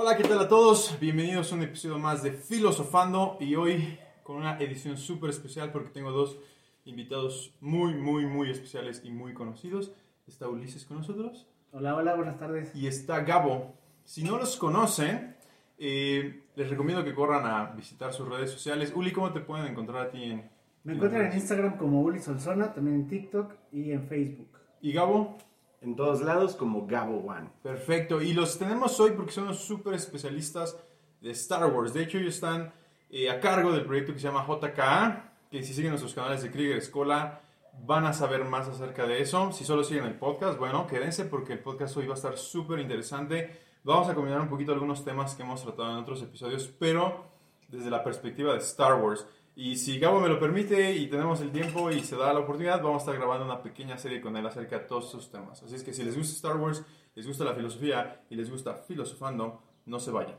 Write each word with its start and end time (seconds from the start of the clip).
Hola, 0.00 0.16
¿qué 0.16 0.22
tal 0.22 0.38
a 0.38 0.48
todos? 0.48 0.96
Bienvenidos 1.00 1.50
a 1.50 1.56
un 1.56 1.62
episodio 1.62 1.98
más 1.98 2.22
de 2.22 2.30
Filosofando 2.30 3.36
y 3.40 3.56
hoy 3.56 3.98
con 4.22 4.36
una 4.36 4.56
edición 4.58 4.96
súper 4.96 5.30
especial 5.30 5.72
porque 5.72 5.90
tengo 5.90 6.12
dos 6.12 6.38
invitados 6.84 7.52
muy, 7.60 7.94
muy, 7.94 8.24
muy 8.24 8.48
especiales 8.48 9.02
y 9.02 9.10
muy 9.10 9.34
conocidos. 9.34 9.90
Está 10.28 10.46
Ulises 10.46 10.84
con 10.84 10.98
nosotros 10.98 11.48
Hola, 11.72 11.96
hola, 11.96 12.14
buenas 12.14 12.38
tardes. 12.38 12.70
y 12.76 12.86
está 12.86 13.24
Gabo. 13.24 13.74
Si 14.04 14.22
no 14.22 14.38
los 14.38 14.56
conocen, 14.56 15.34
eh, 15.78 16.44
les 16.54 16.70
recomiendo 16.70 17.02
que 17.02 17.12
corran 17.12 17.44
a 17.44 17.72
visitar 17.72 18.12
sus 18.12 18.28
redes 18.28 18.52
sociales. 18.52 18.92
Uli, 18.94 19.10
¿cómo 19.10 19.32
te 19.32 19.40
pueden 19.40 19.66
encontrar 19.66 20.06
a 20.06 20.10
ti 20.12 20.22
en... 20.22 20.48
Me 20.84 20.92
encuentran 20.92 21.26
en 21.26 21.32
Instagram 21.32 21.76
como 21.76 22.02
Uli 22.02 22.20
Solsona, 22.20 22.72
también 22.72 23.00
en 23.00 23.08
TikTok 23.08 23.52
y 23.72 23.90
en 23.90 24.06
Facebook. 24.06 24.60
¿Y 24.80 24.92
Gabo? 24.92 25.38
En 25.80 25.94
todos 25.94 26.22
lados 26.22 26.56
como 26.56 26.86
Gabo 26.86 27.18
One. 27.18 27.50
Perfecto. 27.62 28.20
Y 28.20 28.32
los 28.32 28.58
tenemos 28.58 28.98
hoy 28.98 29.12
porque 29.12 29.32
son 29.32 29.46
los 29.46 29.58
súper 29.58 29.94
especialistas 29.94 30.76
de 31.20 31.30
Star 31.30 31.66
Wars. 31.72 31.94
De 31.94 32.02
hecho, 32.02 32.18
ellos 32.18 32.34
están 32.34 32.72
eh, 33.10 33.30
a 33.30 33.40
cargo 33.40 33.72
del 33.72 33.84
proyecto 33.84 34.12
que 34.12 34.18
se 34.18 34.26
llama 34.26 34.46
JKA, 34.46 35.32
que 35.50 35.62
si 35.62 35.72
siguen 35.72 35.90
nuestros 35.90 36.14
canales 36.14 36.42
de 36.42 36.50
Krieger 36.50 36.78
Escola 36.78 37.40
van 37.86 38.06
a 38.06 38.12
saber 38.12 38.44
más 38.44 38.68
acerca 38.68 39.06
de 39.06 39.20
eso. 39.20 39.52
Si 39.52 39.64
solo 39.64 39.84
siguen 39.84 40.04
el 40.04 40.14
podcast, 40.14 40.58
bueno, 40.58 40.86
quédense 40.86 41.24
porque 41.24 41.52
el 41.52 41.60
podcast 41.60 41.96
hoy 41.96 42.06
va 42.06 42.14
a 42.14 42.16
estar 42.16 42.36
súper 42.36 42.80
interesante. 42.80 43.58
Vamos 43.84 44.08
a 44.08 44.14
combinar 44.14 44.40
un 44.40 44.48
poquito 44.48 44.72
algunos 44.72 45.04
temas 45.04 45.34
que 45.34 45.42
hemos 45.42 45.62
tratado 45.62 45.90
en 45.92 45.96
otros 45.98 46.20
episodios, 46.22 46.66
pero 46.78 47.24
desde 47.68 47.90
la 47.90 48.02
perspectiva 48.02 48.52
de 48.52 48.58
Star 48.58 49.00
Wars. 49.00 49.26
Y 49.60 49.74
si 49.74 49.98
Gabo 49.98 50.20
me 50.20 50.28
lo 50.28 50.38
permite 50.38 50.92
y 50.92 51.08
tenemos 51.08 51.40
el 51.40 51.50
tiempo 51.50 51.90
y 51.90 51.98
se 51.98 52.14
da 52.14 52.32
la 52.32 52.38
oportunidad, 52.38 52.80
vamos 52.80 53.02
a 53.02 53.06
estar 53.06 53.16
grabando 53.16 53.44
una 53.44 53.60
pequeña 53.60 53.98
serie 53.98 54.20
con 54.20 54.36
él 54.36 54.46
acerca 54.46 54.78
de 54.78 54.84
todos 54.84 55.08
esos 55.08 55.32
temas. 55.32 55.60
Así 55.60 55.74
es 55.74 55.82
que 55.82 55.92
si 55.92 56.04
les 56.04 56.16
gusta 56.16 56.32
Star 56.32 56.56
Wars, 56.58 56.84
les 57.16 57.26
gusta 57.26 57.42
la 57.42 57.54
filosofía 57.54 58.20
y 58.30 58.36
les 58.36 58.48
gusta 58.48 58.74
filosofando, 58.74 59.60
no 59.86 59.98
se 59.98 60.12
vayan. 60.12 60.36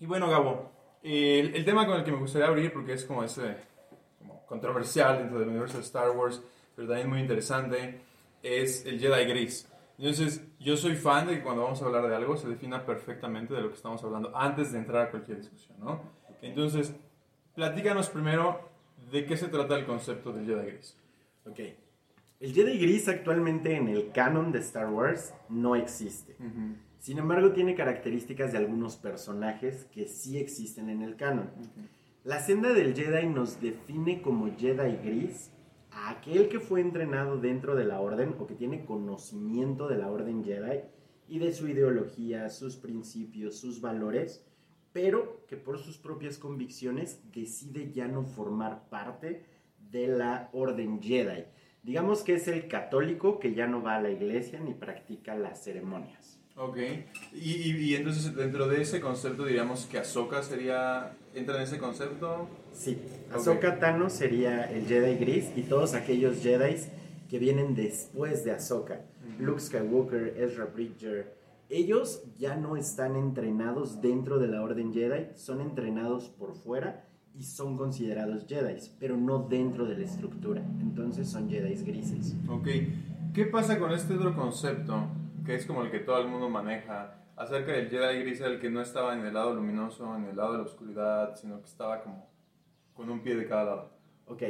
Y 0.00 0.06
bueno, 0.06 0.28
Gabo, 0.28 0.72
el, 1.04 1.54
el 1.54 1.64
tema 1.64 1.86
con 1.86 1.98
el 1.98 2.02
que 2.02 2.10
me 2.10 2.18
gustaría 2.18 2.48
abrir, 2.48 2.72
porque 2.72 2.94
es 2.94 3.04
como 3.04 3.22
ese 3.22 3.58
como 4.18 4.44
controversial 4.44 5.18
dentro 5.18 5.38
del 5.38 5.50
universo 5.50 5.76
de 5.76 5.84
Star 5.84 6.10
Wars, 6.10 6.42
pero 6.74 6.88
también 6.88 7.08
muy 7.08 7.20
interesante, 7.20 8.00
es 8.42 8.84
el 8.86 8.98
Jedi 8.98 9.24
Gris. 9.26 9.70
Entonces, 9.98 10.44
yo 10.58 10.76
soy 10.76 10.96
fan 10.96 11.28
de 11.28 11.36
que 11.36 11.42
cuando 11.44 11.62
vamos 11.62 11.80
a 11.80 11.84
hablar 11.84 12.08
de 12.08 12.16
algo 12.16 12.36
se 12.36 12.48
defina 12.48 12.84
perfectamente 12.84 13.54
de 13.54 13.60
lo 13.60 13.68
que 13.68 13.76
estamos 13.76 14.02
hablando 14.02 14.36
antes 14.36 14.72
de 14.72 14.78
entrar 14.78 15.06
a 15.06 15.10
cualquier 15.12 15.38
discusión, 15.38 15.78
¿no? 15.78 16.00
Entonces, 16.42 16.92
platícanos 17.56 18.10
primero 18.10 18.60
de 19.10 19.24
qué 19.24 19.36
se 19.36 19.48
trata 19.48 19.76
el 19.76 19.86
concepto 19.86 20.32
del 20.32 20.46
Jedi 20.46 20.66
Gris. 20.66 20.96
Ok. 21.46 21.60
El 22.38 22.52
Jedi 22.52 22.78
Gris 22.78 23.08
actualmente 23.08 23.74
en 23.74 23.88
el 23.88 24.12
canon 24.12 24.52
de 24.52 24.58
Star 24.58 24.90
Wars 24.90 25.34
no 25.48 25.74
existe. 25.74 26.36
Sin 26.98 27.18
embargo, 27.18 27.52
tiene 27.52 27.74
características 27.74 28.52
de 28.52 28.58
algunos 28.58 28.96
personajes 28.96 29.86
que 29.86 30.06
sí 30.06 30.38
existen 30.38 30.90
en 30.90 31.00
el 31.00 31.16
canon. 31.16 31.50
La 32.24 32.40
senda 32.40 32.74
del 32.74 32.94
Jedi 32.94 33.26
nos 33.26 33.60
define 33.60 34.20
como 34.20 34.54
Jedi 34.54 34.96
Gris 35.02 35.50
a 35.92 36.10
aquel 36.10 36.48
que 36.48 36.60
fue 36.60 36.82
entrenado 36.82 37.38
dentro 37.38 37.74
de 37.74 37.84
la 37.84 38.00
orden 38.00 38.34
o 38.38 38.46
que 38.46 38.54
tiene 38.54 38.84
conocimiento 38.84 39.88
de 39.88 39.96
la 39.96 40.10
orden 40.10 40.44
Jedi 40.44 40.80
y 41.26 41.38
de 41.38 41.54
su 41.54 41.68
ideología, 41.68 42.50
sus 42.50 42.76
principios, 42.76 43.56
sus 43.56 43.80
valores, 43.80 44.44
pero 44.96 45.44
que 45.46 45.58
por 45.58 45.78
sus 45.78 45.98
propias 45.98 46.38
convicciones 46.38 47.20
decide 47.30 47.92
ya 47.92 48.08
no 48.08 48.22
formar 48.22 48.88
parte 48.88 49.44
de 49.90 50.06
la 50.08 50.48
orden 50.54 51.02
Jedi. 51.02 51.44
Digamos 51.82 52.22
que 52.22 52.32
es 52.32 52.48
el 52.48 52.66
católico 52.66 53.38
que 53.38 53.52
ya 53.52 53.66
no 53.66 53.82
va 53.82 53.96
a 53.96 54.00
la 54.00 54.08
iglesia 54.08 54.58
ni 54.58 54.72
practica 54.72 55.34
las 55.34 55.62
ceremonias. 55.62 56.40
Ok, 56.56 56.78
y, 57.34 57.50
y- 57.50 57.76
y 57.90 57.94
entonces 57.94 58.34
dentro 58.34 58.68
de 58.68 58.80
ese 58.80 58.98
concepto 59.02 59.44
diríamos 59.44 59.84
que 59.84 59.98
Ahsoka 59.98 60.42
sería, 60.42 61.12
entra 61.34 61.56
en 61.56 61.62
ese 61.64 61.76
concepto. 61.76 62.48
Sí, 62.72 62.96
Ok. 63.28 63.34
Ahsoka 63.36 63.78
Tano 63.78 64.08
sería 64.08 64.64
el 64.64 64.86
Jedi 64.86 65.16
gris 65.18 65.50
y 65.54 65.60
todos 65.64 65.92
aquellos 65.92 66.38
Jedi 66.42 66.76
que 67.28 67.38
vienen 67.38 67.74
después 67.74 68.44
de 68.44 68.52
Ahsoka. 68.52 69.02
Luke 69.38 69.60
Skywalker, 69.60 70.34
Ezra 70.38 70.64
Bridger, 70.64 71.35
ellos 71.68 72.22
ya 72.36 72.56
no 72.56 72.76
están 72.76 73.16
entrenados 73.16 74.00
dentro 74.00 74.38
de 74.38 74.48
la 74.48 74.62
Orden 74.62 74.92
Jedi, 74.92 75.28
son 75.34 75.60
entrenados 75.60 76.28
por 76.28 76.54
fuera 76.54 77.08
y 77.34 77.42
son 77.42 77.76
considerados 77.76 78.46
Jedi, 78.46 78.76
pero 78.98 79.16
no 79.16 79.40
dentro 79.40 79.84
de 79.84 79.98
la 79.98 80.04
estructura. 80.04 80.62
Entonces 80.80 81.28
son 81.28 81.50
Jedi 81.50 81.74
grises. 81.84 82.36
Ok, 82.48 82.68
¿qué 83.34 83.46
pasa 83.46 83.78
con 83.78 83.92
este 83.92 84.14
otro 84.14 84.34
concepto, 84.34 85.08
que 85.44 85.54
es 85.54 85.66
como 85.66 85.82
el 85.82 85.90
que 85.90 86.00
todo 86.00 86.20
el 86.20 86.28
mundo 86.28 86.48
maneja, 86.48 87.22
acerca 87.36 87.72
del 87.72 87.90
Jedi 87.90 88.20
Gris, 88.20 88.40
el 88.40 88.58
que 88.60 88.70
no 88.70 88.80
estaba 88.80 89.14
en 89.14 89.26
el 89.26 89.34
lado 89.34 89.54
luminoso, 89.54 90.16
en 90.16 90.24
el 90.24 90.36
lado 90.36 90.52
de 90.52 90.58
la 90.58 90.64
oscuridad, 90.64 91.36
sino 91.36 91.60
que 91.60 91.66
estaba 91.66 92.02
como 92.02 92.30
con 92.94 93.10
un 93.10 93.20
pie 93.20 93.36
de 93.36 93.46
cada 93.46 93.64
lado? 93.64 93.90
Ok. 94.26 94.42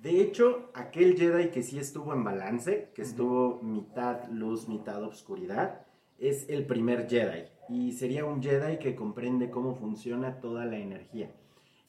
De 0.00 0.20
hecho, 0.20 0.70
aquel 0.74 1.16
Jedi 1.16 1.50
que 1.50 1.62
sí 1.62 1.78
estuvo 1.78 2.12
en 2.12 2.24
balance, 2.24 2.90
que 2.94 3.02
estuvo 3.02 3.60
mitad 3.62 4.28
luz, 4.28 4.68
mitad 4.68 5.02
oscuridad, 5.02 5.86
es 6.22 6.48
el 6.48 6.64
primer 6.66 7.08
Jedi. 7.08 7.44
Y 7.68 7.92
sería 7.92 8.24
un 8.24 8.40
Jedi 8.40 8.78
que 8.78 8.94
comprende 8.94 9.50
cómo 9.50 9.74
funciona 9.74 10.38
toda 10.40 10.64
la 10.64 10.78
energía. 10.78 11.32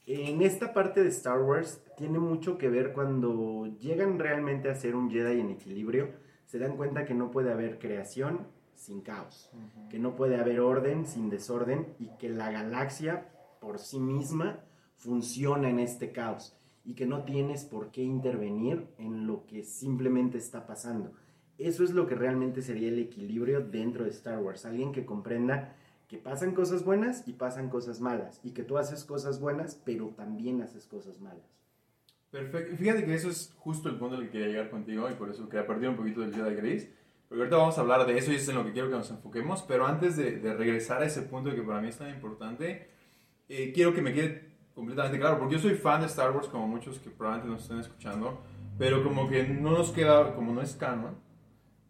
En 0.06 0.42
esta 0.42 0.74
parte 0.74 1.02
de 1.02 1.08
Star 1.08 1.40
Wars 1.40 1.82
tiene 1.96 2.18
mucho 2.18 2.58
que 2.58 2.68
ver 2.68 2.92
cuando 2.92 3.66
llegan 3.78 4.18
realmente 4.18 4.68
a 4.68 4.74
ser 4.74 4.96
un 4.96 5.08
Jedi 5.08 5.40
en 5.40 5.50
equilibrio, 5.50 6.10
se 6.46 6.58
dan 6.58 6.76
cuenta 6.76 7.04
que 7.04 7.14
no 7.14 7.30
puede 7.30 7.52
haber 7.52 7.78
creación 7.78 8.46
sin 8.74 9.02
caos, 9.02 9.50
que 9.88 9.98
no 9.98 10.16
puede 10.16 10.36
haber 10.36 10.60
orden 10.60 11.06
sin 11.06 11.30
desorden 11.30 11.94
y 11.98 12.08
que 12.18 12.28
la 12.28 12.50
galaxia 12.50 13.30
por 13.60 13.78
sí 13.78 14.00
misma 14.00 14.64
funciona 14.96 15.70
en 15.70 15.78
este 15.78 16.12
caos 16.12 16.58
y 16.84 16.94
que 16.94 17.06
no 17.06 17.24
tienes 17.24 17.64
por 17.64 17.92
qué 17.92 18.02
intervenir 18.02 18.88
en 18.98 19.26
lo 19.26 19.46
que 19.46 19.62
simplemente 19.62 20.38
está 20.38 20.66
pasando. 20.66 21.12
Eso 21.58 21.84
es 21.84 21.90
lo 21.90 22.06
que 22.06 22.14
realmente 22.14 22.62
sería 22.62 22.88
el 22.88 22.98
equilibrio 22.98 23.60
dentro 23.60 24.04
de 24.04 24.10
Star 24.10 24.38
Wars. 24.38 24.64
Alguien 24.64 24.92
que 24.92 25.04
comprenda 25.04 25.76
que 26.08 26.18
pasan 26.18 26.54
cosas 26.54 26.84
buenas 26.84 27.26
y 27.26 27.32
pasan 27.32 27.68
cosas 27.68 28.00
malas. 28.00 28.40
Y 28.42 28.50
que 28.50 28.62
tú 28.62 28.78
haces 28.78 29.04
cosas 29.04 29.40
buenas, 29.40 29.80
pero 29.84 30.08
también 30.08 30.60
haces 30.62 30.86
cosas 30.86 31.20
malas. 31.20 31.44
Perfecto, 32.30 32.76
fíjate 32.76 33.04
que 33.04 33.14
eso 33.14 33.30
es 33.30 33.54
justo 33.58 33.88
el 33.88 33.96
punto 33.96 34.16
al 34.16 34.24
que 34.24 34.30
quería 34.30 34.48
llegar 34.48 34.70
contigo 34.70 35.08
y 35.08 35.14
por 35.14 35.30
eso 35.30 35.48
quería 35.48 35.66
partir 35.66 35.88
un 35.88 35.96
poquito 35.96 36.20
del 36.20 36.34
Jedi 36.34 36.56
Gris. 36.56 36.88
Porque 37.28 37.42
ahorita 37.42 37.56
vamos 37.56 37.78
a 37.78 37.80
hablar 37.80 38.06
de 38.06 38.18
eso 38.18 38.32
y 38.32 38.34
eso 38.34 38.44
es 38.44 38.48
en 38.50 38.56
lo 38.56 38.64
que 38.64 38.72
quiero 38.72 38.88
que 38.88 38.96
nos 38.96 39.10
enfoquemos, 39.10 39.62
pero 39.62 39.86
antes 39.86 40.16
de, 40.16 40.38
de 40.38 40.54
regresar 40.54 41.02
a 41.02 41.06
ese 41.06 41.22
punto 41.22 41.54
que 41.54 41.62
para 41.62 41.80
mí 41.80 41.88
es 41.88 41.96
tan 41.96 42.10
importante, 42.10 42.88
eh, 43.48 43.72
quiero 43.72 43.94
que 43.94 44.02
me 44.02 44.12
quede 44.12 44.52
completamente 44.74 45.18
claro, 45.18 45.38
porque 45.38 45.54
yo 45.54 45.60
soy 45.60 45.74
fan 45.74 46.00
de 46.00 46.06
Star 46.06 46.32
Wars 46.32 46.48
como 46.48 46.66
muchos 46.66 46.98
que 46.98 47.10
probablemente 47.10 47.52
nos 47.52 47.62
estén 47.62 47.78
escuchando, 47.78 48.40
pero 48.78 49.02
como 49.02 49.28
que 49.28 49.46
no 49.46 49.70
nos 49.70 49.90
queda, 49.92 50.34
como 50.34 50.52
no 50.52 50.60
es 50.60 50.74
canon, 50.74 51.16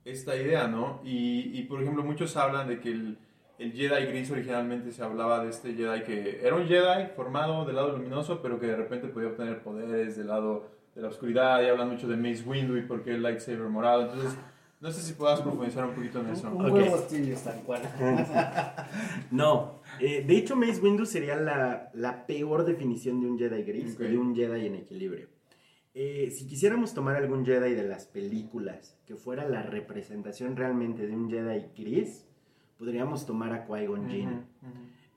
esta 0.05 0.37
idea, 0.37 0.69
¿no? 0.69 1.01
Y, 1.05 1.59
y, 1.59 1.63
por 1.65 1.81
ejemplo, 1.83 2.03
muchos 2.03 2.37
hablan 2.37 2.69
de 2.69 2.81
que 2.81 2.91
el, 2.91 3.19
el 3.59 3.73
Jedi 3.73 4.07
Gris 4.07 4.31
originalmente 4.31 4.91
se 4.93 5.03
hablaba 5.03 5.43
de 5.43 5.51
este 5.51 5.75
Jedi 5.75 6.03
que 6.03 6.41
era 6.43 6.57
un 6.57 6.67
Jedi 6.67 7.09
formado 7.17 7.65
del 7.65 7.77
lado 7.77 7.97
luminoso, 7.97 8.41
pero 8.43 8.59
que 8.61 8.67
de 8.67 8.77
repente 8.77 9.09
podía 9.09 9.29
obtener 9.29 9.63
poderes 9.63 10.17
del 10.17 10.27
lado 10.29 10.69
de 10.95 11.03
la 11.03 11.09
oscuridad, 11.09 11.63
y 11.63 11.67
hablan 11.67 11.91
mucho 11.91 12.07
de 12.07 12.17
Mace 12.17 12.45
Windu 12.47 12.77
y 12.77 12.83
por 12.83 13.03
qué 13.03 13.13
el 13.15 13.23
lightsaber 13.23 13.69
morado, 13.69 14.03
entonces... 14.03 14.37
No 14.81 14.91
sé 14.91 15.01
si 15.01 15.15
puedas 15.15 15.41
profundizar 15.41 15.83
un 15.87 15.95
poquito 15.95 16.21
en 16.21 16.29
eso. 16.29 16.51
Un 16.51 16.67
Ok. 16.67 16.73
huevos 16.75 17.09
tibios, 17.09 17.43
tal 17.43 17.59
cual. 17.63 17.81
No, 19.31 19.81
eh, 19.99 20.23
de 20.27 20.37
hecho 20.37 20.57
Mace 20.57 20.79
Windu 20.81 21.07
sería 21.07 21.37
la, 21.37 21.91
la 21.95 22.27
peor 22.27 22.67
definición 22.67 23.19
de 23.19 23.27
un 23.27 23.39
Jedi 23.39 23.63
gris 23.63 23.97
y 23.99 24.03
de 24.03 24.19
un 24.19 24.37
Jedi 24.37 24.67
en 24.67 24.75
equilibrio. 24.75 25.29
Eh, 25.95 26.31
si 26.33 26.47
quisiéramos 26.47 26.93
tomar 26.93 27.15
algún 27.17 27.45
Jedi 27.47 27.75
de 27.75 27.85
las 27.87 28.07
películas 28.07 28.97
que 29.07 29.15
fuera 29.15 29.49
la 29.49 29.63
representación 29.63 30.57
realmente 30.57 31.07
de 31.07 31.15
un 31.15 31.31
Jedi 31.31 31.67
gris, 31.77 32.27
podríamos 32.79 33.27
tomar 33.27 33.53
a 33.53 33.67
Qui-Gon 33.67 34.09
Jinn. 34.11 34.45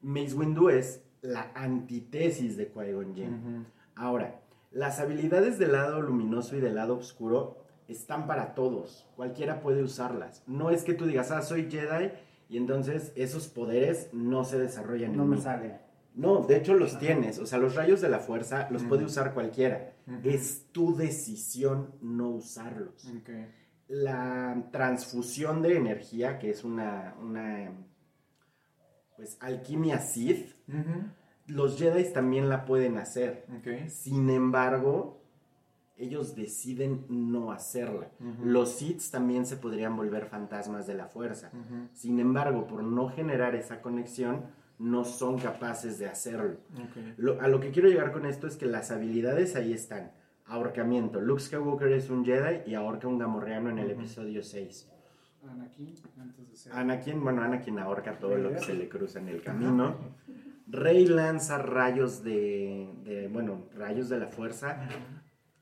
Mace 0.04 0.36
Windu 0.36 0.70
es 0.70 1.02
la 1.22 1.52
antítesis 1.56 2.58
de 2.58 2.72
Qui-Gon 2.72 3.16
Jinn. 3.16 3.66
Ahora, 3.96 4.40
las 4.72 5.00
habilidades 5.00 5.58
del 5.58 5.72
lado 5.72 6.00
luminoso 6.02 6.56
y 6.56 6.60
del 6.60 6.76
lado 6.76 6.98
oscuro 6.98 7.58
están 7.88 8.28
para 8.28 8.54
todos. 8.54 9.08
Cualquiera 9.16 9.62
puede 9.62 9.82
usarlas. 9.82 10.44
No 10.46 10.70
es 10.70 10.84
que 10.84 10.94
tú 10.94 11.06
digas, 11.08 11.32
ah, 11.32 11.42
soy 11.42 11.72
Jedi 11.72 12.12
y 12.50 12.58
entonces 12.58 13.14
esos 13.16 13.48
poderes 13.48 14.10
no 14.14 14.44
se 14.44 14.60
desarrollan 14.60 15.16
No 15.18 15.24
en 15.24 15.30
me 15.32 15.36
mí. 15.38 15.42
sale. 15.42 15.80
No, 16.18 16.42
de 16.42 16.58
hecho 16.58 16.74
los 16.74 16.98
tienes. 16.98 17.38
O 17.38 17.46
sea, 17.46 17.60
los 17.60 17.76
rayos 17.76 18.02
de 18.02 18.10
la 18.10 18.20
fuerza 18.20 18.68
los 18.72 18.84
puede 18.84 19.06
usar 19.06 19.34
cualquiera. 19.34 19.94
Es 20.24 20.68
tu 20.72 20.96
decisión 20.96 21.94
no 22.02 22.30
usarlos. 22.30 23.08
La 23.88 24.68
transfusión 24.72 25.62
de 25.62 25.78
energía, 25.78 26.40
que 26.40 26.50
es 26.50 26.64
una, 26.64 27.16
una 27.22 27.72
pues, 29.16 29.38
alquimia 29.40 30.00
Sith, 30.00 30.56
los 31.46 31.78
Jedi 31.78 32.12
también 32.12 32.50
la 32.50 32.66
pueden 32.66 32.98
hacer. 32.98 33.46
Sin 33.88 34.30
embargo, 34.30 35.22
ellos 35.98 36.36
deciden 36.36 37.06
no 37.10 37.52
hacerla. 37.52 38.10
Los 38.44 38.72
Sith 38.72 39.04
también 39.12 39.46
se 39.46 39.58
podrían 39.58 39.96
volver 39.96 40.26
fantasmas 40.26 40.88
de 40.88 40.96
la 40.96 41.08
fuerza. 41.08 41.52
Sin 41.94 42.20
embargo, 42.20 42.66
por 42.66 42.84
no 42.84 43.10
generar 43.10 43.56
esa 43.56 43.82
conexión, 43.82 44.46
no 44.80 45.04
son 45.06 45.40
capaces 45.40 45.98
de 46.00 46.08
hacerlo. 46.08 46.58
Lo- 47.18 47.42
a 47.42 47.48
lo 47.48 47.60
que 47.60 47.72
quiero 47.72 47.90
llegar 47.90 48.12
con 48.12 48.26
esto 48.26 48.48
es 48.48 48.56
que 48.58 48.66
las 48.66 48.92
habilidades 48.92 49.56
ahí 49.56 49.74
están. 49.74 50.12
Ahorcamiento. 50.46 51.20
Luke 51.20 51.42
Skywalker 51.42 51.92
es 51.92 52.10
un 52.10 52.24
Jedi 52.24 52.70
y 52.70 52.76
ahorca 52.76 53.08
un 53.08 53.18
gamorreano 53.18 53.70
en 53.70 53.80
el 53.80 53.92
episodio 53.92 54.44
6. 54.44 54.90
Anakin, 55.50 55.94
antes 56.20 56.50
de 56.50 56.56
ser. 56.56 56.74
Anakin, 56.74 57.24
bueno, 57.24 57.42
Anakin 57.42 57.80
ahorca 57.80 58.18
todo 58.20 58.38
lo 58.38 58.52
que 58.52 58.60
se 58.60 58.74
le 58.74 58.88
cruza 58.90 59.20
en 59.20 59.30
el 59.30 59.42
camino. 59.42 59.96
Rey 60.68 61.06
lanza 61.06 61.58
rayos 61.60 62.24
de, 62.24 62.90
de, 63.04 63.28
bueno, 63.30 63.68
rayos 63.76 64.10
de 64.10 64.20
la 64.20 64.28
fuerza 64.28 64.78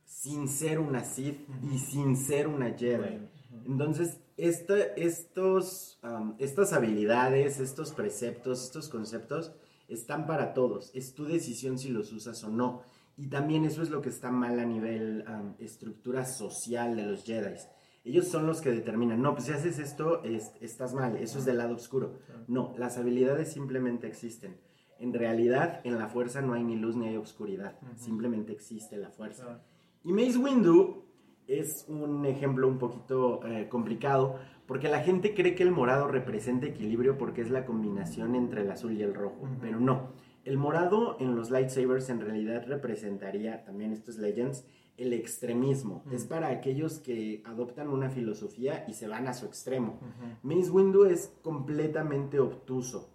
sin 0.04 0.48
ser 0.48 0.80
una 0.80 1.04
Sith 1.04 1.48
y 1.72 1.78
sin 1.78 2.16
ser 2.16 2.48
una 2.48 2.72
Jedi. 2.72 3.20
Entonces, 3.66 4.20
esta- 4.38 4.78
estos, 4.98 6.00
um, 6.04 6.36
estas 6.40 6.74
habilidades, 6.74 7.60
estos 7.60 7.92
preceptos, 7.94 8.64
estos 8.66 8.90
conceptos 8.90 9.54
están 9.88 10.26
para 10.28 10.54
todos. 10.54 10.92
Es 10.94 11.14
tu 11.14 11.26
decisión 11.26 11.78
si 11.78 11.90
los 11.90 12.12
usas 12.12 12.44
o 12.44 12.50
no. 12.50 12.82
Y 13.18 13.28
también 13.28 13.64
eso 13.64 13.82
es 13.82 13.90
lo 13.90 14.02
que 14.02 14.10
está 14.10 14.30
mal 14.32 14.60
a 14.60 14.66
nivel 14.66 15.24
um, 15.28 15.54
estructura 15.60 16.26
social 16.26 16.96
de 16.98 17.04
los 17.04 17.24
Jedi. 17.24 17.56
Ellos 18.04 18.28
son 18.28 18.46
los 18.46 18.62
que 18.62 18.72
determinan, 18.72 19.22
no, 19.22 19.34
pues 19.34 19.46
si 19.46 19.52
haces 19.54 19.80
esto, 19.80 20.24
es- 20.24 20.52
estás 20.62 20.94
mal, 20.94 21.16
eso 21.18 21.40
es 21.40 21.46
del 21.46 21.58
lado 21.58 21.76
oscuro. 21.76 22.20
No, 22.48 22.74
las 22.78 22.98
habilidades 22.98 23.52
simplemente 23.54 24.06
existen. 24.06 24.60
En 25.00 25.14
realidad, 25.14 25.82
en 25.84 25.98
la 25.98 26.08
fuerza 26.08 26.42
no 26.42 26.54
hay 26.54 26.64
ni 26.64 26.76
luz 26.76 26.96
ni 26.96 27.08
hay 27.08 27.18
oscuridad, 27.18 27.78
simplemente 27.96 28.52
existe 28.54 28.98
la 28.98 29.10
fuerza. 29.10 29.44
Claro. 29.44 29.62
Y 30.04 30.14
Mace 30.14 30.38
Windu 30.38 31.05
es 31.48 31.86
un 31.88 32.26
ejemplo 32.26 32.68
un 32.68 32.78
poquito 32.78 33.46
eh, 33.46 33.68
complicado 33.70 34.38
porque 34.66 34.90
la 34.90 35.02
gente 35.02 35.34
cree 35.34 35.56
que 35.56 35.64
el 35.64 35.72
morado 35.72 36.08
representa 36.08 36.66
equilibrio 36.66 37.18
porque 37.18 37.42
es 37.42 37.52
la 37.52 37.66
combinación 37.66 38.36
entre 38.36 38.62
el 38.62 38.72
azul 38.72 38.94
y 38.94 39.04
el 39.04 39.14
rojo, 39.14 39.48
pero 39.62 39.80
no. 39.80 40.10
El 40.44 40.58
morado 40.58 41.18
en 41.20 41.36
los 41.36 41.52
lightsabers 41.52 42.10
en 42.10 42.20
realidad 42.20 42.66
representaría, 42.68 43.64
también 43.64 43.92
esto 43.94 44.12
es 44.12 44.18
Legends, 44.18 44.66
el 44.98 45.14
extremismo. 45.14 46.04
Es 46.12 46.26
para 46.26 46.48
aquellos 46.48 47.00
que 47.00 47.44
adoptan 47.46 47.90
una 47.90 48.10
filosofía 48.10 48.86
y 48.88 48.94
se 48.94 49.08
van 49.08 49.28
a 49.28 49.34
su 49.34 49.46
extremo. 49.46 50.00
Ujú. 50.02 50.56
Mace 50.56 50.72
Windu 50.72 51.06
es 51.06 51.34
completamente 51.42 52.40
obtuso 52.40 53.10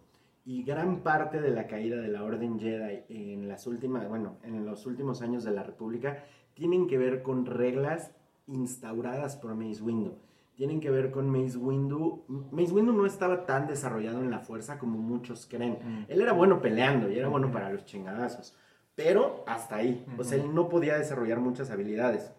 y 0.44 0.62
gran 0.62 1.02
parte 1.02 1.40
de 1.40 1.50
la 1.50 1.66
caída 1.66 1.96
de 1.96 2.08
la 2.08 2.24
Orden 2.24 2.58
Jedi 2.58 3.04
en 3.08 3.48
las 3.48 3.66
últimas, 3.66 4.08
bueno, 4.08 4.36
en 4.42 4.64
los 4.64 4.86
últimos 4.86 5.22
años 5.22 5.44
de 5.44 5.52
la 5.52 5.62
República 5.62 6.24
tienen 6.54 6.86
que 6.86 6.98
ver 6.98 7.22
con 7.22 7.46
reglas 7.46 8.12
instauradas 8.50 9.36
por 9.36 9.54
Mace 9.54 9.82
Windu. 9.82 10.18
Tienen 10.54 10.80
que 10.80 10.90
ver 10.90 11.10
con 11.10 11.30
Mace 11.30 11.56
Windu. 11.56 12.24
Mace 12.50 12.72
Windu 12.72 12.92
no 12.92 13.06
estaba 13.06 13.46
tan 13.46 13.66
desarrollado 13.66 14.20
en 14.20 14.30
la 14.30 14.40
fuerza 14.40 14.78
como 14.78 14.98
muchos 14.98 15.46
creen. 15.46 15.78
Mm. 15.82 16.04
Él 16.08 16.20
era 16.20 16.32
bueno 16.32 16.60
peleando 16.60 17.10
y 17.10 17.18
era 17.18 17.28
bueno 17.28 17.50
para 17.50 17.70
los 17.70 17.86
chingadazos, 17.86 18.54
pero 18.94 19.42
hasta 19.46 19.76
ahí. 19.76 20.04
O 20.18 20.24
sea, 20.24 20.36
él 20.36 20.54
no 20.54 20.68
podía 20.68 20.98
desarrollar 20.98 21.40
muchas 21.40 21.70
habilidades. 21.70 22.32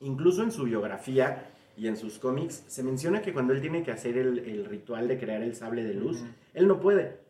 Incluso 0.00 0.42
en 0.42 0.50
su 0.50 0.64
biografía 0.64 1.50
y 1.76 1.86
en 1.86 1.96
sus 1.96 2.18
cómics 2.18 2.64
se 2.66 2.82
menciona 2.82 3.22
que 3.22 3.32
cuando 3.32 3.52
él 3.52 3.60
tiene 3.60 3.84
que 3.84 3.92
hacer 3.92 4.18
el, 4.18 4.40
el 4.40 4.64
ritual 4.64 5.06
de 5.06 5.18
crear 5.18 5.42
el 5.42 5.54
sable 5.54 5.84
de 5.84 5.94
luz, 5.94 6.24
él 6.54 6.66
no 6.66 6.80
puede. 6.80 7.21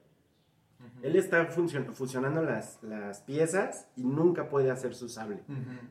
Él 1.03 1.17
está 1.17 1.47
fusionando 1.47 2.43
las, 2.43 2.81
las 2.83 3.23
piezas 3.23 3.89
y 3.97 4.05
nunca 4.05 4.49
puede 4.49 4.71
hacer 4.71 4.95
su 4.95 5.09
sable. 5.09 5.41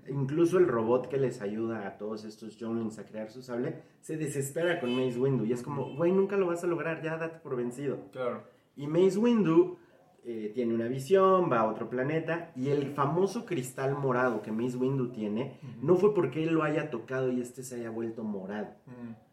Incluso 0.07 0.57
el 0.57 0.67
robot 0.67 1.09
que 1.09 1.17
les 1.17 1.41
ayuda 1.41 1.85
a 1.85 1.97
todos 1.97 2.23
estos 2.23 2.57
Jonlins 2.57 2.97
a 2.97 3.05
crear 3.05 3.29
su 3.29 3.41
sable 3.41 3.81
se 3.99 4.15
desespera 4.15 4.79
con 4.79 4.95
Mace 4.95 5.19
Windu 5.19 5.45
y 5.45 5.51
es 5.51 5.63
como, 5.63 5.95
güey, 5.95 6.11
nunca 6.11 6.37
lo 6.37 6.47
vas 6.47 6.63
a 6.63 6.67
lograr, 6.67 7.01
ya 7.01 7.17
date 7.17 7.39
por 7.39 7.57
vencido. 7.57 8.09
Claro. 8.11 8.43
Y 8.77 8.87
Mace 8.87 9.17
Windu 9.17 9.77
eh, 10.23 10.51
tiene 10.53 10.73
una 10.73 10.87
visión, 10.87 11.51
va 11.51 11.59
a 11.59 11.67
otro 11.67 11.89
planeta 11.89 12.51
y 12.55 12.69
el 12.69 12.93
famoso 12.93 13.45
cristal 13.45 13.97
morado 13.97 14.41
que 14.41 14.51
Mace 14.51 14.77
Windu 14.77 15.11
tiene 15.11 15.59
no 15.81 15.95
fue 15.95 16.13
porque 16.13 16.43
él 16.43 16.53
lo 16.53 16.63
haya 16.63 16.89
tocado 16.89 17.31
y 17.31 17.41
este 17.41 17.63
se 17.63 17.75
haya 17.75 17.89
vuelto 17.89 18.23
morado. 18.23 18.69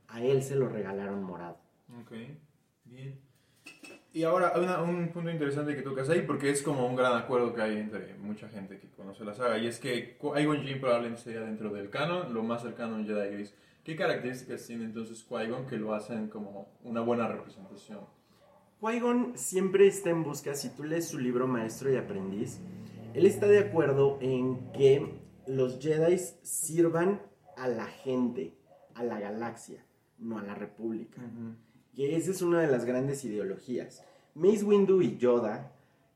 A 0.08 0.22
él 0.22 0.42
se 0.42 0.56
lo 0.56 0.68
regalaron 0.68 1.22
morado. 1.22 1.58
Ok, 2.00 2.12
bien. 2.84 3.27
Y 4.18 4.24
ahora 4.24 4.50
hay 4.52 4.62
una- 4.64 4.82
un 4.82 5.10
punto 5.10 5.30
interesante 5.30 5.76
que 5.76 5.82
tocas 5.82 6.08
ahí, 6.08 6.22
porque 6.22 6.50
es 6.50 6.60
como 6.60 6.84
un 6.88 6.96
gran 6.96 7.14
acuerdo 7.16 7.54
que 7.54 7.62
hay 7.62 7.76
entre 7.76 8.14
mucha 8.16 8.48
gente 8.48 8.80
que 8.80 8.88
conoce 8.88 9.24
la 9.24 9.32
saga, 9.32 9.58
y 9.58 9.68
es 9.68 9.78
que 9.78 10.18
Qui-Gon 10.18 10.62
Jinn 10.64 10.80
probablemente 10.80 11.22
sea 11.22 11.40
dentro 11.42 11.70
del 11.72 11.88
canon 11.88 12.34
lo 12.34 12.42
más 12.42 12.62
cercano 12.62 12.96
a 12.96 12.98
un 12.98 13.06
Jedi 13.06 13.30
Gris. 13.34 13.54
¿Qué 13.84 13.94
características 13.94 14.66
tiene 14.66 14.86
entonces 14.86 15.24
Qui-Gon 15.24 15.68
que 15.68 15.76
lo 15.76 15.94
hacen 15.94 16.26
como 16.26 16.66
una 16.82 17.00
buena 17.00 17.28
representación? 17.28 18.00
Qui-Gon 18.80 19.34
siempre 19.38 19.86
está 19.86 20.10
en 20.10 20.24
busca, 20.24 20.52
si 20.54 20.70
tú 20.70 20.82
lees 20.82 21.06
su 21.06 21.20
libro 21.20 21.46
Maestro 21.46 21.88
y 21.92 21.94
Aprendiz, 21.96 22.58
él 23.14 23.24
está 23.24 23.46
de 23.46 23.60
acuerdo 23.60 24.18
en 24.20 24.72
que 24.72 25.14
los 25.46 25.78
Jedi 25.78 26.18
sirvan 26.42 27.22
a 27.56 27.68
la 27.68 27.86
gente, 27.86 28.52
a 28.96 29.04
la 29.04 29.20
galaxia, 29.20 29.84
no 30.18 30.40
a 30.40 30.42
la 30.42 30.56
República. 30.56 31.22
Que 31.98 32.14
esa 32.14 32.30
es 32.30 32.42
una 32.42 32.60
de 32.60 32.68
las 32.68 32.84
grandes 32.84 33.24
ideologías. 33.24 34.04
Mace 34.36 34.62
Windu 34.62 35.02
y 35.02 35.16
Yoda 35.16 35.72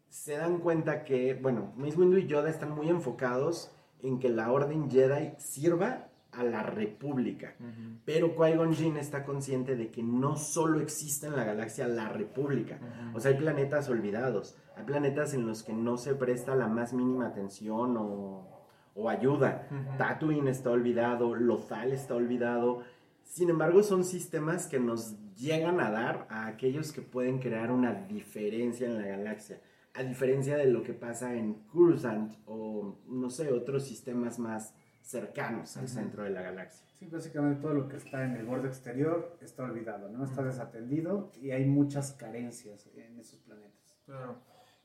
se 0.09 0.37
dan 0.37 0.59
cuenta 0.59 1.03
que, 1.03 1.35
bueno, 1.35 1.73
Mace 1.77 1.97
Windu 1.97 2.19
y 2.19 2.29
Yoda 2.29 2.51
están 2.51 2.71
muy 2.71 2.89
enfocados 2.89 3.73
en 4.01 4.21
que 4.21 4.29
la 4.29 4.53
Orden 4.53 4.89
Jedi 4.89 5.33
sirva 5.39 6.07
a 6.31 6.45
la 6.45 6.63
República. 6.63 7.57
Pero 8.05 8.37
Qui-Gon 8.37 8.75
Jinn 8.75 8.97
está 8.97 9.25
consciente 9.25 9.75
de 9.75 9.91
que 9.91 10.05
no 10.05 10.37
solo 10.37 10.79
existe 10.79 11.27
en 11.27 11.35
la 11.35 11.43
galaxia 11.43 11.89
la 11.89 12.09
República. 12.09 12.79
O 13.13 13.19
sea, 13.19 13.33
hay 13.33 13.37
planetas 13.39 13.89
olvidados. 13.89 14.55
Hay 14.77 14.85
planetas 14.85 15.35
en 15.35 15.49
los 15.49 15.65
que 15.65 15.73
no 15.73 15.99
se 15.99 16.15
presta 16.15 16.55
la 16.55 16.69
más 16.69 16.93
mínima 16.93 17.27
atención 17.27 17.97
o, 17.97 18.47
o 18.95 19.09
ayuda. 19.09 19.67
Ujú. 19.69 19.99
Tatooine 19.99 20.47
está 20.47 20.71
olvidado, 20.71 21.35
Lothal 21.35 21.93
está 21.93 22.15
olvidado. 22.15 22.85
Sin 23.33 23.49
embargo, 23.49 23.83
son 23.83 24.05
sistemas 24.05 24.67
que 24.67 24.79
nos 24.79 25.17
llegan 25.37 25.81
a 25.81 25.91
dar 25.91 26.27
a 26.29 26.47
aquellos 26.47 26.93
que 26.93 27.01
pueden 27.01 27.39
crear 27.39 27.71
una 27.73 27.95
diferencia 27.95 28.87
en 28.87 28.99
la 28.99 29.07
galaxia. 29.07 29.59
A 29.95 30.03
diferencia 30.03 30.59
de 30.59 30.67
lo 30.67 30.83
que 30.83 30.93
pasa 30.93 31.35
en 31.35 31.55
Coruscant 31.73 32.35
o, 32.45 32.99
no 33.07 33.31
sé, 33.31 33.51
otros 33.51 33.85
sistemas 33.85 34.39
más 34.39 34.75
cercanos 35.01 35.79
al 35.79 35.89
centro 35.89 36.25
de 36.25 36.29
la 36.29 36.43
galaxia. 36.43 36.87
Sí, 36.99 37.07
básicamente 37.07 37.63
todo 37.63 37.73
lo 37.73 37.89
que 37.89 37.97
está 37.97 38.23
en 38.23 38.37
el 38.37 38.45
borde 38.45 38.69
exterior 38.69 39.39
está 39.41 39.63
olvidado, 39.63 40.11
¿no? 40.11 40.25
Está 40.25 40.43
desatendido 40.43 41.33
y 41.41 41.53
hay 41.53 41.65
muchas 41.65 42.13
carencias 42.13 42.87
en 42.95 43.19
esos 43.19 43.39
planetas. 43.39 43.97
Claro. 44.05 44.37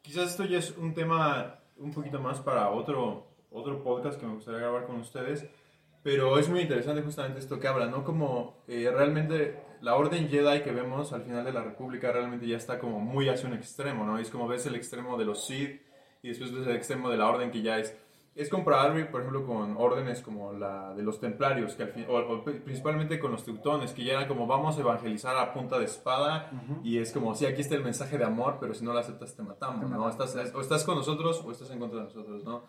Quizás 0.02 0.30
esto 0.32 0.46
ya 0.46 0.60
es 0.60 0.72
un 0.78 0.94
tema 0.94 1.60
un 1.76 1.92
poquito 1.92 2.22
más 2.22 2.40
para 2.40 2.70
otro, 2.70 3.28
otro 3.52 3.84
podcast 3.84 4.18
que 4.18 4.26
me 4.26 4.36
gustaría 4.36 4.62
grabar 4.62 4.86
con 4.86 5.02
ustedes, 5.02 5.46
pero 6.08 6.40
es 6.40 6.48
muy 6.48 6.62
interesante 6.62 7.02
justamente 7.02 7.40
esto 7.40 7.60
que 7.60 7.68
habla, 7.68 7.88
¿no? 7.88 8.06
Como 8.06 8.64
eh, 8.66 8.90
realmente 8.96 9.60
la 9.82 9.98
orden 9.98 10.30
Jedi 10.30 10.62
que 10.62 10.72
vemos 10.72 11.12
al 11.12 11.24
final 11.24 11.44
de 11.44 11.52
la 11.52 11.62
República 11.62 12.14
realmente 12.14 12.48
ya 12.48 12.56
está 12.56 12.80
como 12.80 13.02
muy 13.02 13.28
hacia 13.28 13.50
un 13.50 13.56
extremo, 13.56 14.06
¿no? 14.06 14.18
Es 14.18 14.30
como 14.30 14.48
ves 14.48 14.66
el 14.68 14.76
extremo 14.76 15.18
de 15.18 15.26
los 15.26 15.46
Sith 15.46 15.82
y 16.24 16.30
después 16.30 16.54
ves 16.54 16.66
el 16.66 16.78
extremo 16.78 17.10
de 17.10 17.18
la 17.18 17.28
orden 17.28 17.52
que 17.52 17.62
ya 17.62 17.78
es... 17.78 17.94
Es 18.36 18.50
comparable, 18.50 19.04
por 19.04 19.20
ejemplo, 19.20 19.46
con 19.46 19.76
órdenes 19.76 20.22
como 20.22 20.54
la 20.54 20.94
de 20.94 21.04
los 21.04 21.20
templarios, 21.20 21.74
que 21.74 21.84
al 21.84 21.90
fin, 21.90 22.06
o, 22.08 22.16
o 22.16 22.42
principalmente 22.46 23.20
con 23.20 23.32
los 23.32 23.44
teutones, 23.44 23.92
que 23.92 24.06
ya 24.06 24.14
era 24.14 24.30
como 24.30 24.48
vamos 24.48 24.78
a 24.78 24.80
evangelizar 24.80 25.36
a 25.36 25.52
punta 25.52 25.78
de 25.78 25.86
espada, 25.86 26.52
y 26.84 27.00
es 27.00 27.12
como, 27.12 27.36
sí, 27.36 27.46
aquí 27.48 27.60
está 27.60 27.76
el 27.76 27.84
mensaje 27.84 28.18
de 28.18 28.24
amor, 28.24 28.60
pero 28.62 28.74
si 28.74 28.86
no 28.86 28.94
lo 28.94 29.00
aceptas 29.00 29.36
te 29.36 29.44
matamos, 29.44 29.80
Te 29.82 29.90
¿no? 29.90 30.00
matamos. 30.00 30.34
Estás, 30.34 30.56
o 30.56 30.62
estás 30.62 30.86
con 30.86 30.96
nosotros 30.96 31.44
o 31.46 31.52
estás 31.52 31.70
en 31.72 31.80
contra 31.80 32.00
de 32.00 32.06
nosotros, 32.06 32.46
¿no? 32.46 32.64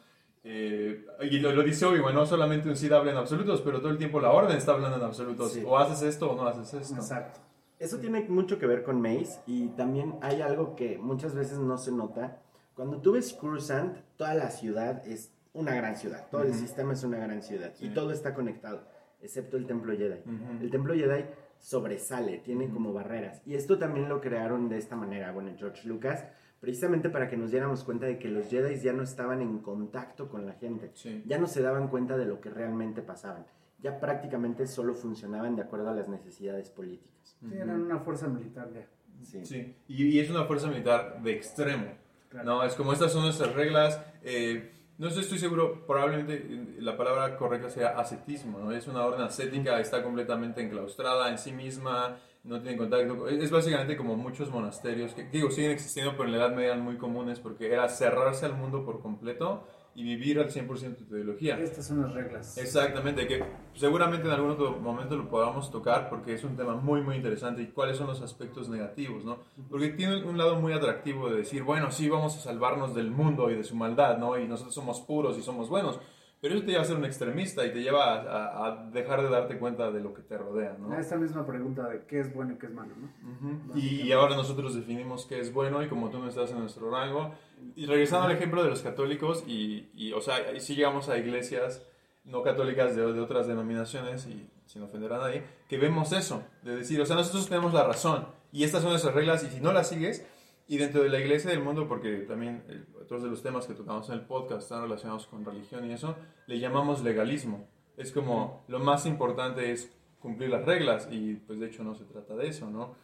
Eh, 0.44 1.04
y 1.30 1.38
lo, 1.40 1.52
lo 1.52 1.62
dice 1.62 1.84
Obi-Wan, 1.84 2.14
no 2.14 2.24
solamente 2.26 2.68
un 2.68 2.76
Sith 2.76 2.92
habla 2.92 3.10
en 3.12 3.18
absolutos, 3.18 3.60
pero 3.62 3.80
todo 3.80 3.90
el 3.90 3.98
tiempo 3.98 4.20
la 4.20 4.30
orden 4.30 4.56
está 4.56 4.72
hablando 4.72 4.96
en 4.96 5.02
absolutos. 5.02 5.52
Sí. 5.52 5.62
O 5.66 5.76
haces 5.78 6.02
esto 6.02 6.30
o 6.30 6.36
no 6.36 6.46
haces 6.46 6.72
esto. 6.74 6.94
Exacto. 6.94 7.40
Eso 7.78 7.98
tiene 7.98 8.22
mucho 8.28 8.58
que 8.58 8.66
ver 8.66 8.82
con 8.82 9.00
Mace 9.00 9.40
y 9.46 9.68
también 9.68 10.16
hay 10.20 10.40
algo 10.42 10.74
que 10.74 10.98
muchas 10.98 11.34
veces 11.34 11.58
no 11.58 11.76
se 11.78 11.92
nota. 11.92 12.38
Cuando 12.74 12.98
tú 13.00 13.12
ves 13.12 13.32
Coruscant, 13.34 13.98
toda 14.16 14.34
la 14.34 14.50
ciudad 14.50 15.06
es 15.06 15.32
una 15.52 15.74
gran 15.74 15.96
ciudad. 15.96 16.26
Todo 16.30 16.42
el 16.42 16.50
Ujú. 16.50 16.58
sistema 16.58 16.92
es 16.92 17.04
una 17.04 17.18
gran 17.18 17.42
ciudad 17.42 17.72
y 17.80 17.88
Sí. 17.88 17.94
todo 17.94 18.12
está 18.12 18.34
conectado, 18.34 18.82
excepto 19.20 19.56
el 19.56 19.66
templo 19.66 19.92
Jedi. 19.96 20.20
Ujú. 20.20 20.62
El 20.62 20.70
templo 20.70 20.94
Jedi 20.94 21.24
sobresale, 21.58 22.38
tiene 22.38 22.64
Ujú. 22.66 22.74
como 22.74 22.92
barreras. 22.92 23.42
Y 23.44 23.54
esto 23.54 23.78
también 23.78 24.08
lo 24.08 24.20
crearon 24.20 24.68
de 24.68 24.78
esta 24.78 24.96
manera, 24.96 25.32
bueno, 25.32 25.50
George 25.58 25.86
Lucas, 25.88 26.24
precisamente 26.60 27.10
para 27.10 27.28
que 27.28 27.36
nos 27.36 27.50
diéramos 27.50 27.84
cuenta 27.84 28.06
de 28.06 28.18
que 28.18 28.28
los 28.28 28.48
Jedi 28.48 28.80
ya 28.80 28.92
no 28.92 29.02
estaban 29.02 29.42
en 29.42 29.58
contacto 29.58 30.28
con 30.28 30.46
la 30.46 30.54
gente. 30.54 30.90
Sí. 30.94 31.22
Ya 31.26 31.38
no 31.38 31.46
se 31.46 31.62
daban 31.62 31.88
cuenta 31.88 32.16
de 32.16 32.26
lo 32.26 32.40
que 32.40 32.50
realmente 32.50 33.02
pasaban. 33.02 33.46
Ya 33.80 34.00
prácticamente 34.00 34.66
solo 34.66 34.94
funcionaban 34.94 35.54
de 35.56 35.62
acuerdo 35.62 35.90
a 35.90 35.94
las 35.94 36.08
necesidades 36.08 36.70
políticas. 36.70 37.36
Sí, 37.40 37.46
eran 37.54 37.80
una 37.82 37.98
fuerza 38.00 38.26
militar 38.26 38.70
ya. 38.72 38.86
Sí. 39.22 39.44
Sí, 39.44 39.74
y, 39.88 40.06
y 40.06 40.20
es 40.20 40.30
una 40.30 40.44
fuerza 40.44 40.68
militar 40.68 41.22
de 41.22 41.32
extremo. 41.32 41.86
Claro. 42.28 42.44
No, 42.46 42.64
es 42.64 42.74
como 42.74 42.92
estas 42.92 43.12
son 43.12 43.22
nuestras 43.22 43.54
reglas. 43.54 44.00
eh, 44.22 44.72
No 44.98 45.10
sé, 45.10 45.20
estoy 45.20 45.38
seguro, 45.38 45.86
probablemente 45.86 46.74
la 46.80 46.96
palabra 46.96 47.36
correcta 47.36 47.70
sea 47.70 47.90
ascetismo, 48.00 48.58
¿no? 48.58 48.72
Es 48.72 48.88
una 48.88 49.04
orden 49.04 49.20
ascética, 49.22 49.78
está 49.78 50.02
completamente 50.02 50.60
enclaustrada 50.60 51.30
en 51.30 51.38
sí 51.38 51.52
misma, 51.52 52.18
no 52.44 52.60
tiene 52.60 52.76
contacto. 52.76 53.28
Es 53.28 53.50
básicamente 53.50 53.96
como 53.96 54.16
muchos 54.16 54.50
monasterios 54.50 55.14
que, 55.14 55.24
digo, 55.24 55.50
siguen 55.50 55.72
existiendo, 55.72 56.12
pero 56.12 56.24
en 56.24 56.32
la 56.32 56.38
Edad 56.38 56.54
Media 56.54 56.68
eran 56.68 56.82
muy 56.82 56.96
comunes 56.96 57.40
porque 57.40 57.72
era 57.72 57.88
cerrarse 57.88 58.46
al 58.46 58.54
mundo 58.54 58.84
por 58.84 59.00
completo 59.00 59.64
y 59.94 60.04
vivir 60.04 60.38
al 60.38 60.48
100% 60.48 61.08
tu 61.08 61.16
ideología. 61.16 61.58
Estas 61.58 61.88
son 61.88 62.02
las 62.02 62.12
reglas. 62.14 62.56
Exactamente, 62.56 63.26
que 63.26 63.44
seguramente 63.74 64.28
en 64.28 64.32
algún 64.32 64.52
otro 64.52 64.78
momento 64.78 65.16
lo 65.16 65.28
podamos 65.28 65.72
tocar 65.72 66.08
porque 66.08 66.34
es 66.34 66.44
un 66.44 66.56
tema 66.56 66.76
muy, 66.76 67.00
muy 67.02 67.16
interesante 67.16 67.62
y 67.62 67.66
cuáles 67.66 67.96
son 67.96 68.06
los 68.06 68.22
aspectos 68.22 68.68
negativos, 68.68 69.24
¿no? 69.24 69.40
Porque 69.68 69.88
tiene 69.88 70.22
un 70.22 70.38
lado 70.38 70.54
muy 70.60 70.72
atractivo 70.72 71.28
de 71.28 71.38
decir, 71.38 71.64
bueno, 71.64 71.90
sí, 71.90 72.08
vamos 72.08 72.36
a 72.36 72.40
salvarnos 72.40 72.94
del 72.94 73.10
mundo 73.10 73.50
y 73.50 73.56
de 73.56 73.64
su 73.64 73.74
maldad, 73.74 74.18
¿no? 74.18 74.38
Y 74.38 74.46
nosotros 74.46 74.72
somos 74.72 75.00
puros 75.00 75.36
y 75.36 75.42
somos 75.42 75.68
buenos. 75.68 75.98
Pero 76.40 76.54
eso 76.54 76.64
te 76.64 76.70
lleva 76.70 76.82
a 76.82 76.86
ser 76.86 76.96
un 76.96 77.04
extremista 77.04 77.66
y 77.66 77.72
te 77.72 77.82
lleva 77.82 78.14
a, 78.14 78.66
a 78.66 78.86
dejar 78.92 79.22
de 79.22 79.28
darte 79.28 79.58
cuenta 79.58 79.90
de 79.90 80.00
lo 80.00 80.14
que 80.14 80.22
te 80.22 80.38
rodea, 80.38 80.76
¿no? 80.78 80.96
Esta 80.96 81.16
misma 81.16 81.44
pregunta 81.44 81.88
de 81.88 82.04
qué 82.06 82.20
es 82.20 82.32
bueno 82.32 82.52
y 82.52 82.58
qué 82.58 82.66
es 82.66 82.72
malo, 82.72 82.92
¿no? 82.96 83.06
Uh 83.06 83.74
-huh. 83.74 83.76
y, 83.76 84.02
y, 84.02 84.12
ahora 84.12 84.36
nosotros 84.36 84.74
definimos 84.74 85.26
qué 85.26 85.40
es 85.40 85.52
bueno 85.52 85.82
y 85.82 85.88
como 85.88 86.10
tú 86.10 86.18
no 86.18 86.28
estás 86.28 86.52
en 86.52 86.60
nuestro 86.60 86.90
rango. 86.90 87.34
Y 87.74 87.86
regresando 87.86 88.26
al 88.26 88.32
ejemplo 88.32 88.62
de 88.62 88.70
los 88.70 88.82
católicos, 88.82 89.42
y, 89.48 89.88
y 89.94 90.12
o 90.12 90.20
sea, 90.20 90.36
ahí 90.36 90.60
sí 90.60 90.76
llegamos 90.76 91.08
a 91.08 91.18
iglesias 91.18 91.84
no 92.24 92.42
católicas 92.42 92.94
de, 92.94 93.12
de, 93.12 93.20
otras 93.20 93.46
denominaciones, 93.46 94.26
y 94.26 94.48
sin 94.66 94.82
ofender 94.82 95.12
a 95.14 95.18
nadie, 95.18 95.42
que 95.68 95.78
vemos 95.78 96.12
eso, 96.12 96.42
de 96.62 96.76
decir, 96.76 97.00
o 97.00 97.06
sea, 97.06 97.16
nosotros 97.16 97.48
tenemos 97.48 97.72
la 97.72 97.84
razón, 97.84 98.26
y 98.52 98.64
estas 98.64 98.82
son 98.82 98.90
nuestras 98.90 99.14
reglas, 99.14 99.42
y 99.44 99.48
si 99.48 99.60
no 99.60 99.72
las 99.72 99.88
sigues, 99.88 100.26
y 100.68 100.76
dentro 100.76 101.02
de 101.02 101.08
la 101.08 101.18
iglesia 101.18 101.50
del 101.50 101.62
mundo, 101.62 101.88
porque 101.88 102.18
también 102.18 102.62
eh, 102.68 102.84
otros 103.00 103.22
de 103.22 103.30
los 103.30 103.42
temas 103.42 103.66
que 103.66 103.72
tocamos 103.72 104.06
en 104.10 104.16
el 104.16 104.20
podcast 104.20 104.64
están 104.64 104.82
relacionados 104.82 105.26
con 105.26 105.42
religión 105.42 105.86
y 105.86 105.94
eso, 105.94 106.14
le 106.46 106.60
llamamos 106.60 107.02
legalismo. 107.02 107.66
Es 107.96 108.12
como 108.12 108.64
lo 108.68 108.78
más 108.78 109.06
importante 109.06 109.72
es 109.72 109.90
cumplir 110.20 110.50
las 110.50 110.66
reglas 110.66 111.08
y 111.10 111.34
pues 111.34 111.58
de 111.58 111.66
hecho 111.66 111.82
no 111.82 111.94
se 111.94 112.04
trata 112.04 112.36
de 112.36 112.48
eso, 112.48 112.70
¿no? 112.70 112.94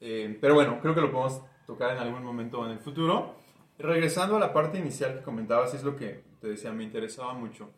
Eh, 0.00 0.38
pero 0.40 0.54
bueno, 0.54 0.78
creo 0.80 0.94
que 0.94 1.00
lo 1.00 1.10
podemos 1.10 1.42
tocar 1.66 1.96
en 1.96 2.02
algún 2.02 2.22
momento 2.22 2.64
en 2.64 2.72
el 2.72 2.78
futuro. 2.78 3.34
Regresando 3.78 4.36
a 4.36 4.40
la 4.40 4.52
parte 4.52 4.78
inicial 4.78 5.16
que 5.18 5.22
comentabas, 5.22 5.74
es 5.74 5.82
lo 5.82 5.96
que 5.96 6.22
te 6.40 6.48
decía, 6.48 6.72
me 6.72 6.84
interesaba 6.84 7.34
mucho. 7.34 7.70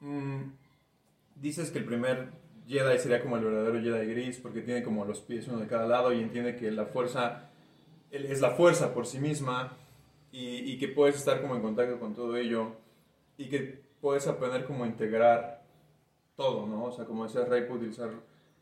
Mm, 0.00 0.50
dices 1.36 1.70
que 1.70 1.78
el 1.78 1.84
primer 1.84 2.32
Jedi 2.66 2.98
sería 2.98 3.22
como 3.22 3.36
el 3.36 3.44
verdadero 3.44 3.80
Jedi 3.80 4.06
gris 4.06 4.38
porque 4.38 4.62
tiene 4.62 4.82
como 4.82 5.04
los 5.04 5.20
pies 5.20 5.46
uno 5.46 5.58
de 5.60 5.68
cada 5.68 5.86
lado 5.86 6.12
y 6.12 6.20
entiende 6.20 6.56
que 6.56 6.72
la 6.72 6.86
fuerza 6.86 7.50
es 8.14 8.40
la 8.40 8.50
fuerza 8.50 8.94
por 8.94 9.06
sí 9.06 9.18
misma 9.18 9.76
y, 10.30 10.78
que 10.78 10.88
puedes 10.88 11.16
estar 11.16 11.40
como 11.40 11.54
en 11.54 11.62
contacto 11.62 11.98
con 12.00 12.14
todo 12.14 12.36
ello 12.36 12.72
y 13.38 13.48
que 13.48 13.82
puedes 14.00 14.26
aprender 14.26 14.64
como 14.64 14.84
integrar 14.84 15.62
todo, 16.36 16.66
¿no? 16.66 16.86
O 16.86 16.92
sea, 16.92 17.04
como 17.04 17.24
decía 17.24 17.44
Rey, 17.44 17.62
puede 17.62 17.80
utilizar 17.80 18.10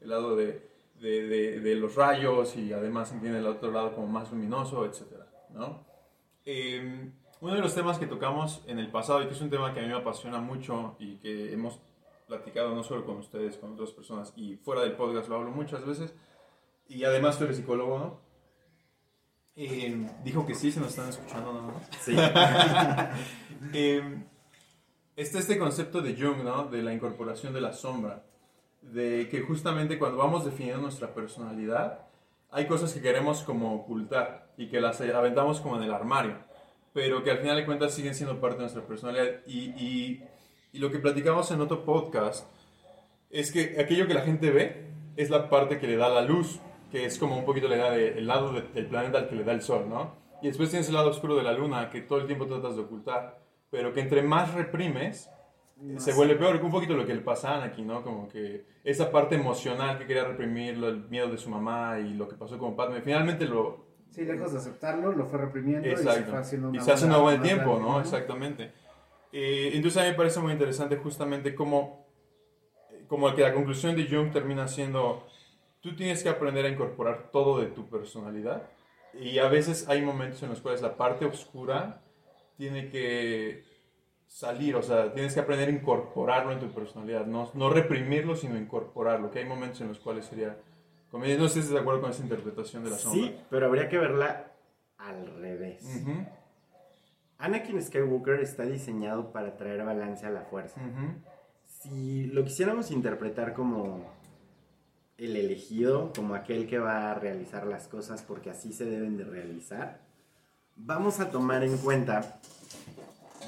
el 0.00 0.08
lado 0.08 0.36
de, 0.36 0.68
de, 1.00 1.74
los 1.76 1.94
rayos 1.94 2.56
y 2.56 2.72
además 2.72 3.12
entiende 3.12 3.38
el 3.38 3.46
otro 3.46 3.70
lado 3.70 3.94
como 3.94 4.06
más 4.06 4.30
luminoso, 4.30 4.84
etcétera, 4.84 5.26
¿no? 5.50 5.84
Eh, 6.44 7.10
uno 7.40 7.54
de 7.54 7.60
los 7.60 7.74
temas 7.74 7.98
que 7.98 8.06
tocamos 8.06 8.62
en 8.66 8.78
el 8.78 8.90
pasado 8.90 9.22
y 9.22 9.26
que 9.26 9.32
es 9.32 9.40
un 9.40 9.50
tema 9.50 9.72
que 9.72 9.80
a 9.80 9.82
mí 9.82 9.88
me 9.88 9.96
apasiona 9.96 10.38
mucho 10.40 10.96
y 10.98 11.16
que 11.16 11.52
hemos 11.52 11.80
platicado 12.26 12.74
no 12.74 12.84
solo 12.84 13.04
con 13.04 13.16
ustedes, 13.16 13.56
con 13.56 13.72
otras 13.72 13.90
personas 13.90 14.32
y 14.36 14.56
fuera 14.56 14.82
del 14.82 14.92
podcast 14.92 15.28
lo 15.28 15.36
hablo 15.36 15.50
muchas 15.50 15.84
veces 15.84 16.14
y 16.88 17.04
además 17.04 17.38
tú 17.38 17.44
eres 17.44 17.56
psicólogo, 17.56 17.98
¿no? 17.98 18.20
Eh, 19.54 20.06
dijo 20.24 20.46
que 20.46 20.54
sí, 20.54 20.72
se 20.72 20.80
nos 20.80 20.90
están 20.90 21.08
escuchando 21.08 21.52
más. 21.52 21.88
Sí. 22.00 22.16
eh, 23.74 24.24
está 25.16 25.38
este 25.38 25.58
concepto 25.58 26.00
de 26.00 26.14
Jung, 26.14 26.42
¿no? 26.42 26.64
De 26.64 26.82
la 26.82 26.92
incorporación 26.92 27.52
de 27.52 27.60
la 27.60 27.72
sombra. 27.72 28.24
De 28.80 29.28
que 29.30 29.42
justamente 29.42 29.98
cuando 29.98 30.18
vamos 30.18 30.44
definiendo 30.44 30.82
nuestra 30.82 31.14
personalidad, 31.14 32.06
hay 32.50 32.66
cosas 32.66 32.92
que 32.92 33.02
queremos 33.02 33.42
como 33.42 33.74
ocultar 33.74 34.52
y 34.56 34.68
que 34.68 34.80
las 34.80 35.00
aventamos 35.00 35.60
como 35.60 35.76
en 35.76 35.84
el 35.84 35.92
armario, 35.92 36.36
pero 36.92 37.22
que 37.22 37.30
al 37.30 37.38
final 37.38 37.56
de 37.56 37.64
cuentas 37.64 37.94
siguen 37.94 38.14
siendo 38.14 38.40
parte 38.40 38.56
de 38.56 38.62
nuestra 38.62 38.82
personalidad. 38.82 39.40
Y, 39.46 39.70
y, 39.70 40.24
y 40.72 40.78
lo 40.78 40.90
que 40.90 40.98
platicamos 40.98 41.50
en 41.50 41.60
otro 41.60 41.84
podcast 41.84 42.46
es 43.30 43.52
que 43.52 43.80
aquello 43.80 44.06
que 44.06 44.14
la 44.14 44.22
gente 44.22 44.50
ve 44.50 44.86
es 45.16 45.30
la 45.30 45.48
parte 45.48 45.78
que 45.78 45.86
le 45.86 45.96
da 45.96 46.08
la 46.08 46.22
luz 46.22 46.60
que 46.92 47.06
es 47.06 47.18
como 47.18 47.38
un 47.38 47.46
poquito 47.46 47.68
le 47.68 47.78
da 47.78 47.90
de, 47.90 48.18
el 48.18 48.26
lado 48.26 48.52
de, 48.52 48.60
del 48.60 48.86
planeta 48.86 49.18
al 49.18 49.28
que 49.28 49.34
le 49.34 49.44
da 49.44 49.52
el 49.52 49.62
sol, 49.62 49.88
¿no? 49.88 50.14
Y 50.42 50.48
después 50.48 50.68
tienes 50.68 50.88
el 50.88 50.94
lado 50.94 51.08
oscuro 51.08 51.34
de 51.34 51.42
la 51.42 51.52
luna 51.52 51.88
que 51.88 52.02
todo 52.02 52.20
el 52.20 52.26
tiempo 52.26 52.46
tratas 52.46 52.76
de 52.76 52.82
ocultar, 52.82 53.40
pero 53.70 53.94
que 53.94 54.00
entre 54.00 54.20
más 54.22 54.52
reprimes, 54.52 55.30
más 55.80 56.04
se 56.04 56.12
vuelve 56.12 56.36
peor. 56.36 56.62
Un 56.62 56.70
poquito 56.70 56.92
lo 56.92 57.06
que 57.06 57.14
le 57.14 57.22
pasa 57.22 57.52
a 57.52 57.56
Anakin, 57.62 57.86
¿no? 57.86 58.02
Como 58.02 58.28
que 58.28 58.66
esa 58.84 59.10
parte 59.10 59.36
emocional 59.36 59.98
que 59.98 60.06
quería 60.06 60.24
reprimir, 60.24 60.74
el 60.84 61.08
miedo 61.08 61.28
de 61.28 61.38
su 61.38 61.48
mamá 61.48 61.98
y 61.98 62.12
lo 62.12 62.28
que 62.28 62.36
pasó 62.36 62.58
con 62.58 62.76
Padme, 62.76 63.00
finalmente 63.00 63.46
lo... 63.46 63.86
Sí, 64.10 64.26
lejos 64.26 64.52
de 64.52 64.58
aceptarlo, 64.58 65.12
lo 65.12 65.24
fue 65.24 65.38
reprimiendo 65.38 65.88
Exacto. 65.88 66.20
y 66.20 66.24
se 66.24 66.30
fue 66.30 66.38
haciendo 66.38 66.68
una 66.68 66.78
Y 66.78 66.80
se 66.82 66.92
hace 66.92 67.06
buena 67.06 67.22
más 67.22 67.42
tiempo, 67.42 67.70
grande, 67.76 67.88
¿no? 67.88 68.00
Exactamente. 68.00 68.72
Eh, 69.32 69.70
entonces 69.72 70.02
a 70.02 70.04
mí 70.04 70.10
me 70.10 70.16
parece 70.16 70.40
muy 70.40 70.52
interesante 70.52 70.96
justamente 70.96 71.54
cómo, 71.54 72.06
como 73.08 73.34
que 73.34 73.40
la 73.40 73.54
conclusión 73.54 73.96
de 73.96 74.06
Jung 74.06 74.30
termina 74.30 74.68
siendo 74.68 75.26
tú 75.82 75.94
tienes 75.94 76.22
que 76.22 76.28
aprender 76.28 76.64
a 76.64 76.68
incorporar 76.68 77.30
todo 77.30 77.60
de 77.60 77.66
tu 77.66 77.88
personalidad 77.88 78.62
y 79.12 79.38
a 79.38 79.48
veces 79.48 79.88
hay 79.88 80.00
momentos 80.00 80.42
en 80.42 80.48
los 80.48 80.60
cuales 80.60 80.80
la 80.80 80.96
parte 80.96 81.26
oscura 81.26 82.00
tiene 82.56 82.88
que 82.88 83.64
salir, 84.26 84.76
o 84.76 84.82
sea, 84.82 85.12
tienes 85.12 85.34
que 85.34 85.40
aprender 85.40 85.68
a 85.68 85.72
incorporarlo 85.72 86.52
en 86.52 86.60
tu 86.60 86.70
personalidad, 86.70 87.26
no, 87.26 87.50
no 87.52 87.68
reprimirlo, 87.68 88.34
sino 88.34 88.56
incorporarlo, 88.56 89.30
que 89.30 89.40
hay 89.40 89.44
momentos 89.44 89.80
en 89.82 89.88
los 89.88 89.98
cuales 89.98 90.24
sería 90.24 90.56
comedia. 91.10 91.36
No 91.36 91.48
sé 91.48 91.54
si 91.54 91.58
estás 91.60 91.74
de 91.74 91.80
acuerdo 91.80 92.00
con 92.00 92.10
esa 92.10 92.22
interpretación 92.22 92.84
de 92.84 92.90
la 92.90 92.96
sombra. 92.96 93.28
Sí, 93.28 93.40
pero 93.50 93.66
habría 93.66 93.88
que 93.88 93.98
verla 93.98 94.52
al 94.96 95.26
revés. 95.40 95.82
Uh 95.84 96.08
-huh. 96.08 96.28
Anakin 97.38 97.82
Skywalker 97.82 98.40
está 98.40 98.62
diseñado 98.62 99.32
para 99.32 99.56
traer 99.56 99.84
balance 99.84 100.24
a 100.24 100.30
la 100.30 100.42
fuerza. 100.42 100.80
Uh 100.80 100.84
-huh. 100.84 101.14
Si 101.66 102.26
lo 102.26 102.44
quisiéramos 102.44 102.90
interpretar 102.90 103.52
como 103.52 104.06
el 105.24 105.36
elegido, 105.36 106.12
como 106.14 106.34
aquel 106.34 106.66
que 106.66 106.78
va 106.78 107.10
a 107.10 107.14
realizar 107.14 107.66
las 107.66 107.86
cosas 107.88 108.22
porque 108.22 108.50
así 108.50 108.72
se 108.72 108.84
deben 108.84 109.16
de 109.16 109.24
realizar, 109.24 110.00
vamos 110.76 111.20
a 111.20 111.30
tomar 111.30 111.62
en 111.62 111.76
cuenta, 111.78 112.40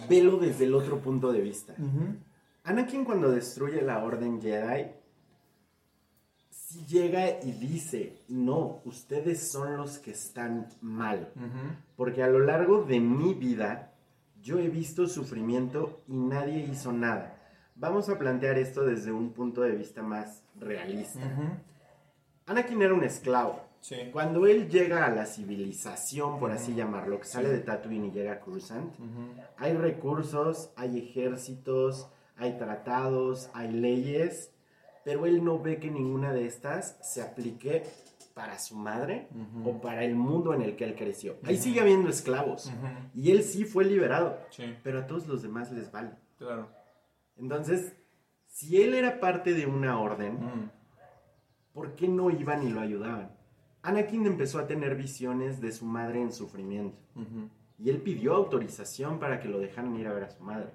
velo 0.09 0.37
desde 0.37 0.65
el 0.65 0.75
otro 0.75 0.99
punto 0.99 1.33
de 1.33 1.41
vista. 1.41 1.75
Uh 1.79 1.83
-huh. 1.83 2.17
Anakin 2.65 3.05
cuando 3.05 3.31
destruye 3.31 3.83
la 3.83 4.03
Orden 4.05 4.41
Jedi, 4.41 4.87
si 6.51 6.85
llega 6.87 7.41
y 7.43 7.53
dice, 7.53 8.23
no, 8.29 8.81
ustedes 8.85 9.51
son 9.51 9.77
los 9.77 9.99
que 9.99 10.13
están 10.13 10.69
mal, 10.81 11.33
Uh 11.37 11.41
-huh. 11.41 11.77
porque 11.97 12.23
a 12.23 12.29
lo 12.29 12.39
largo 12.41 12.85
de 12.85 13.01
mi 13.01 13.35
vida 13.35 13.93
yo 14.43 14.59
he 14.59 14.69
visto 14.69 15.07
sufrimiento 15.09 16.03
y 16.07 16.17
nadie 16.17 16.67
hizo 16.71 16.93
nada. 16.93 17.34
Vamos 17.77 18.09
a 18.09 18.19
plantear 18.19 18.57
esto 18.59 18.85
desde 18.85 19.11
un 19.13 19.33
punto 19.33 19.63
de 19.63 19.73
vista 19.73 20.03
más 20.03 20.43
realista. 20.59 21.19
Uh 21.19 21.23
-huh. 21.23 21.59
Anakin 22.47 22.81
era 22.83 22.95
un 22.95 23.03
esclavo. 23.05 23.61
Sí. 23.81 23.97
Cuando 24.13 24.47
él 24.47 24.69
llega 24.71 25.05
a 25.05 25.11
la 25.11 25.27
civilización, 25.27 26.39
por 26.39 26.53
así 26.53 26.75
llamarlo, 26.75 27.19
que 27.19 27.27
sale 27.27 27.49
Sí. 27.49 27.55
de 27.57 27.61
Tatooine 27.61 28.07
y 28.07 28.11
llega 28.13 28.33
a 28.35 28.41
Coruscant, 28.41 28.95
Ujú. 28.99 29.35
hay 29.59 29.75
recursos, 29.75 30.71
hay 30.77 30.99
ejércitos, 30.99 32.09
hay 32.37 32.57
tratados, 32.57 33.51
hay 33.53 33.71
leyes, 33.73 34.53
pero 35.05 35.27
él 35.27 35.45
no 35.45 35.59
ve 35.59 35.79
que 35.81 35.91
ninguna 35.91 36.33
de 36.33 36.47
estas 36.47 36.97
se 37.03 37.21
aplique 37.23 37.83
para 38.33 38.59
su 38.59 38.75
madre 38.77 39.29
o 39.65 39.81
para 39.81 40.03
el 40.05 40.15
mundo 40.15 40.55
en 40.55 40.63
el 40.63 40.77
que 40.77 40.85
él 40.85 40.95
creció. 40.97 41.37
Ahí 41.45 41.55
Ujú. 41.55 41.65
sigue 41.65 41.81
habiendo 41.81 42.09
esclavos 42.09 42.73
y 43.15 43.33
él 43.33 43.43
sí 43.43 43.65
fue 43.65 43.85
liberado, 43.85 44.39
Sí, 44.51 44.75
pero 44.83 45.01
a 45.01 45.07
todos 45.07 45.27
los 45.27 45.43
demás 45.43 45.71
les 45.73 45.91
vale. 45.93 46.11
claro. 46.39 46.69
Entonces, 47.37 47.95
si 48.47 48.81
él 48.83 48.95
era 48.95 49.21
parte 49.21 49.53
de 49.55 49.67
una 49.67 49.99
orden, 50.01 50.35
Mm. 50.35 50.71
¿por 51.73 51.95
qué 51.97 52.09
no 52.09 52.31
iban 52.31 52.63
y 52.67 52.71
lo 52.71 52.81
ayudaban? 52.81 53.31
Anakin 53.83 54.27
empezó 54.27 54.59
a 54.59 54.67
tener 54.67 54.95
visiones 54.95 55.61
de 55.61 55.73
su 55.73 55.85
madre 55.85 56.21
en 56.23 56.33
sufrimiento 56.33 56.97
y 57.79 57.91
él 57.91 58.01
pidió 58.01 58.35
autorización 58.35 59.19
para 59.19 59.41
que 59.41 59.49
lo 59.49 59.59
dejaran 59.59 59.95
ir 59.97 60.07
a 60.07 60.13
ver 60.15 60.25
a 60.25 60.31
su 60.31 60.43
madre. 60.43 60.71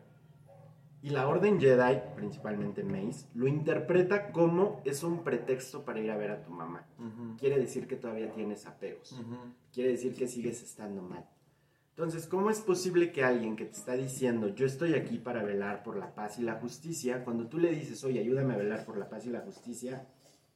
Y 1.01 1.09
la 1.11 1.27
Orden 1.29 1.59
Jedi, 1.59 2.01
principalmente 2.17 2.83
Mace, 2.83 3.25
lo 3.33 3.47
interpreta 3.47 4.31
como 4.33 4.81
es 4.83 5.01
un 5.01 5.23
pretexto 5.23 5.85
para 5.85 6.01
ir 6.01 6.11
a 6.11 6.17
ver 6.17 6.29
a 6.31 6.43
tu 6.43 6.51
mamá. 6.51 6.85
Quiere 7.39 7.57
decir 7.57 7.87
que 7.87 7.95
todavía 7.95 8.31
tienes 8.33 8.65
apegos. 8.67 9.17
Quiere 9.73 9.91
decir 9.91 10.13
que 10.13 10.27
sigues 10.27 10.61
estando 10.61 11.01
mal. 11.01 11.25
Entonces, 11.99 12.27
¿cómo 12.27 12.49
es 12.49 12.61
posible 12.61 13.11
que 13.11 13.25
alguien 13.25 13.57
que 13.57 13.65
te 13.65 13.73
está 13.73 13.91
diciendo, 13.91 14.47
yo 14.55 14.65
estoy 14.65 14.93
aquí 14.93 15.17
para 15.17 15.43
velar 15.43 15.83
por 15.83 15.97
la 15.97 16.15
paz 16.15 16.39
y 16.39 16.43
la 16.43 16.53
justicia, 16.53 17.25
cuando 17.25 17.47
tú 17.47 17.57
le 17.57 17.73
dices, 17.73 18.01
oye, 18.05 18.21
ayúdame 18.21 18.53
a 18.53 18.57
velar 18.57 18.85
por 18.85 18.95
la 18.95 19.09
paz 19.09 19.25
y 19.25 19.29
la 19.29 19.41
justicia 19.41 20.07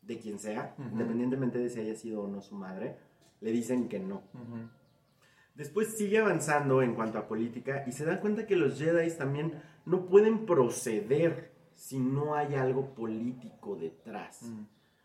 de 0.03 0.19
quien 0.19 0.39
sea, 0.39 0.73
independientemente 0.77 1.57
de 1.57 1.69
si 1.69 1.81
haya 1.81 1.95
sido 1.95 2.21
o 2.23 2.27
no 2.29 2.41
su 2.41 2.55
madre, 2.55 2.95
le 3.41 3.51
dicen 3.51 3.89
que 3.89 4.00
no. 4.00 4.23
Después 5.53 5.97
sigue 5.97 6.19
avanzando 6.19 6.81
en 6.81 6.95
cuanto 6.95 7.17
a 7.17 7.27
política 7.27 7.83
y 7.85 7.91
se 7.91 8.05
da 8.05 8.21
cuenta 8.21 8.47
que 8.47 8.55
los 8.55 8.79
Jedi 8.79 9.12
también 9.12 9.62
no 9.85 10.05
pueden 10.05 10.45
proceder 10.45 11.51
si 11.75 12.00
no 12.00 12.35
hay 12.35 12.55
algo 12.55 12.95
político 12.95 13.75
detrás. 13.75 14.50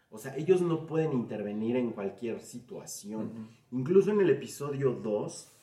O 0.08 0.18
sea, 0.18 0.36
ellos 0.36 0.62
no 0.62 0.86
pueden 0.86 1.14
intervenir 1.14 1.74
en 1.74 1.90
cualquier 1.90 2.38
situación. 2.42 3.48
Incluso 3.72 4.12
en 4.12 4.20
el 4.20 4.30
episodio 4.30 4.92
2, 4.92 5.54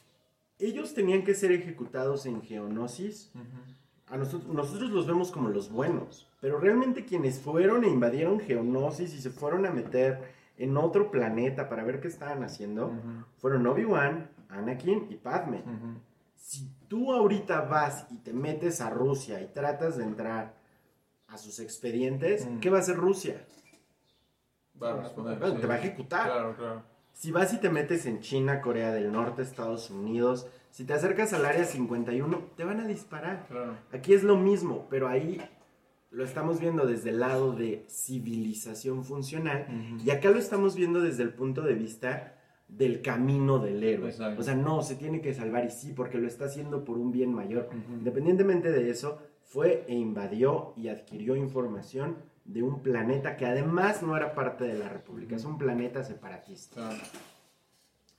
ellos 0.59 0.93
tenían 0.93 1.23
que 1.23 1.33
ser 1.35 1.51
ejecutados 1.51 2.25
en 2.25 2.41
geonosis. 2.41 3.31
A 4.07 4.17
nosotros, 4.17 4.53
nosotros 4.53 4.91
los 4.91 5.07
vemos 5.07 5.31
como 5.31 5.49
los 5.49 5.71
buenos, 5.71 6.29
pero 6.39 6.59
realmente 6.59 7.05
quienes 7.05 7.39
fueron 7.39 7.83
e 7.83 7.87
invadieron 7.89 8.39
geonosis 8.39 9.13
y 9.13 9.21
se 9.21 9.31
fueron 9.31 9.65
a 9.65 9.71
meter 9.71 10.33
en 10.57 10.77
otro 10.77 11.09
planeta 11.11 11.67
para 11.67 11.83
ver 11.83 11.99
qué 11.99 12.07
estaban 12.07 12.43
haciendo, 12.43 12.93
fueron 13.37 13.65
Obi-Wan, 13.67 14.29
Anakin 14.49 15.07
y 15.09 15.15
Padme. 15.15 15.63
Si 16.35 16.69
tú 16.87 17.11
ahorita 17.11 17.61
vas 17.61 18.05
y 18.11 18.17
te 18.19 18.31
metes 18.31 18.79
a 18.79 18.91
Rusia 18.91 19.41
y 19.41 19.47
tratas 19.47 19.97
de 19.97 20.03
entrar 20.03 20.53
a 21.27 21.37
sus 21.39 21.59
expedientes, 21.59 22.45
Mm. 22.45 22.59
¿qué 22.59 22.69
va 22.69 22.77
a 22.77 22.81
hacer 22.81 22.95
Rusia? 22.95 23.43
Va 24.81 24.91
a 24.93 24.97
responder. 25.01 25.39
Bueno, 25.39 25.55
sí. 25.55 25.61
te 25.61 25.67
va 25.67 25.73
a 25.73 25.77
ejecutar. 25.79 26.25
Claro, 26.31 26.55
claro. 26.55 26.83
Si 27.15 27.31
vas 27.31 27.53
y 27.53 27.57
te 27.59 27.69
metes 27.69 28.05
en 28.07 28.19
China, 28.19 28.59
Corea 28.59 28.91
del 28.91 29.09
Norte, 29.09 29.41
Estados 29.41 29.89
Unidos, 29.89 30.47
si 30.69 30.83
te 30.83 30.91
acercas 30.91 31.31
al 31.31 31.45
área 31.45 31.63
51, 31.63 32.37
te 32.57 32.65
van 32.65 32.81
a 32.81 32.87
disparar. 32.87 33.47
Claro. 33.47 33.77
Aquí 33.93 34.13
es 34.13 34.21
lo 34.21 34.35
mismo, 34.35 34.85
pero 34.89 35.07
ahí 35.07 35.41
lo 36.11 36.25
estamos 36.25 36.59
viendo 36.59 36.85
desde 36.85 37.11
el 37.11 37.21
lado 37.21 37.53
de 37.53 37.85
civilización 37.87 39.05
funcional 39.05 39.65
y 40.03 40.09
acá 40.09 40.29
lo 40.29 40.39
estamos 40.39 40.75
viendo 40.75 40.99
desde 40.99 41.23
el 41.23 41.33
punto 41.33 41.61
de 41.61 41.75
vista 41.75 42.37
del 42.67 43.01
camino 43.01 43.59
del 43.59 43.81
héroe. 43.81 44.09
Exacto. 44.09 44.41
O 44.41 44.43
sea, 44.43 44.55
no, 44.55 44.81
se 44.81 44.95
tiene 44.95 45.21
que 45.21 45.33
salvar 45.33 45.63
y 45.63 45.69
sí, 45.69 45.93
porque 45.93 46.17
lo 46.17 46.27
está 46.27 46.45
haciendo 46.45 46.83
por 46.83 46.97
un 46.97 47.13
bien 47.13 47.33
mayor. 47.33 47.69
Ujú. 47.69 47.93
Independientemente 47.93 48.73
de 48.73 48.89
eso, 48.89 49.19
fue 49.45 49.85
e 49.87 49.93
invadió 49.93 50.73
y 50.75 50.89
adquirió 50.89 51.37
información 51.37 52.17
de 52.45 52.63
un 52.63 52.81
planeta 52.81 53.35
que 53.37 53.45
además 53.45 54.01
no 54.03 54.15
era 54.15 54.33
parte 54.33 54.63
de 54.65 54.75
la 54.75 54.87
República, 54.87 55.35
es 55.35 55.45
un 55.45 55.57
planeta 55.57 56.03
separatista. 56.03 56.91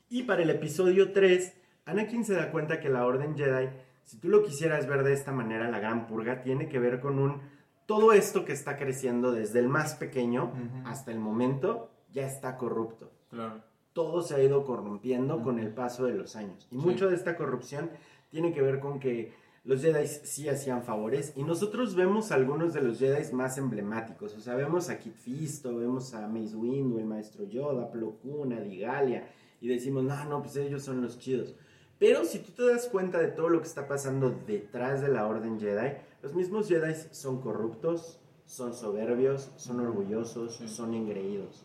Y 0.08 0.24
para 0.24 0.42
el 0.42 0.50
episodio 0.50 1.12
3, 1.12 1.54
Anakin 1.86 2.24
se 2.24 2.34
da 2.34 2.50
cuenta 2.50 2.80
que 2.80 2.88
la 2.88 3.06
Orden 3.06 3.36
Jedi, 3.36 3.68
si 4.04 4.18
tú 4.18 4.28
lo 4.28 4.42
quisieras 4.42 4.86
ver 4.86 5.02
de 5.04 5.12
esta 5.12 5.32
manera, 5.32 5.70
la 5.70 5.78
Gran 5.78 6.06
Purga, 6.06 6.42
tiene 6.42 6.68
que 6.68 6.78
ver 6.78 7.00
con 7.00 7.18
un... 7.18 7.40
Todo 7.86 8.12
esto 8.12 8.44
que 8.44 8.52
está 8.52 8.76
creciendo 8.76 9.30
desde 9.30 9.60
el 9.60 9.68
más 9.68 9.94
pequeño 9.94 10.52
hasta 10.84 11.12
el 11.12 11.20
momento 11.20 11.90
ya 12.12 12.26
está 12.26 12.56
corrupto. 12.56 13.12
Claro. 13.30 13.62
Todo 13.92 14.22
se 14.22 14.34
ha 14.34 14.42
ido 14.42 14.64
corrompiendo 14.64 15.40
con 15.42 15.60
el 15.60 15.70
paso 15.72 16.04
de 16.04 16.14
los 16.14 16.34
años. 16.34 16.66
Y 16.72 16.76
Sí. 16.76 16.84
mucho 16.84 17.08
de 17.08 17.14
esta 17.14 17.36
corrupción 17.36 17.90
tiene 18.28 18.52
que 18.52 18.60
ver 18.60 18.80
con 18.80 18.98
que 18.98 19.32
los 19.66 19.82
Jedi 19.82 20.06
sí 20.06 20.48
hacían 20.48 20.84
favores 20.84 21.32
y 21.34 21.42
nosotros 21.42 21.96
vemos 21.96 22.30
algunos 22.30 22.72
de 22.72 22.82
los 22.82 23.00
Jedi 23.00 23.32
más 23.32 23.58
emblemáticos. 23.58 24.32
O 24.36 24.40
sea, 24.40 24.54
vemos 24.54 24.88
a 24.88 24.98
Kit 24.98 25.16
Fisto, 25.16 25.76
vemos 25.76 26.14
a 26.14 26.28
Mace 26.28 26.54
Windu, 26.54 26.98
el 26.98 27.04
Maestro 27.04 27.44
Yoda, 27.44 27.90
Plo 27.90 28.16
Koon, 28.22 28.52
a 28.52 28.60
Digalia 28.60 29.28
y 29.60 29.66
decimos, 29.66 30.04
no, 30.04 30.24
no, 30.26 30.40
pues 30.40 30.54
ellos 30.56 30.84
son 30.84 31.02
los 31.02 31.18
chidos. 31.18 31.56
Pero 31.98 32.24
si 32.24 32.38
tú 32.38 32.52
te 32.52 32.64
das 32.64 32.86
cuenta 32.86 33.18
de 33.18 33.28
todo 33.28 33.48
lo 33.48 33.60
que 33.60 33.66
está 33.66 33.88
pasando 33.88 34.30
detrás 34.46 35.00
de 35.00 35.08
la 35.08 35.26
Orden 35.26 35.58
Jedi, 35.58 35.96
los 36.22 36.32
mismos 36.34 36.68
Jedi 36.68 36.94
son 37.10 37.40
corruptos, 37.40 38.20
son 38.44 38.72
soberbios, 38.72 39.50
son 39.56 39.80
orgullosos, 39.80 40.54
son 40.54 40.94
engreídos. 40.94 41.64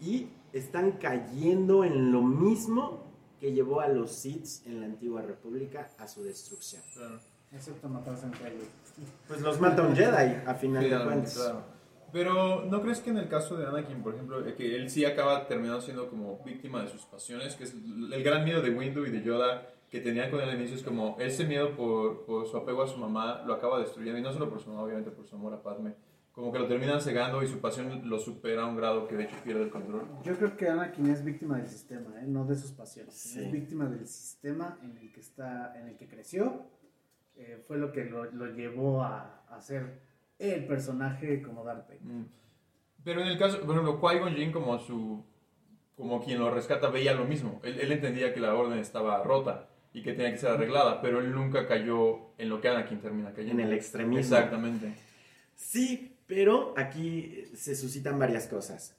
Y 0.00 0.28
están 0.52 0.92
cayendo 0.92 1.82
en 1.82 2.12
lo 2.12 2.22
mismo 2.22 3.02
que 3.40 3.52
llevó 3.52 3.80
a 3.80 3.88
los 3.88 4.12
Sith 4.12 4.64
en 4.66 4.78
la 4.78 4.86
antigua 4.86 5.22
república 5.22 5.90
a 5.98 6.06
su 6.06 6.22
destrucción. 6.22 6.82
Claro. 6.94 7.31
Excepto 7.54 7.88
matarse 7.88 8.26
entre 8.26 8.54
ellos. 8.54 8.68
Pues 9.28 9.40
los 9.40 9.60
mata 9.60 9.82
un 9.82 9.94
Jedi, 9.94 10.42
a 10.46 10.54
final 10.54 10.88
de 10.88 11.04
cuentas. 11.04 11.34
claro. 11.34 11.82
Pero, 12.12 12.66
¿no 12.66 12.82
crees 12.82 13.00
que 13.00 13.08
en 13.08 13.16
el 13.16 13.28
caso 13.28 13.56
de 13.56 13.66
Anakin, 13.66 14.02
por 14.02 14.14
ejemplo, 14.14 14.44
que 14.54 14.76
él 14.76 14.90
sí 14.90 15.04
acaba 15.06 15.48
terminando 15.48 15.80
siendo 15.80 16.10
como 16.10 16.42
víctima 16.44 16.82
de 16.82 16.88
sus 16.88 17.06
pasiones, 17.06 17.56
que 17.56 17.64
es 17.64 17.72
el 17.72 18.22
gran 18.22 18.44
miedo 18.44 18.60
de 18.60 18.70
Windu 18.70 19.06
y 19.06 19.10
de 19.10 19.22
Yoda 19.22 19.66
que 19.88 20.00
tenían 20.00 20.30
con 20.30 20.40
él 20.40 20.48
al 20.48 20.56
inicio, 20.56 20.76
es 20.76 20.82
como 20.82 21.16
ese 21.18 21.44
miedo 21.44 21.76
por, 21.76 22.24
por 22.24 22.46
su 22.46 22.56
apego 22.56 22.82
a 22.82 22.88
su 22.88 22.98
mamá 22.98 23.42
lo 23.46 23.54
acaba 23.54 23.78
destruyendo, 23.78 24.18
y 24.18 24.22
no 24.22 24.32
solo 24.32 24.48
por 24.48 24.60
su 24.60 24.70
mamá, 24.70 24.82
obviamente 24.82 25.10
por 25.10 25.26
su 25.26 25.36
amor 25.36 25.52
a 25.52 25.62
Padme, 25.62 25.94
como 26.32 26.50
que 26.50 26.58
lo 26.58 26.66
terminan 26.66 27.00
cegando 27.00 27.42
y 27.42 27.46
su 27.46 27.60
pasión 27.60 28.08
lo 28.08 28.18
supera 28.18 28.62
a 28.62 28.66
un 28.66 28.76
grado 28.76 29.06
que 29.06 29.16
de 29.16 29.24
hecho 29.24 29.36
pierde 29.44 29.64
el 29.64 29.70
control. 29.70 30.06
Yo 30.22 30.34
creo 30.36 30.56
que 30.56 30.66
Anakin 30.68 31.10
es 31.10 31.22
víctima 31.22 31.58
del 31.58 31.68
sistema, 31.68 32.20
¿eh? 32.20 32.24
no 32.26 32.46
de 32.46 32.56
sus 32.56 32.72
pasiones. 32.72 33.14
Sí. 33.14 33.38
Es 33.38 33.52
víctima 33.52 33.86
del 33.86 34.06
sistema 34.06 34.78
en 34.82 34.96
el 34.96 35.12
que 35.12 35.20
está, 35.20 35.78
en 35.78 35.88
el 35.88 35.96
que 35.96 36.08
creció. 36.08 36.66
Eh, 37.44 37.62
fue 37.66 37.76
lo 37.78 37.90
que 37.92 38.04
lo, 38.04 38.24
lo 38.32 38.46
llevó 38.54 39.02
a, 39.02 39.42
a 39.50 39.60
ser 39.60 40.00
el 40.38 40.64
personaje 40.66 41.42
como 41.42 41.64
Darth 41.64 41.88
Vader. 41.88 42.02
Mm. 42.02 42.26
Pero 43.04 43.20
en 43.20 43.26
el 43.28 43.38
caso, 43.38 43.60
por 43.60 43.70
ejemplo, 43.70 44.00
Qui-Gon 44.00 44.34
Jinn 44.34 44.52
como 44.52 44.78
su 44.78 45.24
como 45.96 46.22
quien 46.24 46.38
lo 46.38 46.50
rescata 46.52 46.88
veía 46.88 47.12
lo 47.14 47.24
mismo. 47.24 47.60
Él, 47.64 47.78
él 47.80 47.92
entendía 47.92 48.32
que 48.32 48.40
la 48.40 48.54
orden 48.54 48.78
estaba 48.78 49.22
rota 49.22 49.68
y 49.92 50.02
que 50.02 50.12
tenía 50.14 50.30
que 50.32 50.38
ser 50.38 50.50
arreglada, 50.50 51.00
pero 51.02 51.20
él 51.20 51.32
nunca 51.32 51.66
cayó 51.68 52.30
en 52.38 52.48
lo 52.48 52.60
que 52.60 52.68
Anakin 52.68 53.00
termina 53.00 53.28
En 53.30 53.34
cayendo. 53.34 53.62
el 53.62 53.72
extremismo. 53.72 54.18
Exactamente. 54.36 54.94
Sí, 55.54 56.16
pero 56.26 56.74
aquí 56.76 57.44
se 57.54 57.74
suscitan 57.74 58.18
varias 58.18 58.46
cosas. 58.46 58.96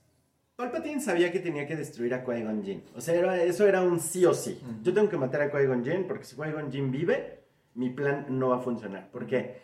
Palpatine 0.56 1.01
sabía 1.01 1.32
que 1.32 1.39
tenía 1.39 1.65
que 1.65 1.75
destruir 1.75 2.13
a 2.13 2.23
Qui-Gon 2.23 2.63
Jinn. 2.63 2.84
O 2.95 3.01
sea, 3.01 3.15
era- 3.15 3.41
eso 3.43 3.67
era 3.67 3.82
un 3.82 3.99
sí 3.99 4.23
o 4.25 4.34
sí. 4.36 4.62
Yo 4.84 4.93
tengo 4.93 5.10
que 5.10 5.17
matar 5.17 5.41
a 5.41 5.51
Qui-Gon 5.51 5.84
Jinn 5.84 6.06
porque 6.08 6.25
si 6.25 6.36
Qui-Gon 6.36 6.71
Jinn 6.71 6.91
vive, 6.91 7.42
mi 7.75 7.89
plan 7.89 8.25
no 8.29 8.49
va 8.49 8.57
a 8.57 8.59
funcionar. 8.59 9.09
Porque 9.12 9.57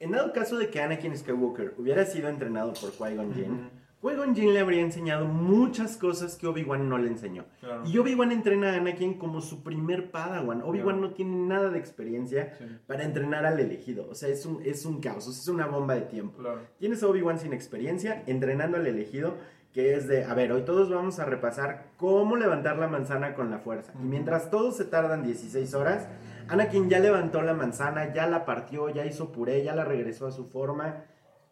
en 0.00 0.12
dado 0.12 0.32
caso 0.32 0.56
de 0.56 0.68
que 0.70 0.80
Anakin 0.80 1.16
Skywalker 1.16 1.74
hubiera 1.78 2.04
sido 2.04 2.28
entrenado 2.28 2.72
por 2.74 2.90
Qui-Gon 2.92 3.34
Jinn, 3.34 3.70
Qui-Gon 4.00 4.34
Jinn 4.36 4.54
le 4.54 4.60
habría 4.60 4.80
enseñado 4.82 5.24
muchas 5.26 5.96
cosas 5.96 6.36
que 6.36 6.46
Obi-Wan 6.46 6.88
no 6.88 6.98
le 6.98 7.08
enseñó. 7.08 7.46
Claro. 7.58 7.82
Y 7.84 7.98
Obi-Wan 7.98 8.30
entrena 8.30 8.70
a 8.72 8.76
Anakin 8.76 9.14
como 9.18 9.40
su 9.40 9.64
primer 9.64 10.12
Padawan. 10.12 10.62
Obi-Wan 10.62 10.98
Claro. 10.98 11.08
no 11.08 11.14
tiene 11.14 11.34
nada 11.48 11.70
de 11.70 11.78
experiencia 11.80 12.54
Sí, 12.58 12.64
para 12.86 13.02
entrenar 13.02 13.44
al 13.44 13.58
elegido. 13.58 14.06
O 14.08 14.14
sea, 14.14 14.28
es 14.28 14.46
un, 14.46 14.62
es 14.64 14.84
un 14.86 15.00
caos, 15.00 15.26
es 15.26 15.48
una 15.48 15.66
bomba 15.66 15.94
de 15.96 16.02
tiempo. 16.02 16.38
claro. 16.38 16.60
Tienes 16.78 17.02
a 17.02 17.08
Obi-Wan 17.08 17.40
sin 17.40 17.52
experiencia, 17.52 18.22
entrenando 18.26 18.76
al 18.76 18.86
elegido, 18.86 19.34
que 19.72 19.94
es 19.94 20.06
de, 20.06 20.24
a 20.24 20.32
ver, 20.32 20.52
hoy 20.52 20.62
todos 20.62 20.88
vamos 20.90 21.18
a 21.18 21.24
repasar 21.24 21.86
cómo 21.96 22.36
levantar 22.36 22.78
la 22.78 22.86
manzana 22.86 23.34
con 23.34 23.50
la 23.50 23.58
fuerza. 23.58 23.92
Y 24.00 24.04
mientras 24.06 24.48
todos 24.48 24.76
se 24.76 24.84
tardan 24.84 25.24
16 25.24 25.74
horas, 25.74 26.08
Anakin 26.48 26.88
ya 26.88 26.98
levantó 26.98 27.42
la 27.42 27.54
manzana, 27.54 28.12
ya 28.12 28.26
la 28.26 28.44
partió, 28.44 28.88
ya 28.88 29.04
hizo 29.04 29.30
puré, 29.32 29.62
ya 29.62 29.74
la 29.74 29.84
regresó 29.84 30.26
a 30.26 30.30
su 30.30 30.46
forma. 30.46 31.04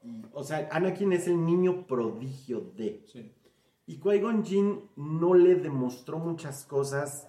Y, 0.03 0.23
o 0.33 0.43
sea, 0.43 0.69
Anakin 0.71 1.13
es 1.13 1.27
el 1.27 1.45
niño 1.45 1.87
prodigio 1.87 2.73
de... 2.77 3.05
Sí. 3.07 3.33
Y 3.89 4.01
Qui-Gon 4.01 4.45
Jinn 4.45 4.91
no 4.97 5.35
le 5.35 5.55
demostró 5.55 6.19
muchas 6.19 6.65
cosas, 6.65 7.29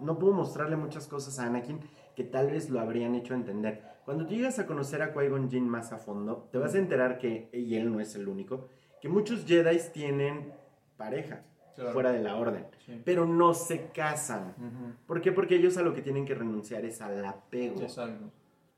no 0.00 0.18
pudo 0.18 0.34
mostrarle 0.34 0.76
muchas 0.76 1.06
cosas 1.06 1.38
a 1.38 1.46
Anakin 1.46 1.80
que 2.14 2.24
tal 2.24 2.50
vez 2.50 2.68
lo 2.68 2.80
habrían 2.80 3.14
hecho 3.14 3.32
entender. 3.32 3.82
Cuando 4.04 4.26
tú 4.26 4.34
llegas 4.34 4.58
a 4.58 4.66
conocer 4.66 5.00
a 5.00 5.14
Qui-Gon 5.14 5.50
Jinn 5.50 5.66
más 5.66 5.92
a 5.92 5.98
fondo, 5.98 6.48
te 6.52 6.58
vas 6.58 6.74
a 6.74 6.78
enterar 6.78 7.18
que, 7.18 7.48
y 7.52 7.76
él 7.76 7.90
no 7.90 8.00
es 8.00 8.14
el 8.14 8.28
único, 8.28 8.68
que 9.00 9.08
muchos 9.08 9.46
Jedi 9.46 9.78
tienen 9.92 10.52
pareja 10.98 11.44
Claro. 11.76 11.92
fuera 11.92 12.10
de 12.10 12.22
la 12.22 12.36
orden, 12.36 12.66
Sí. 12.84 13.00
pero 13.04 13.26
no 13.26 13.54
se 13.54 13.86
casan. 13.94 14.54
Ujú. 14.58 14.92
¿Por 15.06 15.20
qué? 15.20 15.30
Porque 15.30 15.56
ellos 15.56 15.76
a 15.76 15.82
lo 15.82 15.94
que 15.94 16.02
tienen 16.02 16.24
que 16.24 16.34
renunciar 16.34 16.84
es 16.84 17.00
al 17.02 17.24
apego 17.24 17.80
Exacto. 17.82 18.30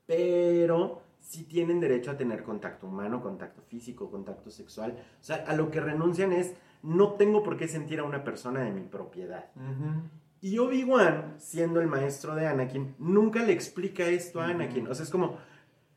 pero 0.05 1.01
sí 1.19 1.43
tienen 1.43 1.79
derecho 1.79 2.11
a 2.11 2.17
tener 2.17 2.43
contacto 2.43 2.87
humano, 2.87 3.21
contacto 3.21 3.61
físico, 3.61 4.09
contacto 4.09 4.49
sexual. 4.49 4.91
O 5.19 5.23
sea, 5.23 5.43
a 5.47 5.53
lo 5.55 5.69
que 5.71 5.79
renuncian 5.79 6.31
es, 6.31 6.53
no 6.83 7.13
tengo 7.13 7.43
por 7.43 7.57
qué 7.57 7.67
sentir 7.67 7.99
a 7.99 8.03
una 8.03 8.23
persona 8.23 8.61
de 8.63 8.71
mi 8.71 8.81
propiedad. 8.81 9.45
Ujú. 9.55 10.01
Y 10.41 10.57
Obi-Wan, 10.57 11.35
siendo 11.37 11.81
el 11.81 11.87
maestro 11.87 12.33
de 12.35 12.47
Anakin, 12.47 12.95
nunca 12.97 13.43
le 13.43 13.51
explica 13.53 14.03
esto 14.07 14.39
a. 14.39 14.47
Anakin. 14.47 14.87
O 14.87 14.93
sea, 14.95 15.03
es 15.03 15.09
como, 15.11 15.37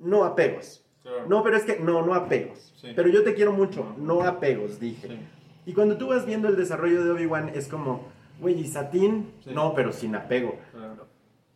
no 0.00 0.24
apegos. 0.24 0.84
Claro. 1.02 1.26
No, 1.28 1.42
pero 1.42 1.56
es 1.56 1.62
que, 1.64 1.78
no, 1.78 2.04
no 2.04 2.14
apegos. 2.14 2.74
Sí. 2.76 2.88
Pero 2.94 3.08
yo 3.08 3.22
te 3.24 3.34
quiero 3.34 3.52
mucho, 3.52 3.94
no 3.98 4.22
apegos, 4.22 4.78
dije. 4.80 5.08
Sí. 5.08 5.18
Y 5.64 5.72
cuando 5.74 5.96
tú 5.96 6.08
vas 6.08 6.26
viendo 6.26 6.48
el 6.48 6.56
desarrollo 6.56 7.04
de 7.04 7.10
Obi-Wan, 7.12 7.50
es 7.50 7.68
como, 7.68 8.06
güey, 8.40 8.58
¿y 8.60 8.66
Satín? 8.66 9.32
Sí. 9.44 9.50
No, 9.54 9.74
pero 9.74 9.92
sin 9.92 10.14
apego. 10.14 10.56
Claro. 10.72 11.06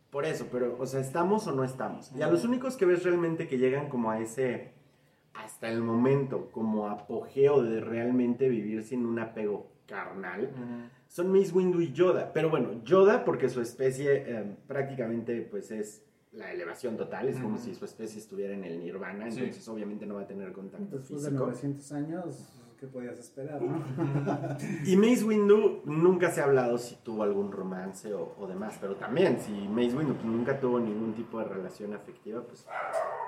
Por 0.09 0.25
eso, 0.25 0.47
pero, 0.51 0.77
o 0.79 0.85
sea, 0.85 1.01
¿estamos 1.01 1.45
o 1.47 1.51
no 1.51 1.63
estamos? 1.63 2.11
Y 2.17 2.21
a 2.21 2.27
los 2.27 2.45
únicos 2.45 2.77
que 2.77 2.85
ves 2.85 3.03
realmente 3.03 3.47
que 3.47 3.57
llegan 3.57 3.89
como 3.89 4.09
a 4.09 4.19
ese, 4.19 4.71
hasta 5.33 5.69
el 5.69 5.81
momento, 5.81 6.49
como 6.51 6.87
apogeo 6.89 7.61
de 7.61 7.81
realmente 7.81 8.47
vivir 8.47 8.83
sin 8.83 9.05
un 9.05 9.19
apego 9.19 9.67
carnal, 9.85 10.49
son 11.07 11.31
Mace 11.31 11.51
Windu 11.51 11.81
y 11.81 11.91
Yoda. 11.91 12.31
Pero 12.33 12.49
bueno, 12.49 12.81
Yoda 12.83 13.25
porque 13.25 13.49
su 13.49 13.61
especie 13.61 14.23
eh, 14.25 14.55
prácticamente 14.67 15.41
pues 15.41 15.71
es 15.71 16.03
la 16.31 16.51
elevación 16.51 16.95
total, 16.97 17.27
es 17.29 17.37
como 17.39 17.57
si 17.57 17.73
su 17.75 17.85
especie 17.85 18.19
estuviera 18.19 18.53
en 18.53 18.63
el 18.63 18.79
nirvana, 18.79 19.29
Sí. 19.31 19.39
entonces 19.39 19.67
obviamente 19.67 20.05
no 20.05 20.15
va 20.15 20.21
a 20.21 20.27
tener 20.27 20.51
contacto 20.53 20.97
Después 20.97 21.23
de 21.23 21.29
físico. 21.29 21.45
900 21.45 21.91
años, 21.93 22.49
¿qué 22.79 22.87
podías 22.87 23.17
esperar, 23.17 23.61
no? 23.61 23.83
Y 24.85 24.95
Mace 24.97 25.23
Windu 25.23 25.81
nunca 25.85 26.29
se 26.31 26.41
ha 26.41 26.45
hablado 26.45 26.77
si 26.77 26.95
tuvo 26.97 27.23
algún 27.23 27.51
romance 27.51 28.13
o, 28.13 28.35
o 28.37 28.47
demás, 28.47 28.77
pero 28.79 28.95
también 28.95 29.39
si 29.39 29.51
Mace 29.67 29.95
Windu 29.95 30.13
pues, 30.13 30.25
nunca 30.25 30.59
tuvo 30.59 30.79
ningún 30.79 31.13
tipo 31.13 31.39
de 31.39 31.45
relación 31.45 31.93
afectiva, 31.93 32.41
pues 32.43 32.65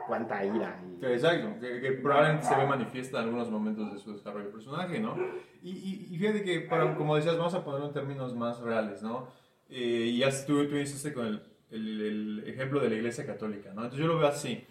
cuánta 0.08 0.44
ira. 0.46 0.80
y- 0.86 1.00
Que 1.00 1.14
Exacto, 1.14 1.60
que, 1.60 1.82
que 1.82 1.92
probablemente 1.94 2.46
se 2.46 2.56
ve 2.56 2.66
manifiesta 2.68 3.20
en 3.20 3.26
algunos 3.26 3.50
momentos 3.50 3.92
de 3.94 4.00
su 4.00 4.14
desarrollo 4.14 4.46
de 4.46 4.52
personaje, 4.52 5.00
¿no? 5.00 5.16
Y, 5.64 5.72
y, 5.72 6.08
y 6.14 6.18
fíjate 6.18 6.44
que, 6.44 6.62
para, 6.62 6.96
como 6.96 7.16
decías, 7.16 7.38
vamos 7.38 7.54
a 7.56 7.64
ponerlo 7.64 7.88
en 7.88 7.94
términos 7.94 8.36
más 8.36 8.60
reales, 8.60 9.02
¿no? 9.02 9.28
Eh, 9.70 10.10
y 10.14 10.18
ya 10.20 10.30
tú, 10.46 10.68
tú 10.68 10.76
hiciste 10.76 11.14
con 11.14 11.26
el, 11.28 11.42
el, 11.72 12.02
el 12.02 12.44
ejemplo 12.48 12.80
de 12.80 12.90
la 12.90 12.96
Iglesia 12.96 13.26
Católica, 13.26 13.70
¿no? 13.74 13.84
Entonces 13.84 14.00
yo 14.00 14.08
lo 14.08 14.18
veo 14.20 14.28
así. 14.28 14.64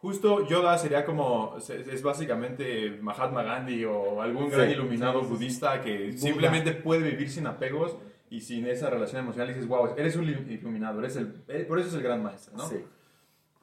Justo 0.00 0.46
Yoda 0.48 0.78
sería 0.78 1.04
como, 1.04 1.56
es, 1.58 2.02
básicamente 2.02 2.98
Mahatma 3.02 3.42
Gandhi 3.42 3.84
o 3.84 4.22
algún 4.22 4.48
gran 4.48 4.68
Sí, 4.68 4.72
iluminado 4.74 5.20
sí, 5.20 5.26
sí, 5.26 5.32
budista 5.32 5.80
que 5.82 6.06
Buda. 6.08 6.18
simplemente 6.18 6.72
puede 6.72 7.10
vivir 7.10 7.28
sin 7.30 7.46
apegos 7.46 7.96
y 8.30 8.40
sin 8.40 8.66
esa 8.66 8.88
relación 8.88 9.22
emocional 9.22 9.50
y 9.50 9.54
dices, 9.54 9.68
wow, 9.68 9.94
eres 9.98 10.16
un 10.16 10.26
iluminado, 10.28 11.00
eres 11.00 11.16
el, 11.16 11.42
eh, 11.48 11.64
por 11.68 11.78
eso 11.78 11.88
es 11.88 11.94
el 11.94 12.02
gran 12.02 12.22
maestro, 12.22 12.56
¿no? 12.56 12.66
Sí. 12.66 12.76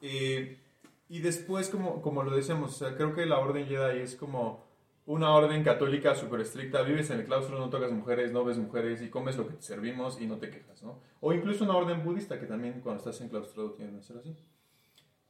Eh, 0.01 0.59
y 1.09 1.19
después, 1.21 1.69
como, 1.69 2.01
como 2.03 2.21
lo 2.21 2.35
decíamos, 2.35 2.75
o 2.75 2.77
sea, 2.85 2.95
creo 2.95 3.15
que 3.15 3.25
la 3.25 3.39
orden 3.39 3.65
Jedi 3.65 3.99
es 4.01 4.15
como 4.15 4.67
una 5.07 5.31
orden 5.33 5.63
católica 5.63 6.13
súper 6.15 6.41
estricta. 6.41 6.81
Vives 6.83 7.09
en 7.09 7.21
el 7.21 7.25
claustro, 7.25 7.57
no 7.57 7.69
tocas 7.69 7.91
mujeres, 7.93 8.31
no 8.31 8.43
ves 8.43 8.57
mujeres 8.57 9.01
y 9.01 9.09
comes 9.09 9.37
lo 9.37 9.47
que 9.47 9.53
te 9.55 9.61
servimos 9.63 10.19
y 10.21 10.27
no 10.27 10.35
te 10.37 10.49
quejas, 10.49 10.83
¿no? 10.83 10.99
O 11.21 11.33
incluso 11.33 11.63
una 11.63 11.77
orden 11.77 12.03
budista 12.03 12.37
que 12.39 12.45
también 12.45 12.81
cuando 12.81 12.99
estás 12.99 13.19
en 13.21 13.29
claustro 13.29 13.71
tienen 13.71 13.95
que 13.95 14.03
ser 14.03 14.17
así. 14.17 14.35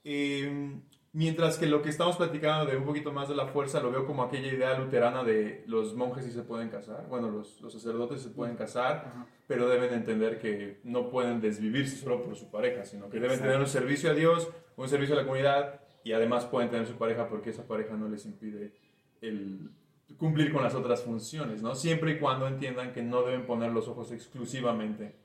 Eh, 0.04 0.80
mientras 1.14 1.58
que 1.58 1.66
lo 1.66 1.82
que 1.82 1.90
estamos 1.90 2.18
platicando 2.18 2.70
de 2.70 2.78
un 2.78 2.86
poquito 2.86 3.12
más 3.12 3.30
de 3.30 3.36
la 3.36 3.48
fuerza 3.48 3.82
lo 3.82 3.92
veo 3.92 4.06
como 4.06 4.24
aquella 4.24 4.48
idea 4.48 4.78
luterana 4.78 5.24
de 5.24 5.64
los 5.68 5.96
monjes 5.96 6.26
sí 6.26 6.32
se 6.32 6.44
pueden 6.44 6.70
casar, 6.70 7.08
bueno, 7.10 7.30
los, 7.30 7.62
los 7.62 7.74
sacerdotes 7.74 8.22
se 8.22 8.30
pueden 8.30 8.56
casar, 8.56 9.06
Ajá. 9.08 9.28
pero 9.48 9.68
deben 9.68 9.94
entender 9.94 10.40
que 10.40 10.80
no 10.84 11.10
pueden 11.10 11.42
desvivirse 11.42 11.96
solo 11.96 12.24
por 12.24 12.36
su 12.36 12.52
pareja, 12.52 12.86
sino 12.86 13.10
que 13.10 13.18
deben 13.18 13.32
Exacto. 13.32 13.46
tener 13.46 13.60
un 13.60 13.68
servicio 13.68 14.12
a 14.12 14.14
Dios, 14.14 14.50
un 14.76 14.90
servicio 14.90 15.16
a 15.16 15.20
la 15.20 15.24
comunidad 15.24 15.82
y 16.04 16.12
además 16.12 16.46
pueden 16.46 16.70
tener 16.70 16.88
su 16.88 16.98
pareja 16.98 17.28
porque 17.28 17.50
esa 17.50 17.68
pareja 17.68 17.96
no 17.96 18.08
les 18.08 18.26
impide 18.26 18.74
el 19.22 19.72
cumplir 20.18 20.54
con 20.54 20.64
las 20.64 20.74
otras 20.74 21.04
funciones, 21.04 21.62
¿no? 21.62 21.76
Siempre 21.76 22.12
y 22.12 22.20
cuando 22.20 22.48
entiendan 22.48 22.94
que 22.94 23.02
no 23.02 23.24
deben 23.24 23.46
poner 23.46 23.72
los 23.72 23.88
ojos 23.88 24.12
exclusivamente 24.12 25.16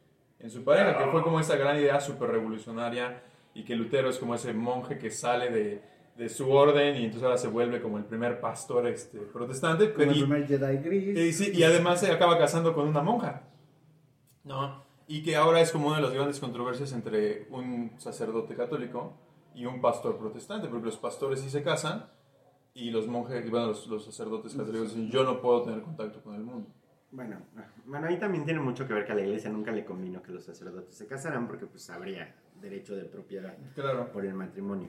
en 0.40 0.50
su 0.50 0.64
pareja, 0.64 0.98
que 0.98 1.10
fue 1.10 1.22
como 1.22 1.38
esa 1.38 1.56
gran 1.56 1.76
idea 1.76 2.00
súper 2.00 2.30
revolucionaria 2.30 3.22
y 3.54 3.64
que 3.64 3.76
Lutero 3.76 4.08
es 4.10 4.18
como 4.18 4.34
ese 4.34 4.52
monje 4.54 4.98
que 4.98 5.10
sale 5.10 5.50
de, 5.50 5.82
de 6.16 6.28
su 6.28 6.50
orden 6.50 6.96
y 6.96 7.04
entonces 7.04 7.22
ahora 7.24 7.38
se 7.38 7.48
vuelve 7.48 7.80
como 7.82 7.98
el 7.98 8.04
primer 8.04 8.40
pastor 8.40 8.86
este, 8.86 9.18
protestante. 9.18 9.92
Como 9.92 10.10
el 10.10 10.16
y- 10.16 10.20
primer 10.20 10.46
Jedi 10.46 10.76
gris. 10.78 11.18
y, 11.18 11.32
sí, 11.32 11.52
y 11.54 11.62
además 11.62 12.00
se 12.00 12.10
acaba 12.10 12.38
casando 12.38 12.74
con 12.74 12.88
una 12.88 13.02
monja. 13.02 13.42
¿No? 14.44 14.82
Y 15.06 15.22
que 15.22 15.36
ahora 15.36 15.60
es 15.60 15.70
como 15.70 15.88
una 15.88 15.96
de 15.96 16.02
las 16.02 16.12
grandes 16.12 16.40
controversias 16.40 16.92
entre 16.92 17.46
un 17.50 17.92
sacerdote 17.98 18.54
católico 18.54 19.14
y 19.54 19.66
un 19.66 19.80
pastor 19.80 20.16
protestante, 20.18 20.68
porque 20.68 20.86
los 20.86 20.96
pastores 20.96 21.40
sí 21.40 21.50
se 21.50 21.62
casan 21.62 22.06
y 22.74 22.90
los 22.90 23.06
monjes, 23.06 23.48
bueno, 23.50 23.66
los, 23.68 23.86
los 23.86 24.04
sacerdotes 24.04 24.54
católicos 24.54 24.94
dicen, 24.94 25.10
yo 25.10 25.24
no 25.24 25.40
puedo 25.42 25.62
tener 25.64 25.82
contacto 25.82 26.22
con 26.22 26.34
el 26.34 26.42
mundo. 26.42 26.68
Bueno, 27.10 27.36
bueno, 27.84 28.06
ahí 28.06 28.18
también 28.18 28.46
tiene 28.46 28.60
mucho 28.60 28.86
que 28.88 28.94
ver 28.94 29.04
que 29.04 29.12
a 29.12 29.14
la 29.14 29.20
iglesia 29.20 29.50
nunca 29.50 29.70
le 29.70 29.84
convino 29.84 30.22
que 30.22 30.32
los 30.32 30.44
sacerdotes 30.44 30.94
se 30.96 31.06
casaran 31.06 31.46
porque 31.46 31.66
pues 31.66 31.90
habría 31.90 32.34
derecho 32.62 32.96
de 32.96 33.04
propiedad 33.04 33.54
Claro. 33.74 34.10
por 34.12 34.24
el 34.24 34.34
matrimonio 34.34 34.88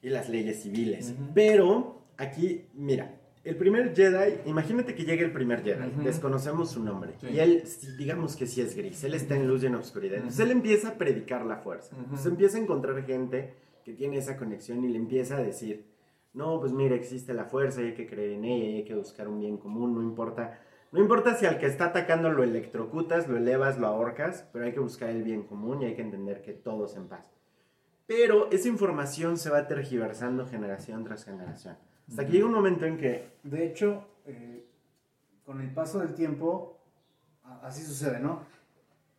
y 0.00 0.08
las 0.08 0.28
leyes 0.28 0.62
civiles. 0.62 1.10
Ujú. 1.12 1.30
Pero 1.34 2.02
aquí, 2.16 2.66
mira, 2.74 3.14
el 3.44 3.56
primer 3.56 3.94
Jedi, 3.94 4.40
imagínate 4.46 4.94
que 4.94 5.04
llega 5.04 5.24
el 5.24 5.32
primer 5.32 5.62
Jedi, 5.62 5.88
Ujú. 5.88 6.02
desconocemos 6.02 6.70
su 6.70 6.82
nombre 6.82 7.14
Sí. 7.20 7.28
y 7.32 7.38
él, 7.40 7.62
digamos 7.98 8.36
que 8.36 8.46
sí 8.46 8.60
es 8.60 8.76
gris, 8.76 9.02
él 9.04 9.14
está 9.14 9.34
en 9.36 9.46
luz 9.48 9.62
y 9.62 9.66
en 9.66 9.74
oscuridad. 9.74 10.16
Entonces 10.16 10.40
él 10.40 10.50
empieza 10.52 10.88
a 10.90 10.94
predicar 10.94 11.44
la 11.44 11.56
fuerza. 11.56 11.96
Entonces 11.96 12.26
empieza 12.26 12.58
a 12.58 12.60
encontrar 12.60 13.04
gente 13.04 13.54
que 13.84 13.92
tiene 13.94 14.18
esa 14.18 14.36
conexión 14.36 14.84
y 14.84 14.88
le 14.88 14.98
empieza 14.98 15.36
a 15.38 15.42
decir, 15.42 15.84
no, 16.34 16.60
pues 16.60 16.72
mira, 16.72 16.94
existe 16.94 17.32
la 17.34 17.44
fuerza 17.44 17.82
y 17.82 17.86
hay 17.86 17.94
que 17.94 18.06
creer 18.06 18.32
en 18.32 18.44
ella 18.44 18.64
y 18.68 18.76
hay 18.76 18.84
que 18.84 18.94
buscar 18.94 19.26
un 19.28 19.40
bien 19.40 19.56
común, 19.56 19.94
no 19.94 20.02
importa. 20.02 20.60
No 20.90 21.00
importa 21.00 21.34
si 21.34 21.44
al 21.44 21.58
que 21.58 21.66
está 21.66 21.86
atacando 21.86 22.30
lo 22.30 22.42
electrocutas, 22.42 23.28
lo 23.28 23.36
elevas, 23.36 23.78
lo 23.78 23.86
ahorcas, 23.88 24.46
pero 24.52 24.64
hay 24.64 24.72
que 24.72 24.80
buscar 24.80 25.10
el 25.10 25.22
bien 25.22 25.42
común 25.42 25.82
y 25.82 25.86
hay 25.86 25.94
que 25.94 26.02
entender 26.02 26.40
que 26.40 26.52
todos 26.54 26.96
en 26.96 27.08
paz. 27.08 27.26
Pero 28.06 28.50
esa 28.50 28.68
información 28.68 29.36
se 29.36 29.50
va 29.50 29.66
tergiversando 29.66 30.46
generación 30.46 31.04
tras 31.04 31.24
generación. 31.24 31.76
Hasta 32.08 32.24
que 32.24 32.32
llega 32.32 32.46
un 32.46 32.54
momento 32.54 32.86
en 32.86 32.96
que 32.96 33.36
De 33.42 33.66
hecho, 33.66 34.02
eh, 34.24 34.66
con 35.44 35.60
el 35.60 35.72
paso 35.74 35.98
del 35.98 36.14
tiempo, 36.14 36.80
así 37.62 37.82
sucede, 37.82 38.18
¿no? 38.18 38.40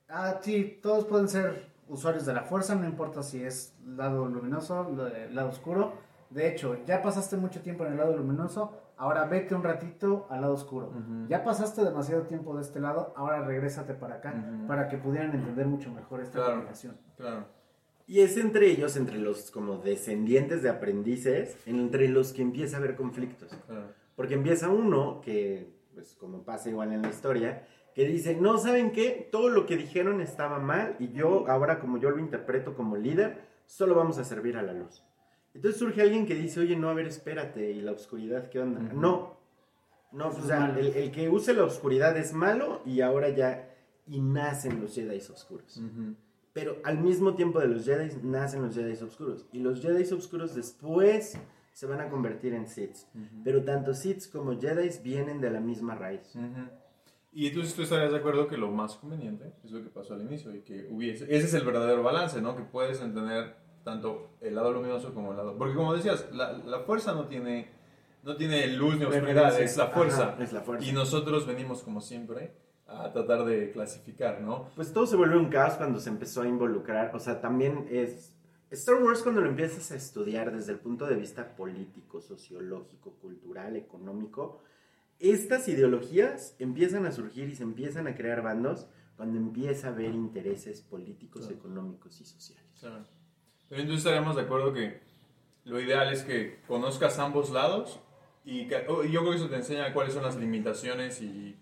Ah, 0.08 0.40
sí, 0.42 0.80
todos 0.82 1.06
pueden 1.06 1.28
ser 1.28 1.70
usuarios 1.88 2.26
de 2.26 2.34
la 2.34 2.44
fuerza, 2.44 2.74
no 2.74 2.86
importa 2.86 3.22
si 3.22 3.44
es 3.44 3.76
lado 3.86 4.28
luminoso, 4.28 4.96
lado 5.32 5.50
oscuro. 5.50 5.94
De 6.32 6.48
hecho, 6.48 6.84
ya 6.86 7.02
pasaste 7.02 7.38
mucho 7.38 7.62
tiempo 7.62 7.86
en 7.86 7.94
el 7.94 7.98
lado 7.98 8.16
luminoso, 8.18 8.72
ahora 9.00 9.26
vete 9.26 9.56
un 9.56 9.64
ratito 9.64 10.28
al 10.30 10.42
lado 10.42 10.54
oscuro. 10.54 10.92
Ya 11.28 11.44
pasaste 11.44 11.84
demasiado 11.84 12.24
tiempo 12.24 12.56
de 12.56 12.62
este 12.62 12.80
lado, 12.80 13.14
ahora 13.16 13.44
regrésate 13.44 13.94
para 13.96 14.16
acá, 14.16 14.34
para 14.68 14.88
que 14.88 14.98
pudieran 14.98 15.34
entender 15.34 15.66
mucho 15.66 15.92
mejor 15.92 16.22
esta 16.22 16.34
Claro. 16.38 16.52
comunicación. 16.52 16.98
Claro. 17.18 17.46
Y 18.06 18.20
es 18.22 18.38
entre 18.38 18.68
ellos, 18.68 18.96
entre 18.98 19.18
los 19.18 19.52
como 19.52 19.78
descendientes 19.78 20.62
de 20.64 20.70
aprendices, 20.70 21.58
entre 21.66 22.08
los 22.10 22.34
que 22.34 22.42
empieza 22.42 22.78
a 22.78 22.80
haber 22.80 22.96
conflictos. 22.96 23.52
claro. 23.68 23.88
Porque 24.16 24.34
empieza 24.34 24.70
uno 24.70 25.22
que, 25.22 25.74
pues 25.94 26.14
como 26.16 26.44
pasa 26.44 26.70
igual 26.70 26.92
en 26.92 27.02
la 27.02 27.10
historia, 27.10 27.66
que 27.96 28.06
dice, 28.06 28.36
no, 28.36 28.58
¿saben 28.58 28.92
qué? 28.92 29.30
Todo 29.32 29.50
lo 29.50 29.66
que 29.66 29.78
dijeron 29.78 30.20
estaba 30.22 30.60
mal 30.60 30.96
y 31.00 31.10
yo, 31.14 31.46
ahora 31.48 31.80
como 31.80 31.98
yo 32.00 32.10
lo 32.10 32.20
interpreto 32.20 32.74
como 32.76 32.98
líder, 32.98 33.42
solo 33.66 33.96
vamos 33.96 34.18
a 34.18 34.24
servir 34.26 34.58
a 34.58 34.62
la 34.62 34.74
luz. 34.74 35.04
Entonces 35.54 35.80
surge 35.80 36.02
alguien 36.02 36.26
que 36.26 36.36
dice, 36.36 36.60
oye, 36.60 36.76
no, 36.76 36.90
a 36.90 36.94
ver, 36.94 37.08
espérate, 37.08 37.72
¿y 37.72 37.82
la 37.82 37.92
oscuridad 37.92 38.50
qué 38.50 38.60
onda? 38.60 38.80
No, 38.80 39.38
no, 40.12 40.30
o 40.30 40.42
sea, 40.42 40.76
el, 40.78 40.88
el 40.88 41.12
que 41.12 41.30
use 41.30 41.54
la 41.54 41.64
oscuridad 41.64 42.16
es 42.18 42.34
malo 42.34 42.82
y 42.86 43.02
ahora 43.02 43.30
ya, 43.30 43.76
y 44.08 44.22
nacen 44.22 44.82
los 44.82 44.96
Jedi 44.96 45.18
oscuros. 45.18 45.82
Pero 46.54 46.78
al 46.84 47.00
mismo 47.00 47.36
tiempo 47.36 47.60
de 47.60 47.68
los 47.68 47.86
Jedi 47.86 48.18
nacen 48.24 48.64
los 48.64 48.76
Jedi 48.76 48.94
oscuros. 49.04 49.46
Y 49.52 49.60
los 49.60 49.82
Jedi 49.82 50.12
oscuros 50.12 50.56
después 50.56 51.38
se 51.74 51.86
van 51.86 52.02
a 52.02 52.10
convertir 52.10 52.54
en 52.54 52.68
Sith. 52.68 52.98
Pero 53.44 53.64
tanto 53.64 53.94
Sith 53.94 54.32
como 54.32 54.60
Jedi 54.60 54.90
vienen 55.04 55.40
de 55.42 55.52
la 55.52 55.60
misma 55.60 55.96
raíz. 55.96 56.34
Y 57.32 57.48
entonces 57.48 57.76
tú 57.76 57.84
estarías 57.84 58.12
de 58.12 58.18
acuerdo 58.18 58.48
que 58.48 58.58
lo 58.58 58.72
más 58.72 58.96
conveniente 58.96 59.54
es 59.64 59.72
lo 59.72 59.84
que 59.84 59.90
pasó 59.90 60.16
al 60.16 60.24
inicio 60.24 60.56
y 60.56 60.62
que 60.62 60.88
hubiese, 60.90 61.26
ese 61.26 61.46
es 61.46 61.54
el 61.54 61.64
verdadero 61.64 62.02
balance, 62.02 62.42
¿no? 62.42 62.56
Que 62.56 62.64
puedes 62.64 63.00
entender 63.02 63.56
tanto 63.90 64.30
el 64.42 64.56
lado 64.56 64.72
luminoso 64.72 65.14
como 65.14 65.32
el 65.32 65.38
lado... 65.38 65.58
Porque 65.58 65.76
como 65.76 65.94
decías, 65.94 66.28
la, 66.34 66.54
la 66.54 66.80
fuerza 66.82 67.14
no 67.14 67.26
tiene, 67.28 67.70
no 68.24 68.36
tiene 68.36 68.68
luz 68.68 68.98
ni 68.98 69.06
oscuridad, 69.06 69.60
es 69.60 69.78
la 69.78 69.88
fuerza. 69.88 70.34
Ajá, 70.34 70.44
es 70.44 70.54
la 70.54 70.62
fuerza. 70.62 70.86
Y 70.88 70.92
nosotros 70.92 71.46
venimos 71.48 71.84
como 71.84 72.02
siempre 72.02 72.54
a 72.88 73.12
tratar 73.12 73.46
de 73.46 73.72
clasificar, 73.72 74.42
¿no? 74.42 74.70
Pues 74.76 74.92
todo 74.94 75.06
se 75.06 75.16
vuelve 75.16 75.38
un 75.38 75.50
caos 75.50 75.74
cuando 75.76 76.00
se 76.00 76.10
empezó 76.10 76.42
a 76.42 76.48
involucrar. 76.48 77.16
O 77.16 77.20
sea, 77.20 77.40
también 77.42 77.88
es. 77.92 78.34
Star 78.72 79.02
Wars, 79.02 79.24
cuando 79.24 79.42
lo 79.42 79.50
empiezas 79.50 79.92
a 79.92 79.96
estudiar 79.96 80.52
desde 80.56 80.74
el 80.74 80.80
punto 80.80 81.08
de 81.08 81.16
vista 81.16 81.56
político, 81.56 82.22
sociológico, 82.22 83.14
cultural, 83.20 83.76
económico, 83.76 84.62
estas 85.18 85.68
ideologías 85.68 86.56
empiezan 86.60 87.06
a 87.08 87.12
surgir 87.12 87.50
y 87.50 87.56
se 87.56 87.64
empiezan 87.64 88.08
a 88.08 88.14
crear 88.16 88.44
bandos 88.44 88.88
cuando 89.18 89.38
empieza 89.38 89.88
a 89.88 89.92
haber 89.92 90.14
intereses 90.14 90.82
políticos, 90.82 91.42
Claro. 91.42 91.56
económicos 91.58 92.22
y 92.22 92.26
sociales. 92.26 92.64
Claro. 92.80 93.06
Pero 93.70 93.82
entonces 93.82 94.04
estaríamos 94.06 94.36
de 94.36 94.42
acuerdo 94.44 94.74
que 94.74 95.00
lo 95.66 95.80
ideal 95.80 96.12
es 96.12 96.24
que 96.24 96.60
conozcas 96.68 97.20
ambos 97.20 97.52
lados 97.52 98.00
y, 98.44 98.68
que- 98.68 98.86
oh, 98.88 99.04
yo 99.04 99.20
creo 99.22 99.32
que 99.32 99.38
eso 99.38 99.50
te 99.50 99.56
enseña 99.58 99.94
cuáles 99.94 100.14
son 100.14 100.24
las 100.24 100.36
limitaciones 100.36 101.22
y 101.22 101.56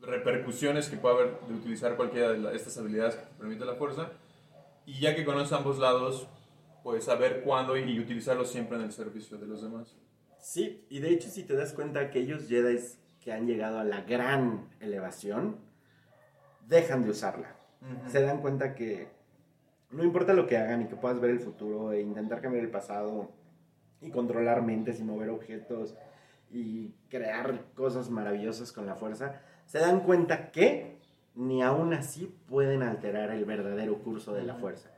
repercusiones 0.00 0.88
que 0.88 0.96
puede 0.96 1.14
haber 1.14 1.40
de 1.48 1.54
utilizar 1.54 1.96
cualquiera 1.96 2.30
de 2.30 2.38
la- 2.38 2.52
estas 2.52 2.76
habilidades 2.78 3.16
que 3.16 3.22
te 3.26 3.34
permite 3.38 3.64
la 3.64 3.74
fuerza. 3.74 4.10
Y 4.86 5.00
ya 5.00 5.14
que 5.16 5.24
conoces 5.24 5.52
ambos 5.52 5.78
lados, 5.78 6.28
pues 6.82 7.04
saber 7.04 7.42
cuándo 7.42 7.76
y, 7.76 7.82
y 7.90 7.98
utilizarlos 7.98 8.50
siempre 8.50 8.76
en 8.76 8.84
el 8.84 8.92
servicio 8.92 9.38
de 9.38 9.46
los 9.46 9.62
demás. 9.62 9.96
Sí, 10.38 10.84
y 10.90 10.98
de 11.00 11.08
hecho, 11.10 11.30
si 11.30 11.44
te 11.44 11.54
das 11.56 11.72
cuenta, 11.72 12.00
aquellos 12.00 12.46
Jedi 12.48 12.78
que 13.20 13.32
han 13.32 13.46
llegado 13.46 13.78
a 13.78 13.84
la 13.84 14.02
gran 14.02 14.68
elevación 14.80 15.56
dejan 16.68 17.02
de 17.04 17.10
usarla. 17.10 17.56
se 18.08 18.20
dan 18.22 18.40
cuenta 18.42 18.74
que 18.74 19.08
no 19.94 20.04
importa 20.04 20.32
lo 20.32 20.46
que 20.46 20.56
hagan 20.56 20.82
y 20.82 20.86
que 20.86 20.96
puedas 20.96 21.20
ver 21.20 21.30
el 21.30 21.40
futuro 21.40 21.92
e 21.92 22.00
intentar 22.00 22.40
cambiar 22.40 22.64
el 22.64 22.70
pasado 22.70 23.30
y 24.00 24.10
controlar 24.10 24.62
mentes 24.62 25.00
y 25.00 25.04
mover 25.04 25.30
objetos 25.30 25.94
y 26.50 26.94
crear 27.08 27.60
cosas 27.74 28.10
maravillosas 28.10 28.72
con 28.72 28.86
la 28.86 28.94
fuerza, 28.96 29.40
se 29.66 29.78
dan 29.78 30.00
cuenta 30.00 30.50
que 30.50 30.98
ni 31.34 31.62
aún 31.62 31.94
así 31.94 32.32
pueden 32.48 32.82
alterar 32.82 33.30
el 33.30 33.44
verdadero 33.44 33.98
curso 33.98 34.34
de 34.34 34.44
la 34.44 34.54
fuerza. 34.54 34.90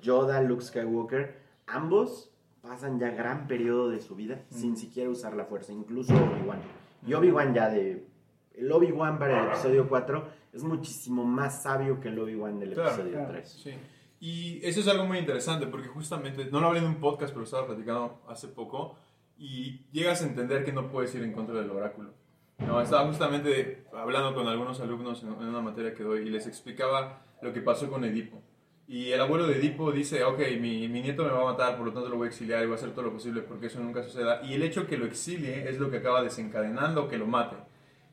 Yoda, 0.00 0.40
Luke 0.42 0.64
Skywalker, 0.64 1.36
ambos 1.66 2.30
pasan 2.62 2.98
ya 2.98 3.10
gran 3.10 3.46
periodo 3.46 3.90
de 3.90 4.00
su 4.00 4.16
vida 4.16 4.42
sin 4.50 4.70
Ujú. 4.72 4.80
siquiera 4.80 5.10
usar 5.10 5.34
la 5.34 5.44
fuerza, 5.44 5.72
incluso 5.72 6.14
Obi-Wan. 6.14 6.60
Y 7.06 7.14
Obi-Wan 7.14 7.54
ya 7.54 7.68
de... 7.68 8.06
El 8.54 8.70
Obi-Wan 8.72 9.18
para 9.18 9.40
el 9.42 9.48
episodio 9.48 9.88
4 9.88 10.28
es 10.52 10.62
muchísimo 10.62 11.24
más 11.24 11.62
sabio 11.62 12.00
que 12.00 12.08
el 12.08 12.18
Obi-Wan 12.18 12.58
del 12.60 12.72
episodio 12.72 13.12
claro. 13.12 13.28
3. 13.32 13.48
Sí. 13.48 13.74
Y 14.24 14.58
eso 14.66 14.80
es 14.80 14.88
algo 14.88 15.04
muy 15.04 15.18
interesante 15.18 15.66
porque 15.66 15.88
justamente, 15.88 16.46
no 16.46 16.58
lo 16.58 16.68
hablé 16.68 16.78
en 16.78 16.86
un 16.86 16.94
podcast, 16.94 17.34
pero 17.34 17.44
estaba 17.44 17.66
platicando 17.66 18.22
hace 18.26 18.48
poco 18.48 18.96
y 19.36 19.82
llegas 19.92 20.22
a 20.22 20.26
entender 20.26 20.64
que 20.64 20.72
no 20.72 20.90
puedes 20.90 21.14
ir 21.14 21.22
en 21.22 21.34
contra 21.34 21.56
del 21.56 21.68
oráculo. 21.68 22.14
No, 22.56 22.80
estaba 22.80 23.06
justamente 23.06 23.84
hablando 23.92 24.34
con 24.34 24.48
algunos 24.48 24.80
alumnos 24.80 25.22
en 25.22 25.28
una 25.28 25.60
materia 25.60 25.92
que 25.92 26.04
doy 26.04 26.26
y 26.26 26.30
les 26.30 26.46
explicaba 26.46 27.22
lo 27.42 27.52
que 27.52 27.60
pasó 27.60 27.90
con 27.90 28.02
Edipo. 28.02 28.40
Y 28.88 29.10
el 29.10 29.20
abuelo 29.20 29.46
de 29.46 29.58
Edipo 29.58 29.92
dice, 29.92 30.24
ok, 30.24 30.38
mi, 30.58 30.88
mi 30.88 31.02
nieto 31.02 31.22
me 31.22 31.30
va 31.30 31.42
a 31.42 31.52
matar, 31.52 31.76
por 31.76 31.84
lo 31.84 31.92
tanto 31.92 32.08
lo 32.08 32.16
voy 32.16 32.28
a 32.28 32.30
exiliar 32.30 32.62
y 32.62 32.66
voy 32.66 32.76
a 32.76 32.76
hacer 32.76 32.92
todo 32.92 33.04
lo 33.04 33.12
posible 33.12 33.42
porque 33.42 33.66
eso 33.66 33.78
nunca 33.80 34.02
suceda. 34.02 34.40
Y 34.42 34.54
el 34.54 34.62
hecho 34.62 34.86
que 34.86 34.96
lo 34.96 35.04
exilie 35.04 35.68
es 35.68 35.78
lo 35.78 35.90
que 35.90 35.98
acaba 35.98 36.22
desencadenando 36.22 37.08
que 37.08 37.18
lo 37.18 37.26
mate. 37.26 37.56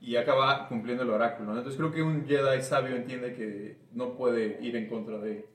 Y 0.01 0.17
acaba 0.17 0.67
cumpliendo 0.67 1.03
el 1.03 1.09
oráculo. 1.09 1.51
Entonces 1.51 1.77
creo 1.77 1.93
que 1.93 2.01
un 2.01 2.25
Jedi 2.27 2.61
sabio 2.63 2.97
entiende 2.97 3.33
que 3.33 3.77
no 3.93 4.17
puede 4.17 4.59
ir 4.61 4.75
en 4.75 4.89
contra 4.89 5.17
de... 5.17 5.49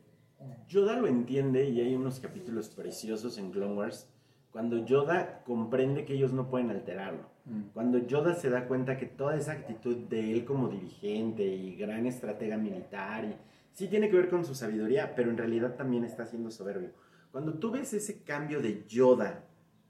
Yoda 0.68 0.96
lo 0.96 1.07
entiende 1.07 1.68
y 1.68 1.81
hay 1.81 1.94
unos 1.94 2.20
capítulos 2.20 2.68
preciosos 2.68 3.38
en 3.38 3.51
Clone 3.51 3.75
Wars 3.75 4.09
cuando 4.51 4.85
Yoda 4.85 5.42
comprende 5.44 6.05
que 6.05 6.14
ellos 6.14 6.33
no 6.33 6.49
pueden 6.49 6.70
alterarlo. 6.70 7.29
Cuando 7.75 7.99
Yoda 7.99 8.35
se 8.35 8.51
da 8.51 8.66
cuenta 8.66 8.96
que 8.96 9.07
toda 9.07 9.37
esa 9.37 9.53
actitud 9.53 10.09
de 10.09 10.33
él 10.33 10.44
como 10.44 10.68
dirigente 10.68 11.44
y 11.44 11.77
gran 11.77 12.07
estratega 12.07 12.57
militar 12.57 13.25
y 13.25 13.37
sí 13.72 13.87
tiene 13.87 14.09
que 14.11 14.16
ver 14.16 14.29
con 14.29 14.44
su 14.44 14.55
sabiduría, 14.55 15.14
pero 15.14 15.31
en 15.31 15.37
realidad 15.37 15.77
también 15.77 16.05
está 16.05 16.27
siendo 16.27 16.51
soberbio. 16.51 16.90
Cuando 17.31 17.55
tú 17.55 17.70
ves 17.70 17.92
ese 17.92 18.22
cambio 18.25 18.61
de 18.61 18.85
Yoda, 18.87 19.44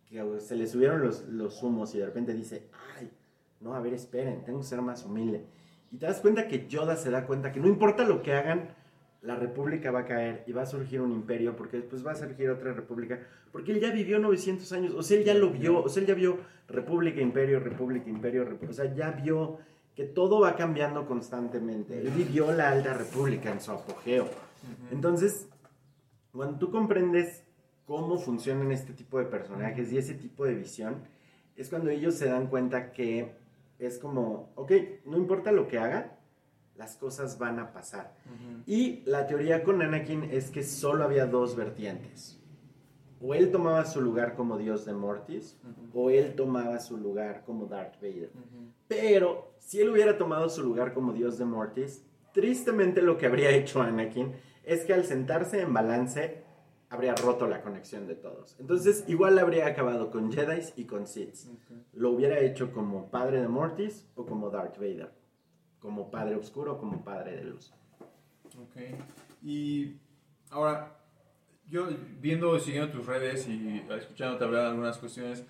que 0.04 0.22
se 0.40 0.56
le 0.56 0.66
subieron 0.66 1.00
los, 1.00 1.26
los 1.28 1.62
humos 1.62 1.94
y 1.94 1.98
de 1.98 2.06
repente 2.06 2.34
dice, 2.34 2.68
ay, 2.98 3.10
no, 3.60 3.74
a 3.74 3.80
ver, 3.80 3.94
esperen, 3.94 4.44
tengo 4.44 4.58
que 4.58 4.66
ser 4.66 4.82
más 4.82 5.04
humilde. 5.04 5.46
Y 5.92 5.96
te 5.96 6.06
das 6.06 6.20
cuenta 6.20 6.48
que 6.48 6.66
Yoda 6.66 6.96
se 6.96 7.10
da 7.10 7.26
cuenta 7.26 7.52
que 7.52 7.60
no 7.60 7.68
importa 7.68 8.04
lo 8.04 8.20
que 8.20 8.34
hagan, 8.34 8.74
la 9.26 9.36
república 9.36 9.90
va 9.90 10.00
a 10.00 10.04
caer 10.04 10.44
y 10.46 10.52
va 10.52 10.62
a 10.62 10.66
surgir 10.66 11.00
un 11.00 11.12
imperio, 11.12 11.56
porque 11.56 11.78
después 11.78 12.06
va 12.06 12.12
a 12.12 12.14
surgir 12.14 12.48
otra 12.50 12.72
república, 12.72 13.18
porque 13.52 13.72
él 13.72 13.80
ya 13.80 13.90
vivió 13.90 14.18
900 14.18 14.72
años, 14.72 14.94
o 14.94 15.02
sea, 15.02 15.18
él 15.18 15.24
ya 15.24 15.34
lo 15.34 15.50
vio, 15.50 15.82
o 15.82 15.88
sea, 15.88 16.00
él 16.02 16.06
ya 16.06 16.14
vio 16.14 16.38
república, 16.68 17.20
imperio, 17.20 17.58
república, 17.60 18.08
imperio, 18.08 18.44
repu- 18.48 18.68
o 18.70 18.72
sea, 18.72 18.94
ya 18.94 19.10
vio 19.10 19.58
que 19.94 20.04
todo 20.04 20.40
va 20.40 20.56
cambiando 20.56 21.06
constantemente. 21.06 21.98
Él 21.98 22.10
vivió 22.10 22.52
la 22.52 22.70
alta 22.70 22.94
república 22.94 23.50
en 23.50 23.60
su 23.60 23.72
apogeo. 23.72 24.28
Entonces, 24.92 25.48
cuando 26.32 26.58
tú 26.58 26.70
comprendes 26.70 27.42
cómo 27.86 28.18
funcionan 28.18 28.72
este 28.72 28.92
tipo 28.92 29.18
de 29.18 29.24
personajes 29.24 29.92
y 29.92 29.98
ese 29.98 30.14
tipo 30.14 30.44
de 30.44 30.54
visión, 30.54 30.96
es 31.56 31.68
cuando 31.70 31.88
ellos 31.90 32.14
se 32.14 32.26
dan 32.28 32.48
cuenta 32.48 32.92
que 32.92 33.32
es 33.78 33.98
como, 33.98 34.50
ok, 34.56 34.72
no 35.06 35.16
importa 35.16 35.50
lo 35.52 35.66
que 35.68 35.78
haga, 35.78 36.18
las 36.76 36.96
cosas 36.96 37.38
van 37.38 37.58
a 37.58 37.72
pasar. 37.72 38.14
Y 38.66 39.02
la 39.06 39.26
teoría 39.26 39.62
con 39.62 39.82
Anakin 39.82 40.24
es 40.24 40.50
que 40.50 40.62
solo 40.62 41.04
había 41.04 41.26
dos 41.26 41.56
vertientes. 41.56 42.40
O 43.20 43.34
él 43.34 43.50
tomaba 43.50 43.84
su 43.86 44.00
lugar 44.00 44.34
como 44.34 44.58
dios 44.58 44.84
de 44.84 44.92
Mortis, 44.92 45.58
o 45.94 46.10
él 46.10 46.34
tomaba 46.34 46.78
su 46.80 46.98
lugar 46.98 47.44
como 47.44 47.66
Darth 47.66 47.96
Vader. 48.00 48.30
Pero 48.88 49.54
si 49.58 49.80
él 49.80 49.90
hubiera 49.90 50.18
tomado 50.18 50.48
su 50.48 50.62
lugar 50.62 50.92
como 50.92 51.12
dios 51.12 51.38
de 51.38 51.44
Mortis, 51.44 52.04
tristemente 52.32 53.00
lo 53.00 53.16
que 53.16 53.26
habría 53.26 53.50
hecho 53.50 53.80
Anakin 53.80 54.34
es 54.64 54.84
que 54.84 54.92
al 54.92 55.04
sentarse 55.04 55.62
en 55.62 55.72
balance 55.72 56.44
habría 56.88 57.14
roto 57.14 57.46
la 57.46 57.62
conexión 57.62 58.06
de 58.06 58.14
todos. 58.14 58.56
Entonces 58.60 59.04
igual 59.08 59.38
habría 59.38 59.66
acabado 59.66 60.10
con 60.10 60.30
Jedi 60.30 60.60
y 60.76 60.84
con 60.84 61.06
Sith. 61.06 61.34
Lo 61.94 62.10
hubiera 62.10 62.38
hecho 62.40 62.72
como 62.72 63.10
padre 63.10 63.40
de 63.40 63.48
Mortis 63.48 64.06
o 64.14 64.26
como 64.26 64.50
Darth 64.50 64.76
Vader. 64.76 65.10
Como 65.86 66.10
padre 66.10 66.34
oscuro 66.34 66.78
como 66.78 67.04
padre 67.04 67.36
de 67.36 67.44
luz. 67.44 67.72
Ok. 68.60 68.76
Y 69.40 69.94
ahora, 70.50 70.98
yo 71.68 71.86
viendo, 72.20 72.58
siguiendo 72.58 72.90
tus 72.90 73.06
redes 73.06 73.46
y 73.46 73.84
escuchándote 73.96 74.42
hablar 74.42 74.62
de 74.62 74.68
algunas 74.70 74.98
cuestiones, 74.98 75.44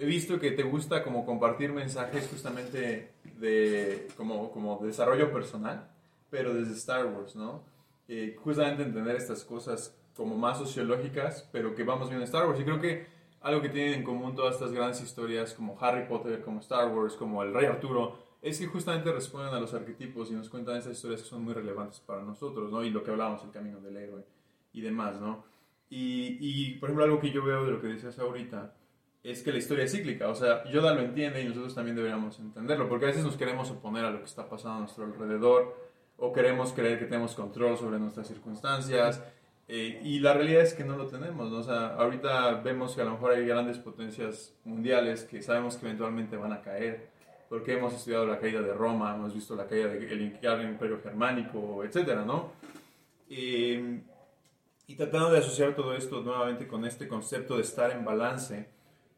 he 0.00 0.06
visto 0.06 0.40
que 0.40 0.52
te 0.52 0.62
gusta 0.62 1.04
como 1.04 1.26
compartir 1.26 1.70
mensajes 1.70 2.26
justamente 2.30 3.12
de 3.38 4.08
como, 4.16 4.50
como 4.50 4.78
desarrollo 4.78 5.30
personal, 5.30 5.90
pero 6.30 6.54
desde 6.54 6.72
Star 6.72 7.04
Wars, 7.04 7.36
¿no? 7.36 7.62
Eh, 8.08 8.38
justamente 8.42 8.84
entender 8.84 9.16
estas 9.16 9.44
cosas 9.44 9.94
como 10.16 10.34
más 10.34 10.56
sociológicas, 10.56 11.46
pero 11.52 11.74
que 11.74 11.84
vamos 11.84 12.08
viendo 12.08 12.24
en 12.24 12.28
Star 12.28 12.48
Wars. 12.48 12.58
Y 12.58 12.64
creo 12.64 12.80
que 12.80 13.06
algo 13.42 13.60
que 13.60 13.68
tienen 13.68 13.92
en 13.92 14.02
común 14.02 14.34
todas 14.34 14.54
estas 14.54 14.72
grandes 14.72 15.02
historias 15.02 15.52
como 15.52 15.76
Harry 15.78 16.08
Potter, 16.08 16.40
como 16.40 16.60
Star 16.60 16.88
Wars, 16.88 17.16
como 17.16 17.42
el 17.42 17.52
Rey 17.52 17.66
Arturo, 17.66 18.27
es 18.40 18.58
que 18.58 18.66
justamente 18.66 19.12
responden 19.12 19.54
a 19.54 19.60
los 19.60 19.74
arquetipos 19.74 20.30
y 20.30 20.34
nos 20.34 20.48
cuentan 20.48 20.76
estas 20.76 20.94
historias 20.96 21.22
que 21.22 21.28
son 21.28 21.42
muy 21.42 21.54
relevantes 21.54 22.00
para 22.00 22.22
nosotros, 22.22 22.70
¿no? 22.70 22.84
Y 22.84 22.90
lo 22.90 23.02
que 23.02 23.10
hablábamos, 23.10 23.42
el 23.44 23.50
camino 23.50 23.80
del 23.80 23.96
héroe 23.96 24.24
y 24.72 24.80
demás, 24.80 25.20
¿no? 25.20 25.44
Y, 25.90 26.36
y, 26.40 26.74
por 26.74 26.88
ejemplo, 26.88 27.04
algo 27.04 27.20
que 27.20 27.30
yo 27.30 27.42
veo 27.44 27.64
de 27.64 27.72
lo 27.72 27.80
que 27.80 27.88
decías 27.88 28.18
ahorita 28.18 28.74
es 29.22 29.42
que 29.42 29.52
la 29.52 29.58
historia 29.58 29.84
es 29.84 29.92
cíclica, 29.92 30.28
o 30.28 30.34
sea, 30.34 30.64
Yoda 30.70 30.94
lo 30.94 31.00
entiende 31.00 31.42
y 31.42 31.48
nosotros 31.48 31.74
también 31.74 31.96
deberíamos 31.96 32.38
entenderlo, 32.38 32.88
porque 32.88 33.06
a 33.06 33.08
veces 33.08 33.24
nos 33.24 33.36
queremos 33.36 33.70
oponer 33.70 34.04
a 34.04 34.10
lo 34.10 34.18
que 34.18 34.26
está 34.26 34.48
pasando 34.48 34.76
a 34.76 34.80
nuestro 34.80 35.04
alrededor 35.04 35.88
o 36.18 36.32
queremos 36.32 36.72
creer 36.72 36.98
que 36.98 37.06
tenemos 37.06 37.34
control 37.34 37.76
sobre 37.78 37.98
nuestras 37.98 38.26
circunstancias. 38.26 39.22
Eh, 39.68 40.00
y 40.02 40.18
la 40.20 40.32
realidad 40.32 40.62
es 40.62 40.74
que 40.74 40.82
no 40.84 40.96
lo 40.96 41.06
tenemos, 41.06 41.50
¿no? 41.50 41.58
O 41.58 41.62
sea, 41.62 41.94
ahorita 41.94 42.54
vemos 42.62 42.94
que 42.94 43.02
a 43.02 43.04
lo 43.04 43.12
mejor 43.12 43.32
hay 43.32 43.46
grandes 43.46 43.78
potencias 43.78 44.54
mundiales 44.64 45.24
que 45.24 45.42
sabemos 45.42 45.76
que 45.76 45.86
eventualmente 45.86 46.36
van 46.36 46.52
a 46.52 46.62
caer, 46.62 47.10
porque 47.48 47.74
hemos 47.74 47.94
estudiado 47.94 48.26
la 48.26 48.38
caída 48.38 48.60
de 48.60 48.72
Roma, 48.74 49.14
hemos 49.14 49.34
visto 49.34 49.56
la 49.56 49.66
caída 49.66 49.88
del 49.88 50.22
Imperio 50.22 51.00
Germánico, 51.02 51.82
etcétera, 51.84 52.24
¿no? 52.24 52.52
Eh, 53.30 54.02
y 54.86 54.94
tratando 54.94 55.30
de 55.30 55.38
asociar 55.38 55.74
todo 55.74 55.94
esto 55.94 56.22
nuevamente 56.22 56.66
con 56.66 56.84
este 56.84 57.08
concepto 57.08 57.56
de 57.56 57.62
estar 57.62 57.90
en 57.90 58.04
balance 58.04 58.68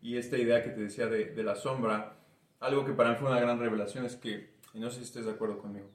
y 0.02 0.16
esta 0.16 0.36
idea 0.36 0.62
que 0.62 0.70
te 0.70 0.80
decía 0.80 1.06
de, 1.06 1.26
de 1.26 1.42
la 1.42 1.54
sombra, 1.54 2.16
algo 2.60 2.84
que 2.84 2.92
para 2.92 3.10
mí 3.10 3.16
fue 3.16 3.30
una 3.30 3.40
gran 3.40 3.58
revelación 3.58 4.04
es 4.04 4.16
que, 4.16 4.54
y 4.74 4.80
no 4.80 4.90
sé 4.90 4.98
si 4.98 5.04
estés 5.04 5.26
de 5.26 5.32
acuerdo 5.32 5.58
conmigo, 5.58 5.88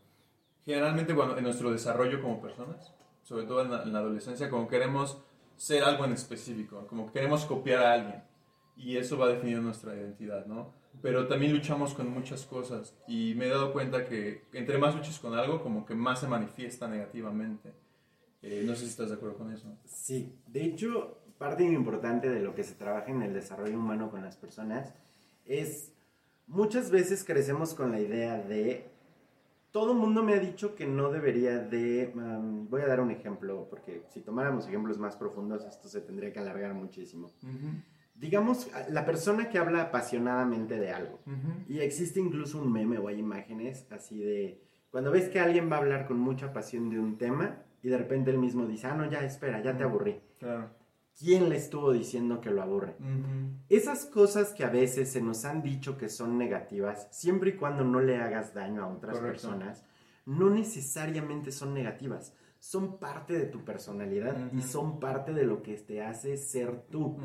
generalmente 0.66 1.14
cuando, 1.14 1.38
en 1.38 1.44
nuestro 1.44 1.72
desarrollo 1.72 2.22
como 2.22 2.42
personas, 2.42 2.94
sobre 3.24 3.46
todo 3.46 3.62
en 3.62 3.72
la, 3.72 3.84
en 3.84 3.94
la 3.94 4.00
adolescencia, 4.00 4.50
como 4.50 4.68
queremos 4.68 5.18
ser 5.58 5.84
algo 5.84 6.06
en 6.06 6.14
específico, 6.14 6.86
como 6.88 7.12
queremos 7.12 7.46
copiar 7.46 7.84
a 7.84 7.94
alguien 7.94 8.24
y 8.78 8.98
eso 8.98 9.18
va 9.18 9.30
definiendo 9.30 9.64
nuestra 9.64 9.96
identidad, 9.96 10.46
¿no? 10.46 10.74
Pero 11.06 11.28
también 11.28 11.54
luchamos 11.54 11.94
con 11.94 12.12
muchas 12.12 12.48
cosas 12.48 12.96
y 13.08 13.36
me 13.36 13.46
he 13.46 13.50
dado 13.50 13.72
cuenta 13.72 14.06
que 14.06 14.46
entre 14.54 14.80
más 14.80 14.96
luches 14.96 15.20
con 15.20 15.36
algo, 15.36 15.62
como 15.62 15.86
que 15.86 15.94
más 15.94 16.22
se 16.22 16.28
manifiesta 16.28 16.88
negativamente. 16.88 17.72
Eh, 18.42 18.64
no 18.66 18.74
sé 18.74 18.86
si 18.86 18.90
estás 18.90 19.10
de 19.10 19.16
acuerdo 19.16 19.38
con 19.38 19.54
eso. 19.54 19.68
Sí, 19.86 20.34
de 20.48 20.66
hecho, 20.66 21.20
parte 21.38 21.64
importante 21.64 22.28
de 22.28 22.40
lo 22.40 22.56
que 22.56 22.64
se 22.64 22.74
trabaja 22.74 23.12
en 23.12 23.22
el 23.22 23.36
desarrollo 23.36 23.78
humano 23.78 24.10
con 24.10 24.24
las 24.24 24.36
personas 24.36 24.96
es 25.46 25.92
muchas 26.48 26.90
veces 26.90 27.24
crecemos 27.24 27.76
con 27.76 27.92
la 27.92 28.00
idea 28.00 28.40
de 28.40 28.90
todo 29.70 29.92
el 29.92 30.00
mundo 30.00 30.24
me 30.24 30.34
ha 30.34 30.40
dicho 30.40 30.74
que 30.74 30.88
no 30.88 31.12
debería 31.12 31.60
de 31.60 32.14
um, 32.16 32.68
voy 32.68 32.82
a 32.82 32.88
dar 32.88 33.00
un 33.00 33.12
ejemplo 33.12 33.68
porque 33.70 34.02
si 34.12 34.22
tomáramos 34.22 34.68
ejemplos 34.68 34.98
más 34.98 35.16
profundos 35.16 35.66
esto 35.66 35.88
se 35.88 36.02
tendría 36.02 36.34
que 36.34 36.40
alargar 36.40 36.74
muchísimo 36.74 37.30
digamos 38.16 38.70
la 38.90 39.06
persona 39.06 39.50
que 39.50 39.60
habla 39.60 39.84
apasionadamente 39.84 40.80
de 40.80 40.92
algo 40.92 41.20
y 41.68 41.80
existe 41.80 42.20
incluso 42.20 42.62
un 42.62 42.72
meme 42.72 42.98
o 42.98 43.08
hay 43.08 43.20
imágenes 43.20 43.86
así 43.92 44.20
de 44.20 44.62
cuando 44.90 45.12
ves 45.12 45.28
que 45.28 45.42
alguien 45.42 45.70
va 45.70 45.76
a 45.76 45.80
hablar 45.80 46.08
con 46.08 46.18
mucha 46.18 46.54
pasión 46.54 46.90
de 46.90 47.00
un 47.00 47.18
tema 47.18 47.64
y 47.84 47.90
de 47.90 47.98
repente 47.98 48.32
él 48.32 48.40
mismo 48.40 48.66
dice, 48.66 48.88
ah, 48.88 48.96
no, 48.96 49.08
ya, 49.12 49.20
espera, 49.24 49.62
ya 49.62 49.78
te 49.78 49.84
aburrí. 49.84 50.20
Claro. 50.40 50.72
¿Quién 51.20 51.50
le 51.50 51.58
estuvo 51.58 51.92
diciendo 51.92 52.42
que 52.42 52.50
lo 52.50 52.64
aburre? 52.64 52.96
Esas 53.70 54.06
cosas 54.06 54.54
que 54.54 54.64
a 54.64 54.70
veces 54.70 55.12
se 55.12 55.22
nos 55.22 55.46
han 55.46 55.62
dicho 55.62 55.98
que 55.98 56.10
son 56.10 56.38
negativas, 56.38 57.08
siempre 57.12 57.52
y 57.52 57.54
cuando 57.58 57.84
no 57.84 58.00
le 58.00 58.18
hagas 58.18 58.54
daño 58.54 58.84
a 58.84 58.88
otras 58.88 59.20
Correcto. 59.20 59.50
personas, 59.50 59.86
no 60.26 60.50
necesariamente 60.50 61.52
son 61.52 61.74
negativas. 61.74 62.34
Son 62.58 62.98
parte 62.98 63.38
de 63.38 63.46
tu 63.46 63.64
personalidad 63.64 64.52
y 64.52 64.62
son 64.62 65.00
parte 65.00 65.32
de 65.34 65.44
lo 65.44 65.62
que 65.62 65.76
te 65.76 66.02
hace 66.02 66.38
ser 66.38 66.88
tú. 66.90 67.18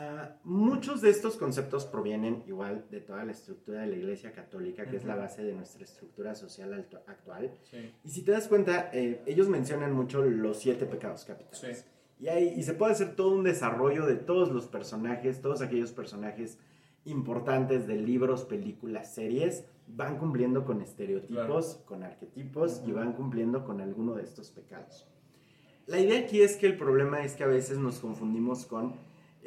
Ah, 0.00 0.36
muchos 0.44 1.00
de 1.00 1.10
estos 1.10 1.36
conceptos 1.36 1.84
provienen 1.84 2.44
igual 2.46 2.84
de 2.88 3.00
toda 3.00 3.24
la 3.24 3.32
estructura 3.32 3.80
de 3.80 3.88
la 3.88 3.96
Iglesia 3.96 4.30
Católica, 4.32 4.86
que 4.86 4.96
es 4.96 5.04
la 5.04 5.16
base 5.16 5.42
de 5.42 5.54
nuestra 5.54 5.82
estructura 5.82 6.36
social 6.36 6.72
actual. 7.08 7.50
Sí. 7.64 7.92
Y 8.04 8.08
si 8.10 8.22
te 8.22 8.30
das 8.30 8.46
cuenta, 8.46 8.90
eh, 8.92 9.22
ellos 9.26 9.48
mencionan 9.48 9.92
mucho 9.92 10.22
los 10.22 10.58
siete 10.58 10.86
pecados 10.86 11.24
capitales. 11.24 11.78
Sí. 11.80 12.24
Y, 12.24 12.28
hay- 12.28 12.54
y 12.56 12.62
se 12.62 12.74
puede 12.74 12.92
hacer 12.92 13.16
todo 13.16 13.30
un 13.34 13.42
desarrollo 13.42 14.06
de 14.06 14.14
todos 14.14 14.52
los 14.52 14.68
personajes, 14.68 15.40
todos 15.40 15.62
aquellos 15.62 15.90
personajes 15.90 16.58
importantes 17.04 17.88
de 17.88 17.96
libros, 17.96 18.44
películas, 18.44 19.12
series, 19.12 19.64
van 19.88 20.18
cumpliendo 20.18 20.64
con 20.64 20.80
estereotipos, 20.80 21.80
con 21.86 22.04
arquetipos 22.04 22.82
y 22.86 22.92
van 22.92 23.14
cumpliendo 23.14 23.64
con 23.64 23.80
alguno 23.80 24.14
de 24.14 24.22
estos 24.22 24.50
pecados. 24.52 25.08
La 25.86 25.98
idea 25.98 26.20
aquí 26.20 26.42
es 26.42 26.56
que 26.56 26.66
el 26.66 26.76
problema 26.76 27.24
es 27.24 27.34
que 27.34 27.44
a 27.44 27.46
veces 27.48 27.78
nos 27.78 27.98
confundimos 27.98 28.66
con, 28.66 28.94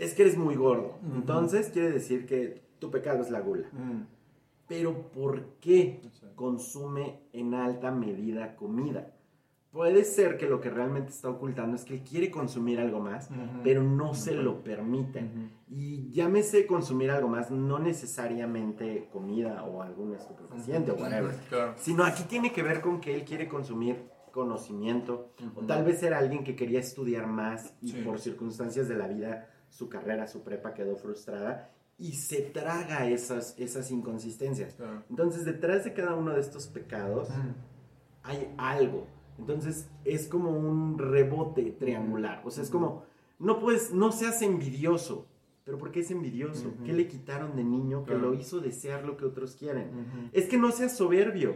es 0.03 0.13
que 0.13 0.23
eres 0.23 0.37
muy 0.37 0.55
gordo. 0.55 0.97
Entonces 1.15 1.69
quiere 1.69 1.91
decir 1.91 2.25
que 2.25 2.61
tu 2.79 2.89
pecado 2.89 3.21
es 3.21 3.29
la 3.29 3.41
gula. 3.41 3.67
Mm. 3.71 4.05
pero 4.67 5.11
¿por 5.11 5.45
qué 5.59 5.99
consume 6.35 7.19
en 7.33 7.53
alta 7.53 7.91
medida 7.91 8.55
comida? 8.55 9.13
Puede 9.71 10.03
ser 10.05 10.37
que 10.37 10.47
lo 10.47 10.59
que 10.59 10.69
realmente 10.69 11.11
está 11.11 11.29
ocultando 11.29 11.75
es 11.75 11.83
que 11.85 11.93
él 11.95 12.01
quiere 12.03 12.31
consumir 12.31 12.79
algo 12.79 12.99
más, 12.99 13.29
pero 13.63 13.83
no 13.83 14.13
se 14.13 14.33
lo 14.33 14.63
permiten. 14.63 15.51
Y 15.69 16.09
llámese 16.11 16.65
consumir 16.67 17.11
algo 17.11 17.27
más, 17.29 17.51
no 17.51 17.79
necesariamente 17.79 19.07
comida 19.11 19.63
o 19.63 19.81
algún 19.81 20.13
estupefaciente 20.15 20.91
o 20.91 20.95
whatever, 20.95 21.35
Claro. 21.49 21.73
sino 21.77 22.03
aquí 22.03 22.23
tiene 22.23 22.51
que 22.51 22.63
ver 22.63 22.81
con 22.81 22.99
que 23.01 23.13
él 23.15 23.23
quiere 23.23 23.47
consumir 23.47 24.09
conocimiento 24.31 25.33
o 25.55 25.61
tal 25.65 25.83
vez 25.83 26.01
era 26.03 26.17
alguien 26.17 26.43
que 26.45 26.55
quería 26.55 26.79
estudiar 26.79 27.27
más 27.27 27.73
y 27.81 27.89
Sí. 27.91 28.01
por 28.03 28.19
circunstancias 28.19 28.87
de 28.87 28.95
la 28.95 29.07
vida 29.07 29.49
su 29.71 29.89
carrera, 29.89 30.27
su 30.27 30.43
prepa 30.43 30.73
quedó 30.75 30.95
frustrada 30.97 31.71
y 31.97 32.13
se 32.13 32.41
traga 32.41 33.07
esas, 33.09 33.55
esas 33.57 33.89
inconsistencias. 33.89 34.73
Claro. 34.75 35.03
Entonces 35.09 35.45
detrás 35.45 35.83
de 35.85 35.93
cada 35.93 36.13
uno 36.15 36.33
de 36.33 36.41
estos 36.41 36.67
pecados 36.67 37.29
hay 38.23 38.53
algo. 38.57 39.07
Entonces 39.39 39.89
es 40.05 40.27
como 40.27 40.51
un 40.51 40.97
rebote 40.99 41.71
triangular. 41.71 42.41
O 42.45 42.51
sea, 42.51 42.63
es 42.63 42.69
como, 42.69 43.03
no 43.39 43.59
puedes, 43.59 43.91
no 43.93 44.11
seas 44.11 44.41
envidioso. 44.41 45.25
¿Pero 45.63 45.77
por 45.77 45.91
qué 45.91 45.99
es 46.01 46.09
envidioso? 46.11 46.73
¿Qué 46.85 46.91
le 46.91 47.07
quitaron 47.07 47.55
de 47.55 47.63
niño 47.63 48.03
que 48.03 48.11
Claro. 48.13 48.31
lo 48.31 48.33
hizo 48.33 48.59
desear 48.59 49.05
lo 49.05 49.15
que 49.15 49.25
otros 49.25 49.55
quieren? 49.55 50.29
Es 50.33 50.47
que 50.47 50.57
no 50.57 50.71
seas 50.71 50.97
soberbio. 50.97 51.55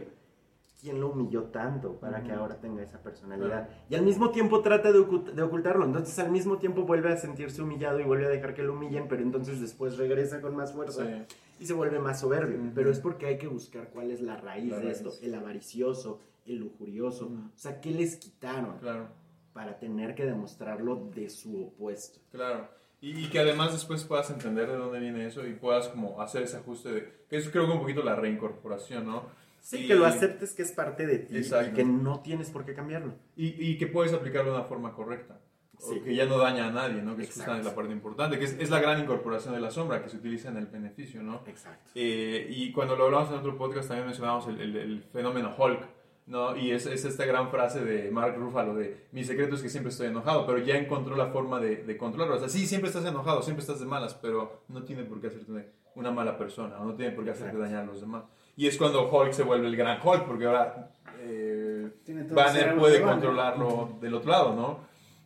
¿Quién 0.86 1.00
lo 1.00 1.08
humilló 1.10 1.42
tanto 1.46 1.98
para 1.98 2.22
que 2.22 2.30
Ujú. 2.30 2.42
ahora 2.42 2.60
tenga 2.60 2.80
esa 2.80 3.02
personalidad? 3.02 3.68
Y 3.90 3.96
al 3.96 4.02
mismo 4.02 4.30
tiempo 4.30 4.60
trata 4.62 4.92
de, 4.92 5.00
ocult- 5.00 5.32
de 5.32 5.42
ocultarlo. 5.42 5.84
Entonces 5.84 6.16
al 6.20 6.30
mismo 6.30 6.58
tiempo 6.58 6.82
vuelve 6.84 7.12
a 7.12 7.16
sentirse 7.16 7.60
humillado 7.60 7.98
y 7.98 8.04
vuelve 8.04 8.26
a 8.26 8.28
dejar 8.28 8.54
que 8.54 8.62
lo 8.62 8.72
humillen, 8.74 9.08
pero 9.08 9.20
entonces 9.24 9.60
después 9.60 9.98
regresa 9.98 10.40
con 10.40 10.54
más 10.54 10.72
fuerza 10.72 11.04
Sí. 11.04 11.36
y 11.58 11.66
se 11.66 11.72
vuelve 11.72 11.98
más 11.98 12.20
soberbio. 12.20 12.56
Ujú. 12.60 12.70
Pero 12.72 12.92
es 12.92 13.00
porque 13.00 13.26
hay 13.26 13.36
que 13.36 13.48
buscar 13.48 13.88
cuál 13.90 14.12
es 14.12 14.20
la 14.20 14.36
raíz 14.36 14.70
La 14.70 14.76
de 14.78 14.84
raíz. 14.84 14.98
esto. 14.98 15.10
El 15.22 15.34
avaricioso, 15.34 16.20
el 16.46 16.58
lujurioso. 16.58 17.26
Ujú. 17.26 17.34
O 17.34 17.58
sea, 17.58 17.80
¿qué 17.80 17.90
les 17.90 18.14
quitaron 18.14 18.78
Claro. 18.78 19.08
para 19.52 19.80
tener 19.80 20.14
que 20.14 20.24
demostrarlo 20.24 21.10
de 21.16 21.28
su 21.30 21.64
opuesto? 21.64 22.20
Claro. 22.30 22.68
Y, 23.00 23.24
y 23.24 23.28
que 23.28 23.40
además 23.40 23.72
después 23.72 24.04
puedas 24.04 24.30
entender 24.30 24.68
de 24.68 24.76
dónde 24.76 25.00
viene 25.00 25.26
eso 25.26 25.44
y 25.44 25.52
puedas 25.54 25.88
como 25.88 26.20
hacer 26.22 26.44
ese 26.44 26.58
ajuste 26.58 26.92
de... 26.92 27.12
Que 27.28 27.38
eso 27.38 27.50
creo 27.50 27.66
que 27.66 27.72
un 27.72 27.80
poquito 27.80 28.04
la 28.04 28.14
reincorporación, 28.14 29.04
¿no? 29.04 29.24
Sí, 29.66 29.78
Y- 29.78 29.88
que 29.88 29.96
lo 29.96 30.06
aceptes 30.06 30.54
que 30.54 30.62
es 30.62 30.70
parte 30.70 31.06
de 31.08 31.18
ti 31.18 31.36
Exacto. 31.38 31.72
y 31.72 31.74
que 31.74 31.84
no 31.84 32.20
tienes 32.20 32.50
por 32.50 32.64
qué 32.64 32.72
cambiarlo. 32.72 33.14
Y, 33.34 33.46
y 33.72 33.78
que 33.78 33.88
puedes 33.88 34.12
aplicarlo 34.12 34.52
de 34.52 34.58
una 34.58 34.66
forma 34.68 34.92
correcta. 34.92 35.40
O 35.78 35.92
Sí. 35.92 36.00
que 36.02 36.14
ya 36.14 36.24
no 36.24 36.38
daña 36.38 36.68
a 36.68 36.70
nadie, 36.70 37.02
¿no? 37.02 37.16
Que 37.16 37.24
es 37.24 37.36
la 37.36 37.74
parte 37.74 37.92
importante, 37.92 38.38
que 38.38 38.44
es, 38.44 38.56
es 38.60 38.70
la 38.70 38.78
gran 38.80 39.00
incorporación 39.02 39.54
de 39.54 39.60
la 39.60 39.72
sombra 39.72 40.02
que 40.04 40.08
se 40.08 40.18
utiliza 40.18 40.50
en 40.50 40.58
el 40.58 40.66
beneficio, 40.68 41.20
¿no? 41.20 41.42
Exacto. 41.48 41.90
Eh, 41.96 42.46
y 42.48 42.70
cuando 42.70 42.94
lo 42.94 43.06
hablamos 43.06 43.28
en 43.30 43.34
otro 43.38 43.58
podcast 43.58 43.88
también 43.88 44.06
mencionamos 44.06 44.46
el, 44.46 44.60
el- 44.60 44.76
el 44.76 45.02
fenómeno 45.12 45.52
Hulk, 45.58 45.80
¿no? 46.26 46.56
Y 46.56 46.70
es, 46.70 46.86
es 46.86 47.04
esta 47.04 47.24
gran 47.26 47.50
frase 47.50 47.84
de 47.84 48.08
Mark 48.12 48.36
Ruffalo 48.36 48.74
de 48.74 49.08
mi 49.10 49.24
secreto 49.24 49.56
es 49.56 49.62
que 49.62 49.68
siempre 49.68 49.90
estoy 49.90 50.06
enojado, 50.06 50.46
pero 50.46 50.58
ya 50.58 50.76
encontró 50.76 51.16
la 51.16 51.26
forma 51.26 51.58
de, 51.60 51.82
de 51.82 51.96
controlarlo. 51.96 52.36
O 52.36 52.38
sea, 52.38 52.48
sí, 52.48 52.66
siempre 52.68 52.88
estás 52.88 53.04
enojado, 53.04 53.42
siempre 53.42 53.62
estás 53.62 53.80
de 53.80 53.86
malas, 53.86 54.14
pero 54.14 54.62
no 54.68 54.84
tiene 54.84 55.02
por 55.02 55.20
qué 55.20 55.26
hacerte 55.26 55.72
una 55.96 56.10
mala 56.12 56.38
persona, 56.38 56.78
o 56.80 56.84
no 56.84 56.94
tiene 56.94 57.12
por 57.12 57.24
qué 57.24 57.30
hacerte 57.32 57.50
Exacto. 57.56 57.64
dañar 57.70 57.82
a 57.82 57.86
los 57.86 58.00
demás. 58.00 58.24
Y 58.56 58.66
es 58.66 58.76
cuando 58.78 59.08
Hulk 59.10 59.32
se 59.32 59.42
vuelve 59.42 59.66
el 59.68 59.76
gran 59.76 59.98
Hulk, 60.02 60.24
porque 60.26 60.46
ahora 60.46 60.90
eh, 61.20 61.90
Banner 62.30 62.76
puede 62.76 62.94
de 62.94 63.00
Banner. 63.00 63.14
controlarlo 63.14 63.98
del 64.00 64.14
otro 64.14 64.30
lado, 64.30 64.54
¿no? 64.54 64.80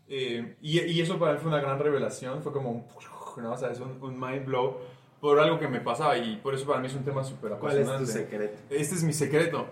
Eh, 0.08 0.56
y, 0.60 0.80
y 0.80 1.00
eso 1.00 1.18
para 1.18 1.34
mí 1.34 1.38
fue 1.38 1.48
una 1.50 1.60
gran 1.60 1.78
revelación, 1.78 2.42
fue 2.42 2.52
como 2.52 2.70
un, 2.70 2.84
¿no? 3.42 3.52
O 3.52 3.56
sea, 3.56 3.70
es 3.70 3.78
un, 3.80 3.96
un 4.02 4.18
mind 4.18 4.44
blow 4.46 4.78
por 5.20 5.38
algo 5.38 5.58
que 5.58 5.68
me 5.68 5.80
pasaba 5.80 6.16
y 6.18 6.36
por 6.38 6.54
eso 6.54 6.66
para 6.66 6.80
mí 6.80 6.86
es 6.88 6.94
un 6.94 7.04
tema 7.04 7.22
súper 7.22 7.52
¿Cuál 7.52 7.78
es 7.78 7.84
tu 7.86 7.90
apasionante. 7.92 8.12
secreto? 8.12 8.58
Este 8.70 8.94
es 8.96 9.04
mi 9.04 9.12
secreto. 9.12 9.66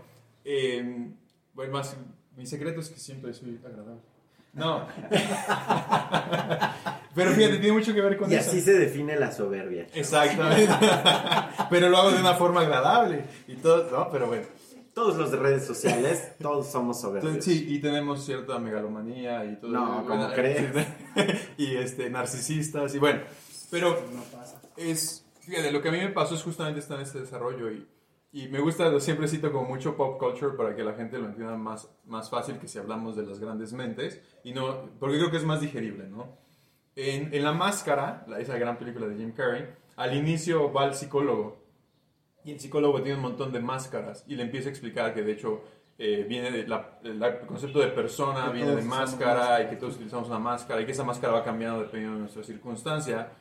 Eh, 0.44 1.08
bueno, 1.54 1.72
más, 1.72 1.96
mi 2.36 2.46
secreto 2.46 2.80
es 2.80 2.90
que 2.90 3.00
siempre 3.00 3.32
soy 3.34 3.58
agradable. 3.64 4.00
No. 4.58 4.86
Pero 7.14 7.32
fíjate, 7.32 7.58
tiene 7.58 7.72
mucho 7.72 7.92
que 7.94 8.00
ver 8.00 8.16
con 8.16 8.30
Y 8.30 8.34
eso. 8.34 8.50
así 8.50 8.60
se 8.60 8.78
define 8.78 9.16
la 9.16 9.32
soberbia. 9.32 9.86
Exactamente. 9.94 10.72
Pero 11.70 11.88
lo 11.88 11.96
hago 11.98 12.10
de 12.12 12.20
una 12.20 12.34
forma 12.34 12.60
agradable. 12.60 13.24
Y 13.48 13.56
todo, 13.56 13.90
¿no? 13.90 14.08
Pero 14.10 14.26
bueno. 14.28 14.44
Todos 14.94 15.16
los 15.16 15.30
de 15.30 15.36
redes 15.36 15.64
sociales, 15.64 16.32
todos 16.42 16.66
somos 16.72 17.00
soberbios. 17.00 17.44
Sí, 17.44 17.66
y 17.68 17.78
tenemos 17.80 18.24
cierta 18.24 18.58
megalomanía 18.58 19.44
y 19.44 19.54
todo. 19.56 19.70
No, 19.70 20.02
Bueno, 20.02 20.24
¿cómo 20.24 20.32
crees? 20.34 20.72
y 21.56 21.76
este, 21.76 22.10
narcisistas 22.10 22.94
y 22.96 22.98
bueno. 22.98 23.20
Pero 23.70 23.90
No 24.12 24.22
pasa. 24.36 24.60
es, 24.76 25.24
fíjate, 25.40 25.70
lo 25.70 25.80
que 25.82 25.90
a 25.90 25.92
mí 25.92 25.98
me 25.98 26.08
pasó 26.08 26.34
es 26.34 26.42
justamente 26.42 26.80
estar 26.80 26.96
en 26.98 27.04
este 27.04 27.20
desarrollo 27.20 27.70
y, 27.70 27.86
y 28.32 28.48
me 28.48 28.60
gusta, 28.60 28.98
siempre 29.00 29.26
cito 29.28 29.50
como 29.50 29.68
mucho 29.68 29.96
pop 29.96 30.18
culture 30.18 30.56
para 30.56 30.74
que 30.76 30.84
la 30.84 30.92
gente 30.94 31.18
lo 31.18 31.26
entienda 31.26 31.56
más, 31.56 31.88
más 32.04 32.28
fácil 32.28 32.58
que 32.58 32.68
si 32.68 32.78
hablamos 32.78 33.16
de 33.16 33.24
las 33.24 33.38
grandes 33.38 33.72
mentes 33.72 34.20
y 34.44 34.52
no, 34.52 34.90
porque 35.00 35.16
creo 35.16 35.30
que 35.30 35.38
es 35.38 35.44
más 35.44 35.60
digerible, 35.60 36.06
¿no? 36.08 36.36
En, 36.94 37.32
en 37.32 37.44
La 37.44 37.52
Máscara, 37.52 38.24
la, 38.28 38.38
esa 38.40 38.58
gran 38.58 38.76
película 38.76 39.06
de 39.06 39.16
Jim 39.16 39.32
Carrey, 39.32 39.66
al 39.96 40.14
inicio 40.16 40.72
va 40.72 40.84
el 40.86 40.94
psicólogo 40.94 41.64
y 42.44 42.52
el 42.52 42.60
psicólogo 42.60 43.00
tiene 43.02 43.16
un 43.16 43.22
montón 43.22 43.50
de 43.52 43.60
máscaras 43.60 44.24
y 44.26 44.34
le 44.36 44.42
empieza 44.42 44.68
a 44.68 44.70
explicar 44.72 45.14
que 45.14 45.22
de 45.22 45.32
hecho 45.32 45.62
eh, 46.00 46.24
viene 46.28 46.50
de 46.52 46.68
la- 46.68 46.98
el 47.02 47.20
concepto 47.46 47.80
de 47.80 47.88
persona, 47.88 48.50
viene 48.50 48.76
de 48.76 48.82
máscara 48.82 49.34
máscara. 49.34 49.62
y 49.62 49.68
que 49.70 49.76
todos 49.76 49.94
utilizamos 49.96 50.28
una 50.28 50.38
máscara 50.38 50.80
y 50.80 50.86
que 50.86 50.92
esa 50.92 51.02
máscara 51.02 51.32
va 51.32 51.42
cambiando 51.44 51.80
dependiendo 51.80 52.14
de 52.16 52.20
nuestra 52.22 52.44
circunstancia. 52.44 53.32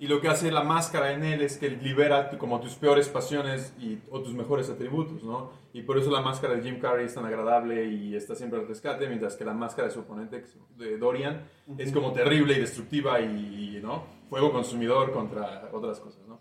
Y 0.00 0.06
lo 0.06 0.20
que 0.20 0.28
hace 0.28 0.52
la 0.52 0.62
máscara 0.62 1.12
en 1.12 1.24
él 1.24 1.42
es 1.42 1.58
que 1.58 1.70
libera 1.70 2.30
como 2.38 2.60
tus 2.60 2.74
peores 2.74 3.08
pasiones 3.08 3.74
y, 3.80 3.98
o 4.10 4.20
tus 4.22 4.32
mejores 4.32 4.70
atributos, 4.70 5.24
¿no? 5.24 5.50
Y 5.72 5.82
por 5.82 5.98
eso 5.98 6.10
la 6.10 6.20
máscara 6.20 6.54
de 6.54 6.62
Jim 6.62 6.78
Carrey 6.78 7.06
es 7.06 7.14
tan 7.14 7.26
agradable 7.26 7.84
y 7.88 8.14
está 8.14 8.36
siempre 8.36 8.60
al 8.60 8.68
rescate, 8.68 9.08
mientras 9.08 9.34
que 9.34 9.44
la 9.44 9.54
máscara 9.54 9.88
de 9.88 9.94
su 9.94 10.00
oponente, 10.00 10.44
de 10.76 10.98
Dorian, 10.98 11.48
es 11.78 11.90
como 11.92 12.12
terrible 12.12 12.54
y 12.54 12.60
destructiva 12.60 13.20
y, 13.20 13.80
¿no? 13.82 14.04
Fuego 14.30 14.52
consumidor 14.52 15.10
contra 15.10 15.68
otras 15.72 15.98
cosas, 15.98 16.26
¿no? 16.28 16.40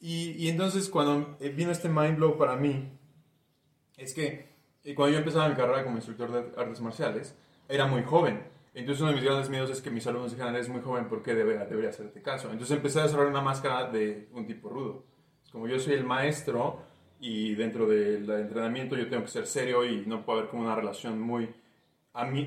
Y, 0.00 0.36
y 0.38 0.48
entonces 0.48 0.88
cuando 0.88 1.36
eh, 1.40 1.48
vino 1.48 1.72
este 1.72 1.88
mind 1.88 2.16
blow 2.16 2.38
para 2.38 2.54
mí, 2.54 2.92
es 3.96 4.14
que 4.14 4.48
eh, 4.84 4.94
cuando 4.94 5.14
yo 5.14 5.18
empezaba 5.18 5.48
mi 5.48 5.56
carrera 5.56 5.82
como 5.82 5.96
instructor 5.96 6.30
de 6.30 6.60
artes 6.60 6.80
marciales, 6.80 7.34
era 7.68 7.86
muy 7.86 8.04
joven. 8.04 8.42
Entonces 8.74 9.00
uno 9.00 9.10
de 9.10 9.16
mis 9.16 9.24
grandes 9.24 9.50
miedos 9.50 9.70
es 9.70 9.82
que 9.82 9.90
mis 9.90 10.06
alumnos 10.06 10.30
dijeran, 10.30 10.54
eres 10.54 10.68
muy 10.68 10.80
joven, 10.80 11.08
¿por 11.08 11.22
qué 11.22 11.34
debería, 11.34 11.64
debería 11.64 11.90
hacerte 11.90 12.22
caso? 12.22 12.50
Entonces 12.50 12.76
empecé 12.76 13.00
a 13.00 13.04
desarrollar 13.04 13.32
una 13.32 13.42
máscara 13.42 13.90
de 13.90 14.28
un 14.32 14.46
tipo 14.46 14.68
rudo. 14.68 15.04
Como 15.50 15.66
yo 15.66 15.78
soy 15.78 15.94
el 15.94 16.04
maestro 16.04 16.82
y 17.20 17.54
dentro 17.54 17.86
del 17.86 18.28
entrenamiento 18.30 18.96
yo 18.96 19.08
tengo 19.08 19.24
que 19.24 19.30
ser 19.30 19.46
serio 19.46 19.84
y 19.84 20.06
no 20.06 20.24
puede 20.24 20.40
haber 20.40 20.50
como 20.50 20.62
una 20.64 20.74
relación 20.74 21.20
muy, 21.20 21.48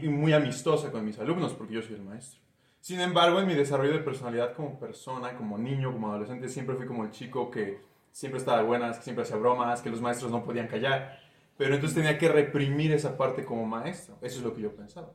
muy 0.03 0.33
amistosa 0.33 0.91
con 0.91 1.05
mis 1.05 1.19
alumnos 1.19 1.53
porque 1.53 1.73
yo 1.73 1.81
soy 1.81 1.95
el 1.95 2.03
maestro. 2.03 2.39
Sin 2.79 2.99
embargo, 2.99 3.39
en 3.39 3.47
mi 3.47 3.53
desarrollo 3.53 3.93
de 3.93 3.99
personalidad 3.99 4.53
como 4.55 4.79
persona, 4.79 5.35
como 5.35 5.57
niño, 5.57 5.91
como 5.91 6.09
adolescente, 6.09 6.49
siempre 6.49 6.75
fui 6.75 6.87
como 6.87 7.03
el 7.03 7.11
chico 7.11 7.51
que 7.51 7.79
siempre 8.11 8.39
estaba 8.39 8.57
de 8.57 8.63
buenas, 8.63 8.97
que 8.97 9.03
siempre 9.03 9.23
hacía 9.23 9.37
bromas, 9.37 9.81
que 9.81 9.91
los 9.91 10.01
maestros 10.01 10.31
no 10.31 10.43
podían 10.43 10.67
callar. 10.67 11.20
Pero 11.61 11.75
entonces 11.75 11.95
tenía 11.95 12.17
que 12.17 12.27
reprimir 12.27 12.91
esa 12.91 13.15
parte 13.15 13.45
como 13.45 13.67
maestro. 13.67 14.17
Eso 14.19 14.39
es 14.39 14.43
lo 14.43 14.55
que 14.55 14.63
yo 14.63 14.75
pensaba. 14.75 15.13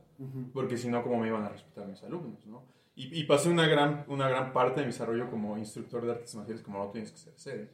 Porque 0.53 0.77
si 0.77 0.87
no, 0.87 1.03
¿cómo 1.03 1.17
me 1.17 1.27
iban 1.27 1.43
a 1.43 1.49
respetar 1.49 1.85
mis 1.85 2.01
alumnos? 2.03 2.45
¿no? 2.45 2.63
Y, 2.95 3.19
y 3.19 3.25
pasé 3.25 3.49
una 3.49 3.67
gran, 3.67 4.05
una 4.07 4.29
gran 4.29 4.53
parte 4.53 4.79
de 4.79 4.85
mi 4.85 4.93
desarrollo 4.93 5.29
como 5.29 5.57
instructor 5.57 6.05
de 6.05 6.13
artes 6.13 6.33
marciales, 6.35 6.63
como 6.63 6.79
no 6.79 6.89
tienes 6.89 7.11
que 7.11 7.17
ser 7.17 7.33
serio. 7.35 7.67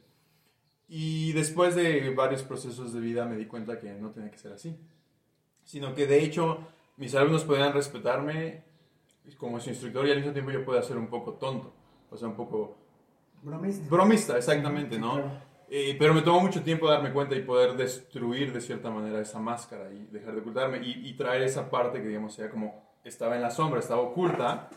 Y 0.88 1.32
después 1.34 1.76
de 1.76 2.12
varios 2.16 2.42
procesos 2.42 2.92
de 2.92 2.98
vida 2.98 3.24
me 3.26 3.36
di 3.36 3.46
cuenta 3.46 3.78
que 3.78 3.94
no 3.94 4.10
tenía 4.10 4.32
que 4.32 4.38
ser 4.38 4.52
así. 4.52 4.76
Sino 5.62 5.94
que 5.94 6.08
de 6.08 6.24
hecho 6.24 6.66
mis 6.96 7.14
alumnos 7.14 7.44
podían 7.44 7.72
respetarme 7.74 8.64
como 9.38 9.60
su 9.60 9.70
instructor 9.70 10.04
y 10.08 10.10
al 10.10 10.16
mismo 10.16 10.32
tiempo 10.32 10.50
yo 10.50 10.64
podía 10.64 10.82
ser 10.82 10.98
un 10.98 11.06
poco 11.06 11.34
tonto. 11.34 11.72
O 12.10 12.16
sea, 12.16 12.26
un 12.26 12.34
poco 12.34 12.76
Bromista. 13.40 13.88
bromista, 13.88 14.36
exactamente, 14.36 14.98
¿no? 14.98 15.12
Claro. 15.12 15.53
Eh, 15.68 15.96
pero 15.98 16.14
me 16.14 16.22
tomó 16.22 16.40
mucho 16.40 16.62
tiempo 16.62 16.88
darme 16.88 17.12
cuenta 17.12 17.34
y 17.34 17.42
poder 17.42 17.76
destruir 17.76 18.52
de 18.52 18.60
cierta 18.60 18.90
manera 18.90 19.20
esa 19.20 19.38
máscara 19.38 19.92
y 19.92 20.06
dejar 20.12 20.34
de 20.34 20.40
ocultarme 20.40 20.80
y, 20.82 21.12
traer 21.14 21.42
esa 21.42 21.70
parte 21.70 22.00
que, 22.00 22.08
digamos, 22.08 22.34
sea 22.34 22.50
como 22.50 22.84
estaba 23.02 23.34
en 23.36 23.42
la 23.42 23.50
sombra, 23.50 23.80
estaba 23.80 24.02
oculta 24.02 24.68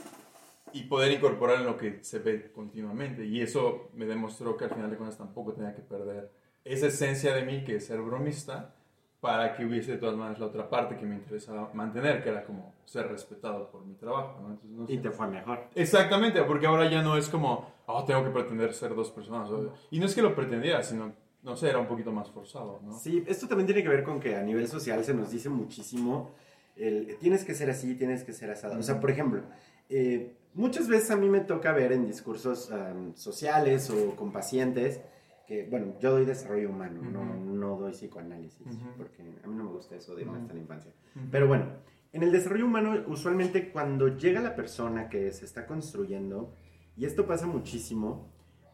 y 0.73 0.83
poder 0.83 1.11
incorporar 1.11 1.57
en 1.57 1.65
lo 1.65 1.77
que 1.77 2.03
se 2.03 2.19
ve 2.19 2.51
continuamente. 2.51 3.25
Y 3.25 3.41
eso 3.41 3.89
me 3.93 4.05
demostró 4.05 4.55
que 4.55 4.65
al 4.65 4.71
final 4.71 4.89
de 4.89 4.97
cuentas 4.97 5.17
tampoco 5.17 5.53
tenía 5.53 5.75
que 5.75 5.81
perder 5.81 6.31
esa 6.63 6.87
esencia 6.87 7.33
de 7.33 7.43
mí, 7.43 7.63
que 7.63 7.77
es 7.77 7.85
ser 7.85 8.01
bromista, 8.01 8.75
para 9.19 9.55
que 9.55 9.65
hubiese 9.65 9.93
de 9.93 9.97
todas 9.97 10.15
maneras 10.15 10.39
la 10.39 10.45
otra 10.45 10.69
parte 10.69 10.95
que 10.95 11.05
me 11.05 11.15
interesaba 11.15 11.71
mantener, 11.73 12.23
que 12.23 12.29
era 12.29 12.43
como 12.43 12.73
ser 12.85 13.07
respetado 13.07 13.69
por 13.71 13.85
mi 13.85 13.95
trabajo. 13.95 14.39
¿no? 14.41 14.49
Entonces, 14.49 14.71
no 14.71 14.85
Y 14.87 14.97
te 14.99 15.11
fue 15.11 15.27
mejor. 15.27 15.67
Exactamente, 15.73 16.41
porque 16.43 16.67
ahora 16.67 16.89
ya 16.89 17.01
no 17.01 17.17
es 17.17 17.27
como, 17.27 17.71
oh, 17.87 18.03
tengo 18.05 18.23
que 18.23 18.29
pretender 18.29 18.73
ser 18.73 18.93
dos 18.95 19.11
personas. 19.11 19.49
Y 19.89 19.99
no 19.99 20.05
es 20.05 20.13
que 20.13 20.21
lo 20.21 20.35
pretendiera, 20.35 20.83
sino, 20.83 21.13
no 21.43 21.55
sé, 21.55 21.69
era 21.69 21.79
un 21.79 21.87
poquito 21.87 22.11
más 22.11 22.29
forzado, 22.29 22.79
¿no? 22.83 22.93
Sí, 22.93 23.23
esto 23.27 23.47
también 23.47 23.65
tiene 23.65 23.81
que 23.81 23.89
ver 23.89 24.03
con 24.03 24.19
que 24.19 24.35
a 24.35 24.43
nivel 24.43 24.67
social 24.67 25.03
se 25.03 25.13
nos 25.13 25.31
dice 25.31 25.49
muchísimo 25.49 26.31
el 26.77 27.17
tienes 27.19 27.43
que 27.43 27.53
ser 27.53 27.69
así, 27.69 27.95
tienes 27.95 28.23
que 28.23 28.33
ser 28.33 28.51
asado. 28.51 28.77
O 28.77 28.83
sea, 28.83 28.99
por 28.99 29.09
ejemplo, 29.09 29.41
eh, 29.89 30.35
muchas 30.53 30.87
veces 30.87 31.11
a 31.11 31.15
mí 31.15 31.29
me 31.29 31.41
toca 31.41 31.71
ver 31.73 31.91
en 31.91 32.05
discursos 32.05 32.71
am, 32.71 33.15
sociales 33.15 33.89
o 33.89 34.15
con 34.15 34.31
pacientes 34.31 35.01
que, 35.47 35.65
bueno, 35.69 35.93
yo 35.99 36.11
doy 36.11 36.25
desarrollo 36.25 36.69
humano, 36.69 37.01
no, 37.01 37.21
Ujú. 37.21 37.55
no 37.55 37.77
doy 37.77 37.93
psicoanálisis, 37.93 38.67
Ujú. 38.67 38.89
porque 38.97 39.21
a 39.21 39.47
mí 39.47 39.55
no 39.55 39.63
me 39.63 39.71
gusta 39.71 39.95
eso 39.95 40.13
de 40.13 40.23
irme 40.23 40.37
hasta 40.39 40.53
la 40.53 40.59
infancia. 40.59 40.91
Pero 41.31 41.47
bueno, 41.47 41.65
en 42.11 42.23
el 42.23 42.31
desarrollo 42.31 42.65
humano, 42.65 43.03
usualmente 43.07 43.71
cuando 43.71 44.09
llega 44.17 44.41
la 44.41 44.55
persona 44.55 45.07
que 45.09 45.31
se 45.31 45.45
está 45.45 45.65
construyendo, 45.65 46.53
y 46.97 47.05
esto 47.05 47.25
pasa 47.25 47.47
muchísimo, 47.47 48.29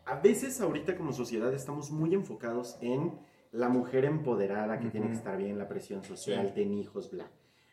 a 0.06 0.16
veces 0.20 0.60
ahorita 0.62 0.98
como 0.98 1.14
sociedad 1.14 1.54
estamos 1.54 1.92
muy 1.92 2.14
enfocados 2.14 2.78
en 2.82 3.14
la 3.52 3.70
mujer 3.70 4.06
empoderada 4.06 4.80
que 4.80 4.90
tiene 4.90 5.08
que 5.08 5.14
estar 5.14 5.38
bien, 5.38 5.58
la 5.60 5.68
presión 5.68 6.04
social, 6.04 6.48
Sí. 6.48 6.54
ten 6.56 6.74
hijos, 6.74 7.12
bla. 7.12 7.30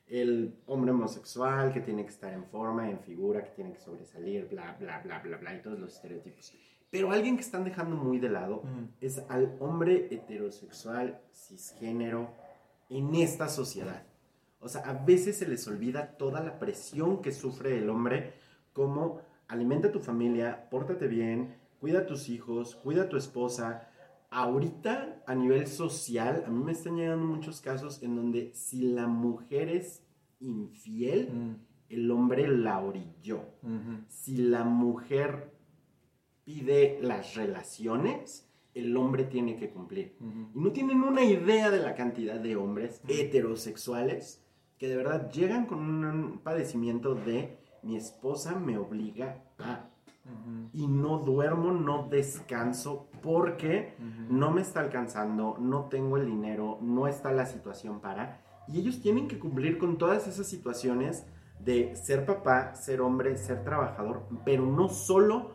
El 0.07 0.57
hombre 0.67 0.91
homosexual 0.91 1.73
que 1.73 1.81
tiene 1.81 2.03
que 2.05 2.11
estar 2.11 2.33
en 2.35 2.45
forma, 2.45 2.91
en 2.91 2.99
figura, 3.01 3.43
que 3.45 3.51
tiene 3.51 3.73
que 3.73 3.79
sobresalir, 3.81 4.47
bla, 4.49 4.77
bla, 4.79 5.01
bla, 5.03 5.21
bla, 5.21 5.37
bla, 5.39 5.55
y 5.57 5.63
todos 5.63 5.79
los 5.79 5.95
estereotipos. 5.95 6.53
Pero 6.91 7.13
alguien 7.13 7.37
que 7.37 7.43
están 7.43 7.65
dejando 7.65 7.97
muy 7.97 8.19
de 8.19 8.29
lado 8.29 8.63
es 9.01 9.23
al 9.29 9.57
hombre 9.61 10.09
heterosexual, 10.11 11.21
cisgénero, 11.33 12.35
en 12.89 13.15
esta 13.15 13.49
sociedad. 13.49 14.03
O 14.59 14.69
sea, 14.69 14.83
a 14.83 14.93
veces 14.93 15.39
se 15.39 15.49
les 15.49 15.67
olvida 15.69 16.17
toda 16.19 16.41
la 16.41 16.59
presión 16.59 17.23
que 17.23 17.33
sufre 17.33 17.79
el 17.79 17.89
hombre, 17.89 18.35
como 18.73 19.21
alimenta 19.49 19.89
a 19.89 19.93
tu 19.93 20.01
familia, 20.01 20.69
pórtate 20.69 21.07
bien, 21.07 21.55
cuida 21.81 22.01
a 22.01 22.07
tus 22.07 22.29
hijos, 22.29 22.75
cuida 22.75 23.05
a 23.05 23.09
tu 23.09 23.17
esposa. 23.17 23.89
Ahorita, 24.29 25.23
a 25.27 25.35
nivel 25.35 25.67
social, 25.67 26.45
a 26.47 26.51
mí 26.51 26.63
me 26.63 26.73
están 26.73 26.97
llegando 26.97 27.25
muchos 27.25 27.61
casos 27.61 28.03
en 28.03 28.17
donde 28.17 28.53
si 28.55 28.83
la 28.83 29.07
mujer 29.07 29.69
es 29.69 30.03
infiel, 30.41 31.57
el 31.89 32.11
hombre 32.11 32.47
la 32.49 32.81
orilló 32.81 33.45
si 34.09 34.37
la 34.37 34.65
mujer 34.65 35.53
pide 36.51 36.99
las 37.01 37.37
relaciones, 37.37 38.49
el 38.75 38.97
hombre 38.97 39.23
tiene 39.25 39.55
que 39.57 39.71
cumplir. 39.71 40.17
Y 40.53 40.59
no 40.59 40.73
tienen 40.73 41.01
una 41.05 41.23
idea 41.23 41.71
de 41.71 41.79
la 41.79 41.95
cantidad 41.95 42.41
de 42.41 42.57
hombres 42.57 43.01
heterosexuales 43.07 44.43
que 44.77 44.89
de 44.89 44.97
verdad 44.97 45.31
llegan 45.31 45.67
con 45.67 45.79
un 45.79 46.39
padecimiento 46.39 47.15
de 47.15 47.57
mi 47.83 47.97
esposa 47.97 48.57
me 48.57 48.79
obliga 48.79 49.45
a 49.59 49.87
Ujú. 50.23 50.69
y 50.75 50.87
no 50.87 51.19
duermo, 51.19 51.73
no 51.73 52.09
descanso 52.09 53.09
porque 53.23 53.95
no 54.29 54.51
me 54.51 54.61
está 54.61 54.81
alcanzando, 54.81 55.57
no 55.59 55.85
tengo 55.85 56.17
el 56.19 56.27
dinero, 56.27 56.79
no 56.83 57.07
está 57.07 57.33
la 57.33 57.47
situación 57.47 58.01
para. 58.01 58.43
Y 58.69 58.79
ellos 58.81 59.01
tienen 59.01 59.29
que 59.29 59.39
cumplir 59.39 59.79
con 59.79 59.99
todas 59.99 60.27
esas 60.27 60.47
situaciones 60.47 61.27
de 61.59 61.95
ser 61.97 62.27
papá, 62.27 62.75
ser 62.75 63.01
hombre, 63.01 63.37
ser 63.39 63.65
trabajador, 63.65 64.27
pero 64.45 64.67
no 64.67 64.89
solo 64.89 65.53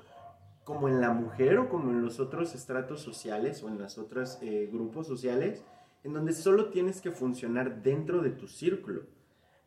como 0.65 0.89
en 0.89 0.99
la 0.99 1.11
mujer 1.13 1.57
o 1.59 1.69
como 1.69 1.91
en 1.91 2.01
los 2.01 2.19
otros 2.19 2.53
estratos 2.55 2.99
sociales 3.01 3.63
o 3.63 3.69
en 3.69 3.77
los 3.77 3.97
otros 3.97 4.37
eh, 4.41 4.67
grupos 4.71 5.07
sociales, 5.07 5.63
en 6.03 6.11
donde 6.13 6.33
solo 6.33 6.69
tienes 6.71 6.99
que 7.01 7.11
funcionar 7.11 7.81
dentro 7.81 8.21
de 8.21 8.31
tu 8.31 8.47
círculo. 8.47 9.03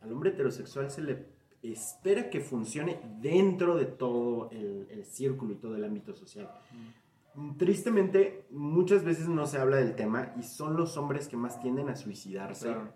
Al 0.01 0.11
hombre 0.13 0.29
heterosexual 0.29 0.91
se 0.91 1.01
le 1.01 1.25
espera 1.63 2.29
que 2.29 2.39
funcione 2.41 3.01
dentro 3.19 3.75
de 3.75 3.85
todo 3.85 4.49
el, 4.51 4.87
el 4.91 5.03
círculo 5.05 5.53
y 5.53 5.57
todo 5.57 5.75
el 5.75 5.83
ámbito 5.83 6.13
social. 6.13 6.49
Tristemente, 7.57 8.45
muchas 8.51 9.03
veces 9.03 9.27
no 9.27 9.45
se 9.45 9.57
habla 9.57 9.77
del 9.77 9.95
tema 9.95 10.33
y 10.37 10.43
son 10.43 10.75
los 10.75 10.97
hombres 10.97 11.27
que 11.27 11.37
más 11.37 11.59
tienden 11.61 11.89
a 11.89 11.95
suicidarse 11.95 12.65
Claro. 12.67 12.91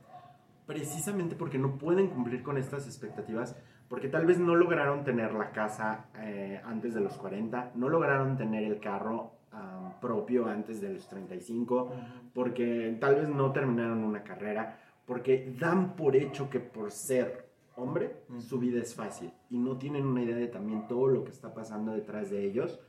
precisamente 0.66 1.36
porque 1.36 1.58
no 1.58 1.78
pueden 1.78 2.08
cumplir 2.10 2.44
con 2.44 2.58
estas 2.58 2.86
expectativas, 2.86 3.56
porque 3.94 4.10
tal 4.10 4.26
vez 4.26 4.40
no 4.40 4.56
lograron 4.56 5.04
tener 5.04 5.36
la 5.36 5.52
casa 5.52 6.08
eh, 6.18 6.60
antes 6.66 6.96
de 6.96 7.00
los 7.00 7.16
40, 7.16 7.74
no 7.76 7.90
lograron 7.90 8.36
tener 8.36 8.64
el 8.64 8.80
carro 8.80 9.34
ah, 9.52 9.94
propio 10.02 10.48
antes 10.48 10.82
de 10.82 10.90
los 10.92 11.08
35, 11.08 11.92
porque 12.34 12.98
tal 13.00 13.14
vez 13.14 13.30
no 13.30 13.52
terminaron 13.52 14.04
una 14.04 14.24
carrera, 14.24 14.80
porque 15.06 15.56
dan 15.60 15.96
por 15.96 16.16
hecho 16.16 16.50
que 16.50 16.60
por 16.60 16.90
ser 16.90 17.52
hombre 17.76 18.16
su 18.40 18.58
vida 18.58 18.82
es 18.82 18.96
fácil 18.96 19.32
y 19.52 19.60
no 19.60 19.78
tienen 19.78 20.08
una 20.08 20.24
idea 20.24 20.38
de 20.38 20.48
también 20.48 20.88
todo 20.88 21.06
lo 21.08 21.24
que 21.24 21.30
está 21.30 21.54
pasando 21.54 21.92
detrás 21.92 22.32
de 22.32 22.44
ellos, 22.46 22.80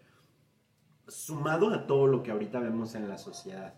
sumado 1.06 1.68
a 1.68 1.86
todo 1.86 2.06
lo 2.06 2.22
que 2.22 2.30
ahorita 2.30 2.60
vemos 2.60 2.94
en 2.94 3.10
la 3.10 3.18
sociedad. 3.18 3.74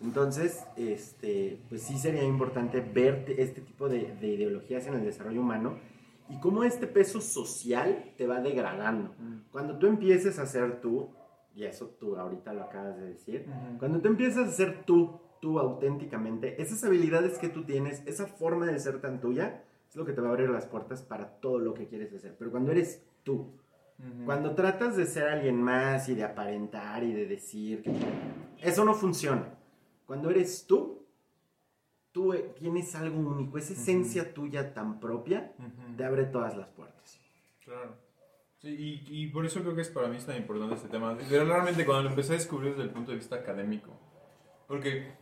Entonces, 0.00 0.64
este, 0.76 1.58
pues 1.68 1.82
sí 1.82 1.98
sería 1.98 2.22
importante 2.22 2.80
ver 2.80 3.24
te- 3.24 3.42
este 3.42 3.62
tipo 3.62 3.88
de, 3.88 4.14
de 4.20 4.28
ideologías 4.28 4.86
en 4.86 4.94
el 4.94 5.04
desarrollo 5.04 5.40
humano 5.40 5.97
y 6.28 6.38
cómo 6.40 6.64
este 6.64 6.86
peso 6.86 7.20
social 7.20 8.12
te 8.16 8.26
va 8.26 8.40
degradando. 8.40 9.14
Cuando 9.50 9.78
tú 9.78 9.86
empieces 9.86 10.38
a 10.38 10.46
ser 10.46 10.80
tú, 10.80 11.10
y 11.54 11.64
eso 11.64 11.96
tú 11.98 12.16
ahorita 12.16 12.52
lo 12.52 12.62
acabas 12.62 12.96
de 12.98 13.06
decir, 13.06 13.46
cuando 13.78 14.00
tú 14.00 14.08
empiezas 14.08 14.48
a 14.48 14.52
ser 14.52 14.84
tú, 14.84 15.20
tú 15.40 15.58
auténticamente, 15.58 16.60
esas 16.60 16.82
habilidades 16.84 17.38
que 17.38 17.48
tú 17.48 17.64
tienes, 17.64 18.02
esa 18.06 18.26
forma 18.26 18.66
de 18.66 18.78
ser 18.78 19.00
tan 19.00 19.20
tuya, 19.20 19.64
es 19.88 19.96
lo 19.96 20.04
que 20.04 20.12
te 20.12 20.20
va 20.20 20.28
a 20.28 20.30
abrir 20.32 20.50
las 20.50 20.66
puertas 20.66 21.02
para 21.02 21.40
todo 21.40 21.58
lo 21.58 21.74
que 21.74 21.86
quieres 21.86 22.12
hacer. 22.12 22.36
Pero 22.38 22.50
cuando 22.50 22.72
eres 22.72 23.02
tú, 23.22 23.52
cuando 24.24 24.54
tratas 24.54 24.96
de 24.96 25.06
ser 25.06 25.28
alguien 25.28 25.60
más 25.60 26.08
y 26.08 26.14
de 26.14 26.22
aparentar 26.22 27.02
y 27.02 27.12
de 27.12 27.26
decir 27.26 27.82
que 27.82 27.92
eso 28.62 28.84
no 28.84 28.94
funciona. 28.94 29.54
Cuando 30.06 30.30
eres 30.30 30.66
tú, 30.66 30.97
tú 32.18 32.32
eh, 32.32 32.52
tienes 32.58 32.92
algo 32.96 33.16
único, 33.16 33.58
esa 33.58 33.74
esencia 33.74 34.34
tuya 34.34 34.74
tan 34.74 34.98
propia 34.98 35.52
Ujú. 35.56 35.96
te 35.96 36.04
abre 36.04 36.24
todas 36.24 36.56
las 36.56 36.66
puertas. 36.66 37.20
Claro. 37.64 37.94
Sí, 38.58 39.04
y, 39.08 39.22
y 39.22 39.26
por 39.28 39.46
eso 39.46 39.60
creo 39.60 39.76
que 39.76 39.82
es 39.82 39.88
para 39.88 40.08
mí 40.08 40.16
es 40.16 40.26
tan 40.26 40.36
importante 40.36 40.74
este 40.74 40.88
tema. 40.88 41.16
Pero 41.30 41.44
realmente 41.44 41.86
cuando 41.86 42.02
lo 42.02 42.10
empecé 42.10 42.32
a 42.32 42.36
descubrir 42.36 42.72
desde 42.72 42.82
el 42.82 42.90
punto 42.90 43.12
de 43.12 43.18
vista 43.18 43.36
académico, 43.36 43.92
porque 44.66 45.12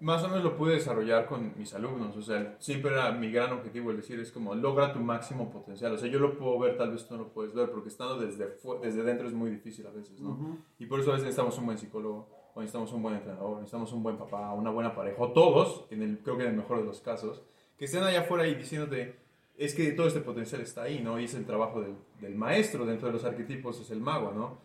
más 0.00 0.24
o 0.24 0.28
menos 0.28 0.44
lo 0.44 0.56
pude 0.56 0.76
desarrollar 0.76 1.26
con 1.26 1.52
mis 1.58 1.74
alumnos, 1.74 2.16
o 2.16 2.22
sea, 2.22 2.56
siempre 2.58 2.90
era 2.90 3.12
mi 3.12 3.30
gran 3.30 3.52
objetivo 3.52 3.90
el 3.90 3.98
decir, 3.98 4.18
es 4.18 4.32
como, 4.32 4.54
logra 4.54 4.94
tu 4.94 5.00
máximo 5.00 5.50
potencial, 5.50 5.92
o 5.92 5.98
sea, 5.98 6.08
yo 6.08 6.18
lo 6.18 6.38
puedo 6.38 6.58
ver, 6.58 6.78
tal 6.78 6.92
vez 6.92 7.06
tú 7.06 7.18
no 7.18 7.24
lo 7.24 7.32
puedes 7.34 7.52
ver, 7.52 7.70
porque 7.70 7.90
estando 7.90 8.18
desde, 8.18 8.56
desde 8.80 9.02
dentro 9.02 9.26
es 9.26 9.34
muy 9.34 9.50
difícil 9.50 9.86
a 9.86 9.90
veces, 9.90 10.18
¿no? 10.20 10.30
Ujú. 10.30 10.58
Y 10.78 10.86
por 10.86 11.00
eso 11.00 11.10
a 11.10 11.14
veces 11.16 11.24
necesitamos 11.26 11.58
un 11.58 11.66
buen 11.66 11.76
psicólogo, 11.76 12.28
o 12.56 12.60
necesitamos 12.60 12.90
un 12.92 13.02
buen 13.02 13.16
entrenador, 13.16 13.56
necesitamos 13.58 13.92
un 13.92 14.02
buen 14.02 14.16
papá, 14.16 14.50
una 14.54 14.70
buena 14.70 14.94
pareja, 14.94 15.22
o 15.22 15.30
todos, 15.30 15.84
en 15.90 16.00
el, 16.00 16.18
creo 16.20 16.38
que 16.38 16.44
en 16.44 16.50
el 16.50 16.56
mejor 16.56 16.78
de 16.78 16.84
los 16.84 17.02
casos, 17.02 17.42
que 17.76 17.84
estén 17.84 18.02
allá 18.02 18.20
afuera 18.20 18.48
y 18.48 18.54
diciéndote, 18.54 19.14
es 19.58 19.74
que 19.74 19.92
todo 19.92 20.06
este 20.06 20.20
potencial 20.20 20.62
está 20.62 20.84
ahí, 20.84 21.00
¿no? 21.00 21.20
Y 21.20 21.24
es 21.24 21.34
el 21.34 21.44
trabajo 21.44 21.82
del, 21.82 21.94
del 22.18 22.34
maestro 22.34 22.86
dentro 22.86 23.08
de 23.08 23.12
los 23.12 23.24
arquetipos, 23.24 23.78
es 23.78 23.90
el 23.90 24.00
mago, 24.00 24.32
¿no? 24.32 24.58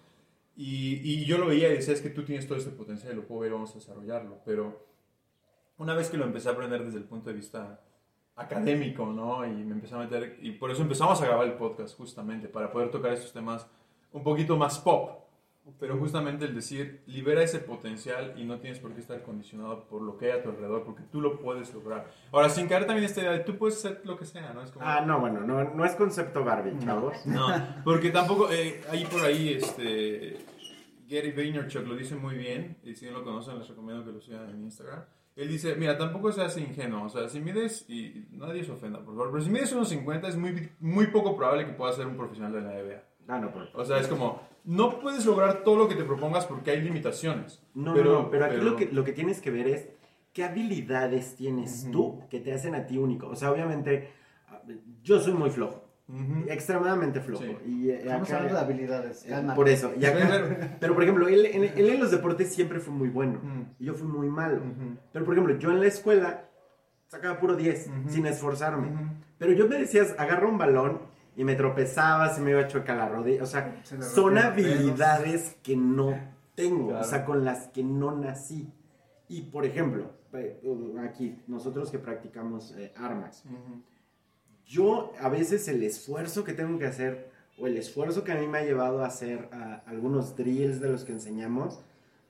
Y, 0.55 1.01
y 1.03 1.25
yo 1.25 1.37
lo 1.37 1.47
veía 1.47 1.67
y 1.67 1.75
decía, 1.75 1.93
es 1.93 2.01
que 2.01 2.09
tú 2.11 2.23
tienes 2.23 2.47
todo 2.47 2.57
este 2.57 2.71
potencial, 2.71 3.13
lo 3.13 3.27
puedo 3.27 3.41
ver, 3.41 3.51
vamos 3.51 3.71
a 3.71 3.73
desarrollarlo. 3.73 4.37
Pero 4.45 4.85
una 5.77 5.93
vez 5.93 6.09
que 6.09 6.15
lo 6.15 6.23
empecé 6.23 6.47
a 6.47 6.53
aprender 6.53 6.85
desde 6.85 6.97
el 6.97 7.03
punto 7.03 7.29
de 7.29 7.35
vista 7.35 7.81
académico, 8.37 9.05
¿no? 9.07 9.45
Y 9.45 9.51
me 9.51 9.73
empecé 9.73 9.95
a 9.95 9.97
meter, 9.97 10.37
y 10.41 10.51
por 10.51 10.71
eso 10.71 10.81
empezamos 10.81 11.21
a 11.21 11.25
grabar 11.25 11.45
el 11.45 11.55
podcast, 11.55 11.97
justamente, 11.97 12.47
para 12.47 12.71
poder 12.71 12.89
tocar 12.89 13.11
estos 13.11 13.33
temas 13.33 13.67
un 14.13 14.23
poquito 14.23 14.55
más 14.55 14.79
pop. 14.79 15.20
Pero 15.79 15.97
justamente 15.97 16.45
el 16.45 16.55
decir, 16.55 17.01
libera 17.07 17.41
ese 17.43 17.59
potencial 17.59 18.33
y 18.37 18.43
no 18.45 18.59
tienes 18.59 18.79
por 18.79 18.93
qué 18.93 19.01
estar 19.01 19.21
condicionado 19.23 19.85
por 19.87 20.01
lo 20.01 20.17
que 20.17 20.25
hay 20.31 20.39
a 20.39 20.43
tu 20.43 20.49
alrededor, 20.49 20.83
porque 20.83 21.03
tú 21.11 21.21
lo 21.21 21.39
puedes 21.39 21.73
lograr. 21.73 22.11
Ahora, 22.31 22.49
sin 22.49 22.67
caer 22.67 22.85
también 22.85 23.05
esta 23.05 23.21
idea 23.21 23.31
de 23.31 23.39
tú 23.39 23.57
puedes 23.57 23.79
ser 23.79 24.01
lo 24.03 24.17
que 24.17 24.25
sea, 24.25 24.53
¿no? 24.53 24.61
Es 24.63 24.71
como, 24.71 24.85
Ah, 24.85 25.01
no, 25.05 25.19
bueno, 25.19 25.41
no, 25.41 25.63
no 25.73 25.85
es 25.85 25.95
concepto 25.95 26.43
Barbie, 26.43 26.77
chavos. 26.79 27.25
no, 27.25 27.47
porque 27.83 28.09
tampoco, 28.09 28.51
eh, 28.51 28.81
ahí 28.89 29.05
por 29.05 29.21
ahí, 29.21 29.53
este, 29.53 30.37
Gary 31.09 31.31
Vaynerchuk 31.31 31.85
lo 31.87 31.95
dice 31.95 32.15
muy 32.15 32.35
bien, 32.35 32.77
y 32.83 32.95
si 32.95 33.05
no 33.05 33.11
lo 33.13 33.23
conocen 33.23 33.59
les 33.59 33.67
recomiendo 33.67 34.05
que 34.05 34.11
lo 34.11 34.21
sigan 34.21 34.49
en 34.49 34.63
Instagram. 34.63 35.03
Él 35.35 35.47
dice, 35.47 35.75
mira, 35.75 35.97
tampoco 35.97 36.31
seas 36.31 36.57
ingenuo, 36.57 37.05
o 37.05 37.09
sea, 37.09 37.29
si 37.29 37.39
mides, 37.39 37.85
y 37.89 38.27
nadie 38.31 38.65
se 38.65 38.71
ofenda, 38.73 38.99
por 38.99 39.15
favor, 39.15 39.31
pero 39.31 39.43
si 39.43 39.49
mides 39.49 39.71
unos 39.71 39.87
50 39.89 40.27
es 40.27 40.35
muy, 40.35 40.69
muy 40.81 41.07
poco 41.07 41.37
probable 41.37 41.65
que 41.65 41.71
puedas 41.71 41.95
ser 41.95 42.05
un 42.05 42.17
profesional 42.17 42.51
de 42.51 42.61
la 42.61 42.71
NBA. 42.73 43.03
Ah, 43.27 43.39
no, 43.39 43.51
O 43.73 43.85
sea, 43.85 43.99
es 43.99 44.07
como, 44.07 44.41
no 44.65 44.99
puedes 44.99 45.25
lograr 45.25 45.63
todo 45.63 45.77
lo 45.77 45.87
que 45.87 45.95
te 45.95 46.03
propongas 46.03 46.45
porque 46.45 46.71
hay 46.71 46.81
limitaciones. 46.81 47.63
No, 47.73 47.93
pero, 47.93 48.11
no, 48.13 48.21
no, 48.23 48.29
pero 48.31 48.45
aquí 48.45 48.57
Lo, 48.57 48.75
que, 48.75 48.87
lo 48.91 49.03
que 49.03 49.13
tienes 49.13 49.39
que 49.41 49.51
ver 49.51 49.67
es 49.67 49.87
qué 50.33 50.43
habilidades 50.43 51.35
tienes 51.35 51.83
Ujú. 51.83 51.91
tú 51.91 52.23
que 52.29 52.39
te 52.39 52.53
hacen 52.53 52.75
a 52.75 52.85
ti 52.85 52.97
único. 52.97 53.27
O 53.27 53.35
sea, 53.35 53.51
obviamente, 53.51 54.09
ah, 54.49 54.61
yo 55.03 55.19
soy 55.19 55.33
muy 55.33 55.49
flojo, 55.49 55.85
extremadamente 56.47 57.21
flojo. 57.21 57.43
Sí. 57.43 57.57
Y, 57.65 57.89
eh, 57.89 57.99
Estamos 57.99 58.27
acá- 58.27 58.37
hablando 58.39 58.59
de 58.59 58.65
habilidades. 58.65 59.25
eh, 59.25 59.43
por 59.55 59.69
eso. 59.69 59.91
Y 59.99 60.05
acá- 60.05 60.77
Pero- 60.79 60.93
por 60.93 61.03
ejemplo, 61.03 61.27
él, 61.27 61.45
él- 61.45 61.71
él 61.75 61.89
en 61.89 61.99
los 61.99 62.11
deportes 62.11 62.53
siempre 62.53 62.79
fue 62.79 62.93
muy 62.93 63.09
bueno. 63.09 63.39
Y 63.79 63.85
yo 63.85 63.93
fui 63.93 64.07
muy 64.07 64.27
malo. 64.27 64.61
Pero, 65.13 65.25
por 65.25 65.33
ejemplo, 65.35 65.57
yo 65.57 65.71
en 65.71 65.79
la 65.79 65.87
escuela 65.87 66.49
sacaba 67.07 67.39
puro 67.39 67.55
10, 67.55 67.87
Ujú. 67.87 68.09
sin 68.09 68.25
esforzarme. 68.25 68.89
Pero 69.37 69.53
yo 69.53 69.67
me 69.67 69.77
decías, 69.77 70.13
agarra 70.17 70.47
un 70.47 70.57
balón 70.57 71.01
y 71.35 71.43
me 71.43 71.55
tropezaba, 71.55 72.29
se 72.33 72.41
me 72.41 72.51
iba 72.51 72.67
chueca 72.67 72.95
la 72.95 73.07
rodilla. 73.07 73.43
O 73.43 73.45
sea, 73.45 73.79
Se 73.83 74.01
son 74.01 74.37
habilidades 74.37 75.55
que 75.63 75.75
no 75.75 76.13
tengo, 76.55 76.89
Claro. 76.89 77.05
o 77.05 77.07
sea, 77.09 77.25
con 77.25 77.45
las 77.45 77.67
que 77.69 77.83
no 77.83 78.11
nací. 78.15 78.69
Y, 79.27 79.43
por 79.43 79.65
ejemplo, 79.65 80.11
eh, 80.33 80.59
aquí, 81.07 81.41
nosotros 81.47 81.89
que 81.89 81.99
practicamos 81.99 82.75
eh, 82.77 82.91
armas, 82.97 83.43
Ujú. 83.45 83.81
yo 84.65 85.13
a 85.21 85.29
veces 85.29 85.67
el 85.67 85.83
esfuerzo 85.83 86.43
que 86.43 86.53
tengo 86.53 86.77
que 86.79 86.85
hacer 86.87 87.29
o 87.57 87.67
el 87.67 87.77
esfuerzo 87.77 88.23
que 88.23 88.31
a 88.31 88.35
mí 88.35 88.47
me 88.47 88.57
ha 88.59 88.63
llevado 88.65 89.03
a 89.03 89.07
hacer 89.07 89.49
algunos 89.85 90.35
drills 90.35 90.79
de 90.81 90.89
los 90.89 91.03
que 91.05 91.11
enseñamos, 91.13 91.81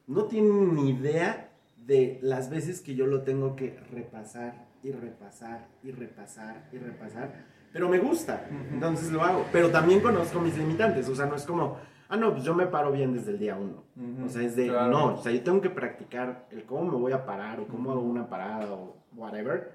no 0.07 0.25
tienen 0.25 0.75
ni 0.75 0.89
idea 0.91 1.49
de 1.77 2.19
las 2.21 2.49
veces 2.49 2.81
que 2.81 2.95
yo 2.95 3.07
lo 3.07 3.21
tengo 3.23 3.55
que 3.55 3.79
repasar 3.91 4.67
y 4.83 4.91
repasar 4.91 5.67
y 5.83 5.91
repasar 5.91 6.67
y 6.71 6.77
repasar. 6.77 7.45
Pero 7.73 7.87
me 7.87 7.99
gusta, 7.99 8.47
entonces 8.71 9.11
lo 9.11 9.23
hago. 9.23 9.45
Pero 9.51 9.69
también 9.69 10.01
conozco 10.01 10.39
mis 10.39 10.57
limitantes, 10.57 11.07
o 11.07 11.15
sea, 11.15 11.25
no 11.25 11.35
es 11.35 11.45
como, 11.45 11.77
ah, 12.09 12.17
no, 12.17 12.31
pues 12.33 12.43
yo 12.43 12.53
me 12.53 12.67
paro 12.67 12.91
bien 12.91 13.13
desde 13.13 13.31
el 13.31 13.39
día 13.39 13.55
uno. 13.55 13.83
O 14.25 14.29
sea, 14.29 14.41
es 14.43 14.55
de, 14.55 14.67
claro. 14.67 14.91
no, 14.91 15.05
o 15.15 15.17
sea, 15.21 15.31
yo 15.31 15.41
tengo 15.41 15.61
que 15.61 15.69
practicar 15.69 16.47
el 16.51 16.65
cómo 16.65 16.91
me 16.91 16.97
voy 16.97 17.11
a 17.13 17.25
parar 17.25 17.59
o 17.59 17.67
cómo 17.67 17.91
hago 17.91 18.01
una 18.01 18.29
parada 18.29 18.71
o 18.71 19.01
whatever, 19.15 19.73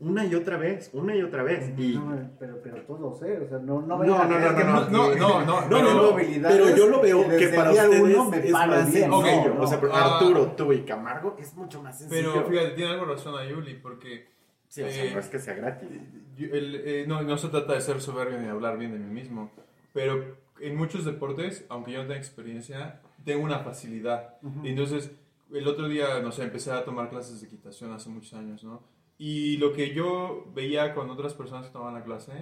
una 0.00 0.24
y 0.24 0.34
otra 0.34 0.56
vez, 0.56 0.90
una 0.92 1.14
y 1.14 1.22
otra 1.22 1.42
vez. 1.42 1.72
Y, 1.76 1.96
No, 1.96 2.16
pero, 2.38 2.60
pero 2.62 2.82
todos, 2.82 3.22
¿eh? 3.22 3.40
O 3.44 3.48
sea, 3.48 3.58
no, 3.58 3.82
no 3.82 3.98
No, 3.98 4.04
no, 4.04 4.24
no, 4.24 4.56
que 4.56 4.64
no, 4.64 4.88
no, 4.88 5.14
no, 5.14 5.44
no, 5.44 5.68
no, 5.68 5.94
no, 5.94 6.16
pero 6.42 6.76
yo 6.76 6.88
lo 6.88 7.00
veo 7.00 7.28
que 7.28 7.48
para 7.48 7.70
ustedes 7.70 8.02
me 8.02 8.12
es 8.12 8.50
más 8.50 8.92
bien. 8.92 9.12
Sencillo. 9.12 9.54
No, 9.54 9.62
o 9.62 9.66
sea, 9.66 9.80
no. 9.80 9.88
Ah. 9.92 10.18
Arturo, 10.18 10.52
tú 10.56 10.72
y 10.72 10.82
Camargo 10.82 11.36
es 11.38 11.54
mucho 11.54 11.82
más 11.82 11.98
sencillo. 11.98 12.32
Pero 12.32 12.46
fíjate, 12.46 12.70
tiene 12.70 12.92
algo 12.92 13.04
razón 13.06 13.34
a 13.36 13.44
Yuli, 13.44 13.74
porque 13.74 14.37
sí, 14.68 14.82
o 14.82 14.90
sea, 14.90 15.12
no 15.14 15.20
es 15.20 15.28
que 15.28 15.38
sea 15.38 15.54
gratis. 15.54 15.88
yo- 16.36 16.46
el- 16.52 16.74
eh, 16.84 17.04
no, 17.06 17.22
no 17.22 17.36
se 17.36 17.48
trata 17.48 17.74
de 17.74 17.80
ser 17.80 18.00
soberbio 18.00 18.38
ni 18.40 18.46
hablar 18.48 18.78
bien 18.78 18.92
de 18.92 18.98
mí 18.98 19.12
mismo, 19.12 19.50
pero 19.92 20.36
en 20.60 20.76
muchos 20.76 21.04
deportes, 21.04 21.64
aunque 21.68 21.92
yo 21.92 21.98
no 21.98 22.04
tenga 22.08 22.18
experiencia, 22.18 23.00
tengo 23.24 23.42
una 23.44 23.60
facilidad. 23.60 24.36
Y 24.62 24.70
Entonces, 24.70 25.12
el 25.52 25.66
otro 25.66 25.88
día, 25.88 26.20
no 26.20 26.30
sé, 26.32 26.44
empecé 26.44 26.70
a 26.72 26.84
tomar 26.84 27.08
clases 27.10 27.40
de 27.40 27.46
equitación 27.46 27.92
hace 27.92 28.08
muchos 28.10 28.34
años, 28.34 28.62
¿no? 28.64 28.82
Y 29.18 29.56
lo 29.56 29.72
que 29.72 29.92
yo 29.94 30.44
veía 30.54 30.94
con 30.94 31.10
otras 31.10 31.34
personas 31.34 31.66
que 31.66 31.72
tomaban 31.72 31.94
la 31.94 32.04
clase, 32.04 32.32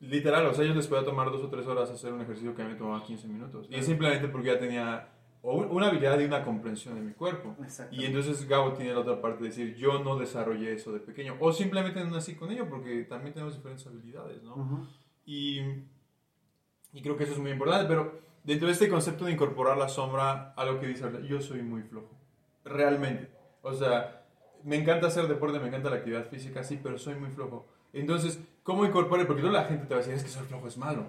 literal, 0.00 0.46
o 0.46 0.54
sea, 0.54 0.64
ellos 0.64 0.76
les 0.76 0.86
podía 0.86 1.04
tomar 1.04 1.30
dos 1.30 1.42
o 1.42 1.48
tres 1.50 1.66
horas 1.66 1.90
hacer 1.90 2.12
un 2.12 2.20
ejercicio 2.20 2.54
que 2.54 2.62
a 2.62 2.64
mí 2.66 2.72
me 2.72 2.78
tomaba 2.78 3.02
15 3.04 3.26
minutos. 3.28 3.66
Y 3.70 3.76
es 3.76 3.86
simplemente 3.86 4.28
porque 4.28 4.48
ya 4.48 4.58
tenía 4.58 5.08
o 5.48 5.54
un- 5.54 5.70
una 5.70 5.86
habilidad 5.88 6.18
y 6.18 6.24
una 6.24 6.42
comprensión 6.42 6.94
de 6.96 7.00
mi 7.02 7.12
cuerpo. 7.12 7.54
Y 7.92 8.04
entonces 8.04 8.48
Gabo 8.48 8.72
tiene 8.72 8.92
la 8.92 9.00
otra 9.00 9.20
parte 9.20 9.42
de 9.44 9.48
decir, 9.50 9.74
yo 9.76 10.02
no 10.02 10.16
desarrollé 10.18 10.72
eso 10.74 10.92
de 10.92 10.98
pequeño. 11.00 11.36
O 11.40 11.52
simplemente 11.52 12.02
no 12.04 12.10
nací 12.10 12.34
con 12.34 12.50
ello, 12.50 12.68
porque 12.68 13.04
también 13.04 13.32
tenemos 13.32 13.54
diferentes 13.54 13.86
habilidades, 13.86 14.42
¿no? 14.42 14.54
Y, 15.24 15.60
y 16.92 17.02
creo 17.02 17.16
que 17.16 17.24
eso 17.24 17.34
es 17.34 17.38
muy 17.38 17.50
importante, 17.50 17.86
pero 17.86 18.18
dentro 18.44 18.66
de 18.68 18.72
este 18.72 18.88
concepto 18.88 19.24
de 19.24 19.32
incorporar 19.32 19.76
la 19.76 19.88
sombra, 19.88 20.52
algo 20.56 20.80
que 20.80 20.86
dice, 20.88 21.04
yo 21.28 21.40
soy 21.40 21.62
muy 21.62 21.82
flojo, 21.82 22.10
realmente. 22.64 23.30
O 23.62 23.72
sea, 23.72 24.24
me 24.64 24.76
encanta 24.76 25.06
hacer 25.08 25.28
deporte, 25.28 25.58
me 25.60 25.68
encanta 25.68 25.90
la 25.90 25.96
actividad 25.96 26.26
física, 26.28 26.62
sí, 26.64 26.78
pero 26.82 26.98
soy 26.98 27.14
muy 27.14 27.30
flojo. 27.30 27.66
Entonces, 27.92 28.40
¿cómo 28.62 28.84
incorporar? 28.84 29.26
Porque 29.26 29.42
luego 29.42 29.56
la 29.56 29.64
gente 29.64 29.86
te 29.86 29.94
va 29.94 30.00
a 30.00 30.02
decir, 30.02 30.14
es 30.14 30.22
que 30.24 30.28
ser 30.30 30.44
flojo 30.44 30.66
es 30.68 30.76
malo. 30.76 31.06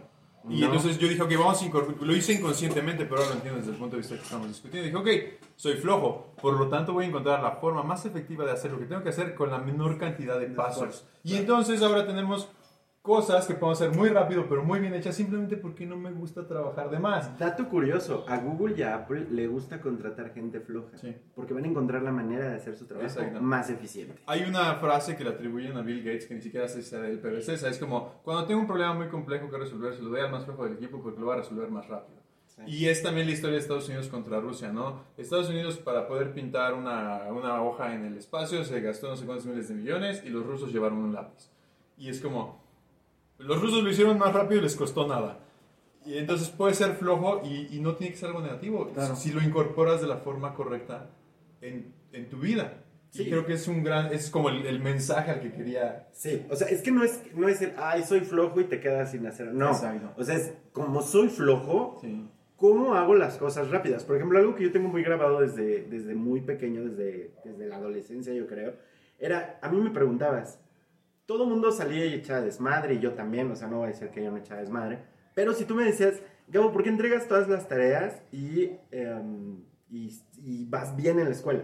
Y 0.50 0.60
No. 0.62 0.68
entonces 0.68 0.98
yo 0.98 1.08
dije, 1.08 1.22
ok, 1.22 1.32
vamos 1.38 1.62
a 1.62 1.66
incorporar, 1.66 2.02
lo 2.02 2.16
hice 2.16 2.34
inconscientemente, 2.34 3.04
pero 3.06 3.18
ahora 3.18 3.30
lo 3.30 3.36
entiendo 3.36 3.60
desde 3.60 3.72
el 3.74 3.78
punto 3.78 3.95
de 3.95 4.02
vista 4.02 4.16
que 4.16 4.22
estamos 4.24 4.48
discutiendo. 4.48 5.00
Dije, 5.02 5.32
ok, 5.36 5.41
soy 5.56 5.74
flojo, 5.74 6.34
por 6.41 6.54
lo 6.60 6.68
tanto 6.68 6.93
voy 6.93 7.06
a 7.06 7.08
encontrar 7.08 7.41
la 7.43 7.52
forma 7.52 7.84
más 7.84 8.06
efectiva 8.06 8.45
de 8.45 8.52
hacer 8.52 8.72
lo 8.72 8.80
que 8.80 8.86
tengo 8.86 9.04
que 9.04 9.10
hacer 9.10 9.36
con 9.36 9.50
la 9.52 9.58
menor 9.60 9.98
cantidad 9.98 10.39
de 10.39 10.48
pasos. 10.48 11.06
Y 11.24 11.36
entonces 11.36 11.82
ahora 11.82 12.06
tenemos 12.06 12.48
cosas 13.08 13.47
que 13.47 13.53
podemos 13.53 13.82
hacer 13.82 13.95
muy 13.95 14.10
rápido, 14.10 14.49
pero 14.49 14.66
muy 14.66 14.82
bien 14.82 14.93
hechas, 14.93 15.16
simplemente 15.16 15.55
porque 15.55 15.86
no 15.86 15.95
me 15.95 16.12
gusta 16.12 16.45
trabajar 16.45 16.89
de 16.89 16.99
más. 16.99 17.39
Dato 17.39 17.70
curioso, 17.70 18.26
a 18.28 18.38
Google 18.38 18.76
y 18.78 18.82
a 18.82 18.95
Apple 18.95 19.28
le 19.32 19.47
gusta 19.47 19.80
contratar 19.80 20.34
gente 20.34 20.60
floja. 20.60 20.97
Sí. 20.97 21.16
Porque 21.34 21.53
van 21.53 21.64
a 21.64 21.68
encontrar 21.70 22.01
la 22.03 22.12
manera 22.12 22.49
de 22.49 22.55
hacer 22.55 22.76
su 22.76 22.86
trabajo 22.86 23.08
Exacto. 23.08 23.41
más 23.41 23.70
eficiente. 23.70 24.22
Hay 24.26 24.43
una 24.43 24.76
frase 24.76 25.16
que 25.16 25.24
le 25.24 25.30
atribuyen 25.30 25.78
a 25.78 25.82
Bill 25.84 26.03
Gates 26.03 26.28
que 26.28 26.36
ni 26.36 26.41
siquiera 26.41 26.68
si 26.68 26.82
sea 26.82 26.99
del 26.99 27.20
PVC, 27.20 27.53
es 27.53 27.80
como, 27.80 28.20
cuando 28.24 28.45
tengo 28.45 28.60
un 28.60 28.68
problema 28.68 28.93
muy 28.93 29.08
complejo 29.08 29.49
que 29.49 29.58
resolver, 29.58 29.93
se 29.93 30.01
lo 30.01 30.10
doy 30.10 30.20
al 30.20 30.30
más 30.30 30.43
flojo 30.43 30.66
del 30.66 30.74
equipo 30.74 31.01
porque 31.01 31.22
lo 31.22 31.28
va 31.28 31.36
a 31.36 31.38
resolver 31.38 31.72
más 31.72 31.88
rápido. 31.88 32.20
Sí. 32.47 32.62
Y 32.68 32.86
es 32.88 33.01
también 33.01 33.26
la 33.28 33.32
historia 33.32 33.53
de 33.53 33.62
Estados 33.62 33.88
Unidos 33.88 34.10
contra 34.10 34.41
Rusia, 34.41 34.74
¿no? 34.74 35.03
Estados 35.16 35.47
Unidos 35.47 35.78
para 35.78 36.10
poder 36.10 36.34
pintar 36.34 36.74
una, 36.74 37.24
una 37.32 37.64
hoja 37.64 37.95
en 37.95 38.03
el 38.03 38.18
espacio 38.18 38.66
se 38.66 38.82
gastó 38.82 39.08
no 39.08 39.16
sé 39.16 39.26
cuántos 39.26 39.45
miles 39.45 39.70
de 39.70 39.76
millones 39.76 40.24
y 40.26 40.30
los 40.30 40.45
rusos 40.45 40.74
llevaron 40.74 40.97
un 40.97 41.14
lápiz. 41.14 41.51
Y 41.97 42.10
es 42.10 42.20
como, 42.20 42.66
los 43.40 43.62
rusos 43.62 43.84
lo 43.84 43.90
hicieron 43.90 44.18
más 44.18 44.34
rápido 44.34 44.60
y 44.60 44.64
les 44.64 44.76
costó 44.76 45.08
nada. 45.08 45.40
Y 46.06 46.18
entonces 46.18 46.50
puede 46.50 46.74
ser 46.74 46.94
flojo 46.96 47.42
y, 47.44 47.76
y 47.76 47.80
no 47.82 47.96
tiene 47.96 48.14
que 48.14 48.18
ser 48.20 48.30
algo 48.30 48.42
negativo 48.42 48.90
Claro. 48.94 49.16
si 49.16 49.32
lo 49.32 49.42
incorporas 49.42 50.00
de 50.02 50.08
la 50.08 50.18
forma 50.18 50.54
correcta 50.54 51.10
en, 51.62 51.94
en 52.14 52.30
tu 52.30 52.38
vida. 52.40 52.84
Sí. 53.10 53.24
Y 53.24 53.30
creo 53.30 53.46
que 53.46 53.54
es 53.54 53.68
un 53.68 53.84
gran, 53.84 54.14
es 54.14 54.30
como 54.30 54.50
el, 54.50 54.66
el 54.66 54.80
mensaje 54.80 55.32
al 55.32 55.40
que 55.42 55.52
quería. 55.52 56.08
Sí, 56.12 56.46
o 56.50 56.56
sea, 56.56 56.68
es 56.68 56.82
que 56.82 56.92
no 56.92 57.04
es, 57.04 57.22
no 57.36 57.48
es 57.48 57.62
el, 57.62 57.74
ay, 57.78 58.04
soy 58.04 58.22
flojo 58.22 58.60
y 58.62 58.66
te 58.66 58.80
quedas 58.80 59.12
sin 59.12 59.26
hacer. 59.28 59.54
No, 59.54 59.70
Exacto. 59.70 60.14
o 60.18 60.24
sea, 60.24 60.36
es 60.36 60.54
como 60.72 61.02
soy 61.02 61.30
flojo, 61.30 61.98
Sí. 62.02 62.28
¿cómo 62.58 62.96
hago 62.96 63.16
las 63.16 63.38
cosas 63.38 63.70
rápidas? 63.72 64.04
Por 64.04 64.18
ejemplo, 64.18 64.40
algo 64.40 64.56
que 64.56 64.64
yo 64.64 64.72
tengo 64.72 64.90
muy 64.90 65.04
grabado 65.04 65.40
desde, 65.42 65.84
desde 65.84 66.16
muy 66.16 66.42
pequeño, 66.42 66.84
desde, 66.84 67.32
desde 67.46 67.68
la 67.68 67.78
adolescencia, 67.78 68.34
yo 68.34 68.46
creo, 68.46 68.74
era, 69.20 69.58
a 69.62 69.70
mí 69.70 69.80
me 69.80 69.90
preguntabas, 69.92 70.60
todo 71.28 71.44
el 71.44 71.50
mundo 71.50 71.72
salía 71.72 72.08
y 72.08 72.16
echaba 72.16 72.42
desmadre, 72.42 72.96
y 72.96 73.00
yo 73.00 73.14
también, 73.14 73.52
o 73.52 73.56
sea, 73.56 73.68
no 73.68 73.78
voy 73.78 73.86
a 73.86 73.90
decir 73.90 74.10
que 74.10 74.24
yo 74.24 74.32
no 74.32 74.38
echaba 74.38 74.62
desmadre, 74.62 75.00
pero 75.36 75.54
si 75.54 75.66
tú 75.66 75.76
me 75.76 75.84
decías, 75.84 76.20
Gabo, 76.48 76.72
¿por 76.72 76.82
qué 76.82 76.90
entregas 76.90 77.28
todas 77.28 77.48
las 77.48 77.68
tareas 77.68 78.24
y, 78.32 78.72
em, 78.90 79.62
y, 79.92 80.18
y 80.38 80.66
vas 80.66 80.96
bien 80.96 81.20
en 81.20 81.26
la 81.26 81.32
escuela? 81.32 81.64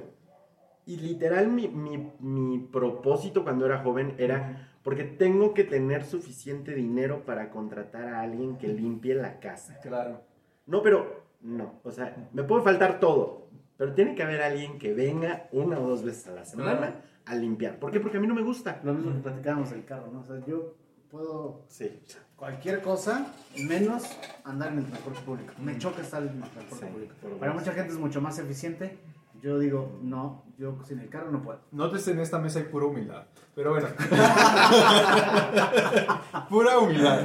Y 0.86 0.98
literal, 0.98 1.48
mi, 1.48 1.70
mi, 1.70 2.12
mi 2.20 2.60
propósito 2.60 3.44
cuando 3.44 3.66
era 3.66 3.82
joven 3.82 4.14
era 4.18 4.70
porque 4.84 5.06
tengo 5.06 5.54
que 5.54 5.64
tener 5.64 6.04
suficiente 6.04 6.76
dinero 6.76 7.24
para 7.26 7.50
contratar 7.50 8.10
a 8.10 8.22
alguien 8.22 8.58
que 8.58 8.68
limpie 8.68 9.16
la 9.16 9.40
casa. 9.40 9.80
Claro. 9.82 10.22
No, 10.66 10.84
pero 10.84 11.24
no. 11.42 11.80
O 11.84 11.92
sea, 11.92 12.30
me 12.34 12.44
puede 12.44 12.64
faltar 12.64 13.00
todo. 13.00 13.48
Pero 13.78 13.94
tiene 13.94 14.14
que 14.14 14.24
haber 14.24 14.42
alguien 14.42 14.78
que 14.78 14.94
venga 14.94 15.48
una 15.52 15.80
o 15.80 15.88
dos 15.88 16.04
veces 16.04 16.28
a 16.28 16.32
la 16.32 16.46
semana 16.46 16.78
Claro. 16.78 16.96
A 17.26 17.36
limpiar. 17.36 17.80
¿Por 17.80 17.92
qué? 17.92 18.00
Porque 18.00 18.18
a 18.18 18.20
mí 18.20 18.28
no 18.28 18.36
me 18.36 18.42
gusta. 18.44 18.82
Lo 18.84 18.94
mismo 18.94 19.14
que 19.14 19.20
platicábamos 19.20 19.72
del 19.72 19.86
carro, 19.86 20.10
¿no? 20.12 20.20
O 20.22 20.26
sea, 20.26 20.44
yo 20.46 20.74
puedo 21.10 21.62
Sí. 21.68 21.90
cualquier 22.36 22.82
cosa 22.82 23.28
menos 23.68 24.04
andar 24.44 24.74
en 24.74 24.80
el 24.80 24.86
transporte 24.86 25.20
público. 25.22 25.54
Me 25.60 25.78
choca 25.78 26.02
estar 26.02 26.22
en 26.24 26.42
el 26.44 26.50
transporte 26.50 26.86
Sí, 26.88 26.92
público. 26.92 27.14
Para 27.40 27.54
mucha 27.54 27.72
gente 27.72 27.94
es 27.94 28.00
mucho 28.00 28.20
más 28.22 28.38
eficiente. 28.40 28.98
Yo 29.42 29.60
digo, 29.60 30.00
no, 30.02 30.46
yo 30.58 30.78
sin 30.88 31.00
el 31.00 31.10
carro 31.10 31.30
no 31.30 31.44
puedo. 31.44 31.60
Notes 31.74 32.08
en 32.08 32.20
esta 32.20 32.40
mesa 32.40 32.60
hay 32.60 32.66
pura 32.66 32.86
humildad. 32.86 33.26
Pero 33.54 33.72
bueno. 33.72 33.88
pura 36.50 36.80
humildad. 36.80 37.22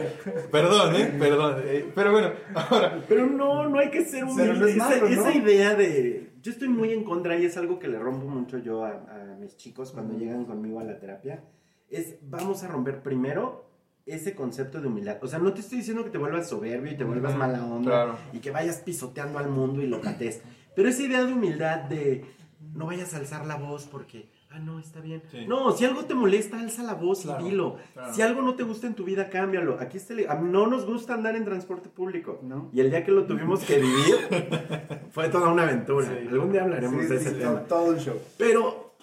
Perdón, 0.50 0.94
¿eh? 0.96 1.14
Perdón. 1.18 1.56
eh, 1.64 1.90
Pero 1.94 2.12
bueno, 2.12 2.30
ahora. 2.54 3.02
Pero 3.08 3.26
no, 3.26 3.68
no 3.68 3.78
hay 3.78 3.90
que 3.90 4.04
ser 4.04 4.24
humilde. 4.24 4.72
esa 5.12 5.32
idea 5.34 5.74
de... 5.74 6.27
Yo 6.48 6.52
estoy 6.52 6.68
muy 6.70 6.94
en 6.94 7.04
contra 7.04 7.36
y 7.36 7.44
es 7.44 7.58
algo 7.58 7.78
que 7.78 7.88
le 7.88 7.98
rompo 7.98 8.26
mucho 8.26 8.56
yo 8.56 8.82
a, 8.82 8.92
a 8.92 9.36
mis 9.38 9.58
chicos 9.58 9.92
cuando 9.92 10.16
llegan 10.16 10.46
conmigo 10.46 10.80
a 10.80 10.84
la 10.84 10.98
terapia. 10.98 11.44
Es, 11.90 12.16
vamos 12.22 12.64
a 12.64 12.68
romper 12.68 13.02
primero 13.02 13.70
ese 14.06 14.34
concepto 14.34 14.80
de 14.80 14.88
humildad. 14.88 15.18
O 15.20 15.26
sea, 15.26 15.40
no 15.40 15.52
te 15.52 15.60
estoy 15.60 15.76
diciendo 15.76 16.04
que 16.04 16.08
te 16.08 16.16
vuelvas 16.16 16.48
soberbio 16.48 16.90
y 16.90 16.96
te 16.96 17.04
vuelvas 17.04 17.36
mala 17.36 17.66
onda 17.66 17.90
claro. 17.90 18.18
y 18.32 18.38
que 18.38 18.50
vayas 18.50 18.78
pisoteando 18.78 19.38
al 19.38 19.50
mundo 19.50 19.82
y 19.82 19.88
lo 19.88 20.00
patees. 20.00 20.40
Pero 20.74 20.88
esa 20.88 21.02
idea 21.02 21.22
de 21.22 21.34
humildad 21.34 21.80
de 21.80 22.24
no 22.72 22.86
vayas 22.86 23.12
a 23.12 23.18
alzar 23.18 23.44
la 23.44 23.56
voz 23.56 23.84
porque, 23.84 24.30
ah, 24.50 24.58
no, 24.58 24.78
está 24.78 25.00
bien. 25.00 25.22
Sí. 25.30 25.46
No, 25.46 25.70
si 25.72 25.84
algo 25.84 26.04
te 26.04 26.14
molesta, 26.14 26.58
alza 26.58 26.82
la 26.82 26.94
voz 26.94 27.22
Claro, 27.22 27.46
y 27.46 27.50
dilo. 27.50 27.76
claro. 27.94 28.14
Si 28.14 28.22
algo 28.22 28.42
no 28.42 28.54
te 28.54 28.62
gusta 28.64 28.86
en 28.86 28.94
tu 28.94 29.04
vida, 29.04 29.28
cámbialo. 29.30 29.78
Aquí 29.80 29.96
está 29.98 30.14
el- 30.14 30.28
a 30.28 30.34
mí 30.36 30.50
no 30.50 30.66
nos 30.66 30.86
gusta 30.86 31.14
andar 31.14 31.36
en 31.36 31.44
transporte 31.44 31.88
público. 31.88 32.40
¿No? 32.42 32.70
Y 32.72 32.80
el 32.80 32.90
día 32.90 33.04
que 33.04 33.12
lo 33.12 33.24
tuvimos 33.26 33.64
que 33.64 33.76
vivir, 33.78 34.16
fue 35.12 35.28
toda 35.28 35.50
una 35.52 35.62
aventura. 35.64 36.06
Sí. 36.06 36.28
Algún 36.28 36.52
día 36.52 36.62
hablaremos 36.64 37.02
Sí, 37.02 37.08
de 37.08 37.18
sí, 37.18 37.24
ese 37.26 37.34
sí, 37.34 37.40
tema. 37.40 37.60
todo 37.64 37.90
un 37.90 37.98
show. 37.98 38.16
Pero, 38.36 38.94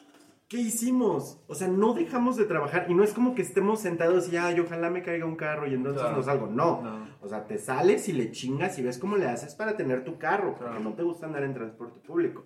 ¿qué 0.48 0.58
hicimos? 0.58 1.40
O 1.48 1.56
sea, 1.56 1.68
no 1.68 1.94
dejamos 1.94 2.38
de 2.38 2.46
trabajar. 2.46 2.86
Y 2.90 2.94
no 2.94 3.04
es 3.04 3.14
como 3.14 3.36
que 3.36 3.42
estemos 3.42 3.80
sentados 3.82 4.32
y, 4.32 4.38
ay, 4.38 4.60
ojalá 4.60 4.90
me 4.90 5.02
caiga 5.04 5.26
un 5.26 5.36
carro 5.36 5.68
y 5.68 5.74
entonces 5.74 6.02
Claro. 6.02 6.18
no 6.18 6.24
salgo. 6.24 6.48
No. 6.48 6.82
No. 6.82 7.16
O 7.22 7.28
sea, 7.28 7.48
te 7.48 7.58
sales 7.58 8.08
y 8.10 8.14
le 8.14 8.32
chingas 8.32 8.78
y 8.78 8.84
ves 8.84 9.00
cómo 9.00 9.16
le 9.18 9.28
haces 9.28 9.56
para 9.56 9.76
tener 9.76 10.04
tu 10.04 10.18
carro. 10.20 10.56
Porque 10.58 10.80
no 10.80 10.94
te 10.94 11.02
gusta 11.04 11.26
andar 11.26 11.44
en 11.44 11.54
transporte 11.56 12.00
público. 12.06 12.46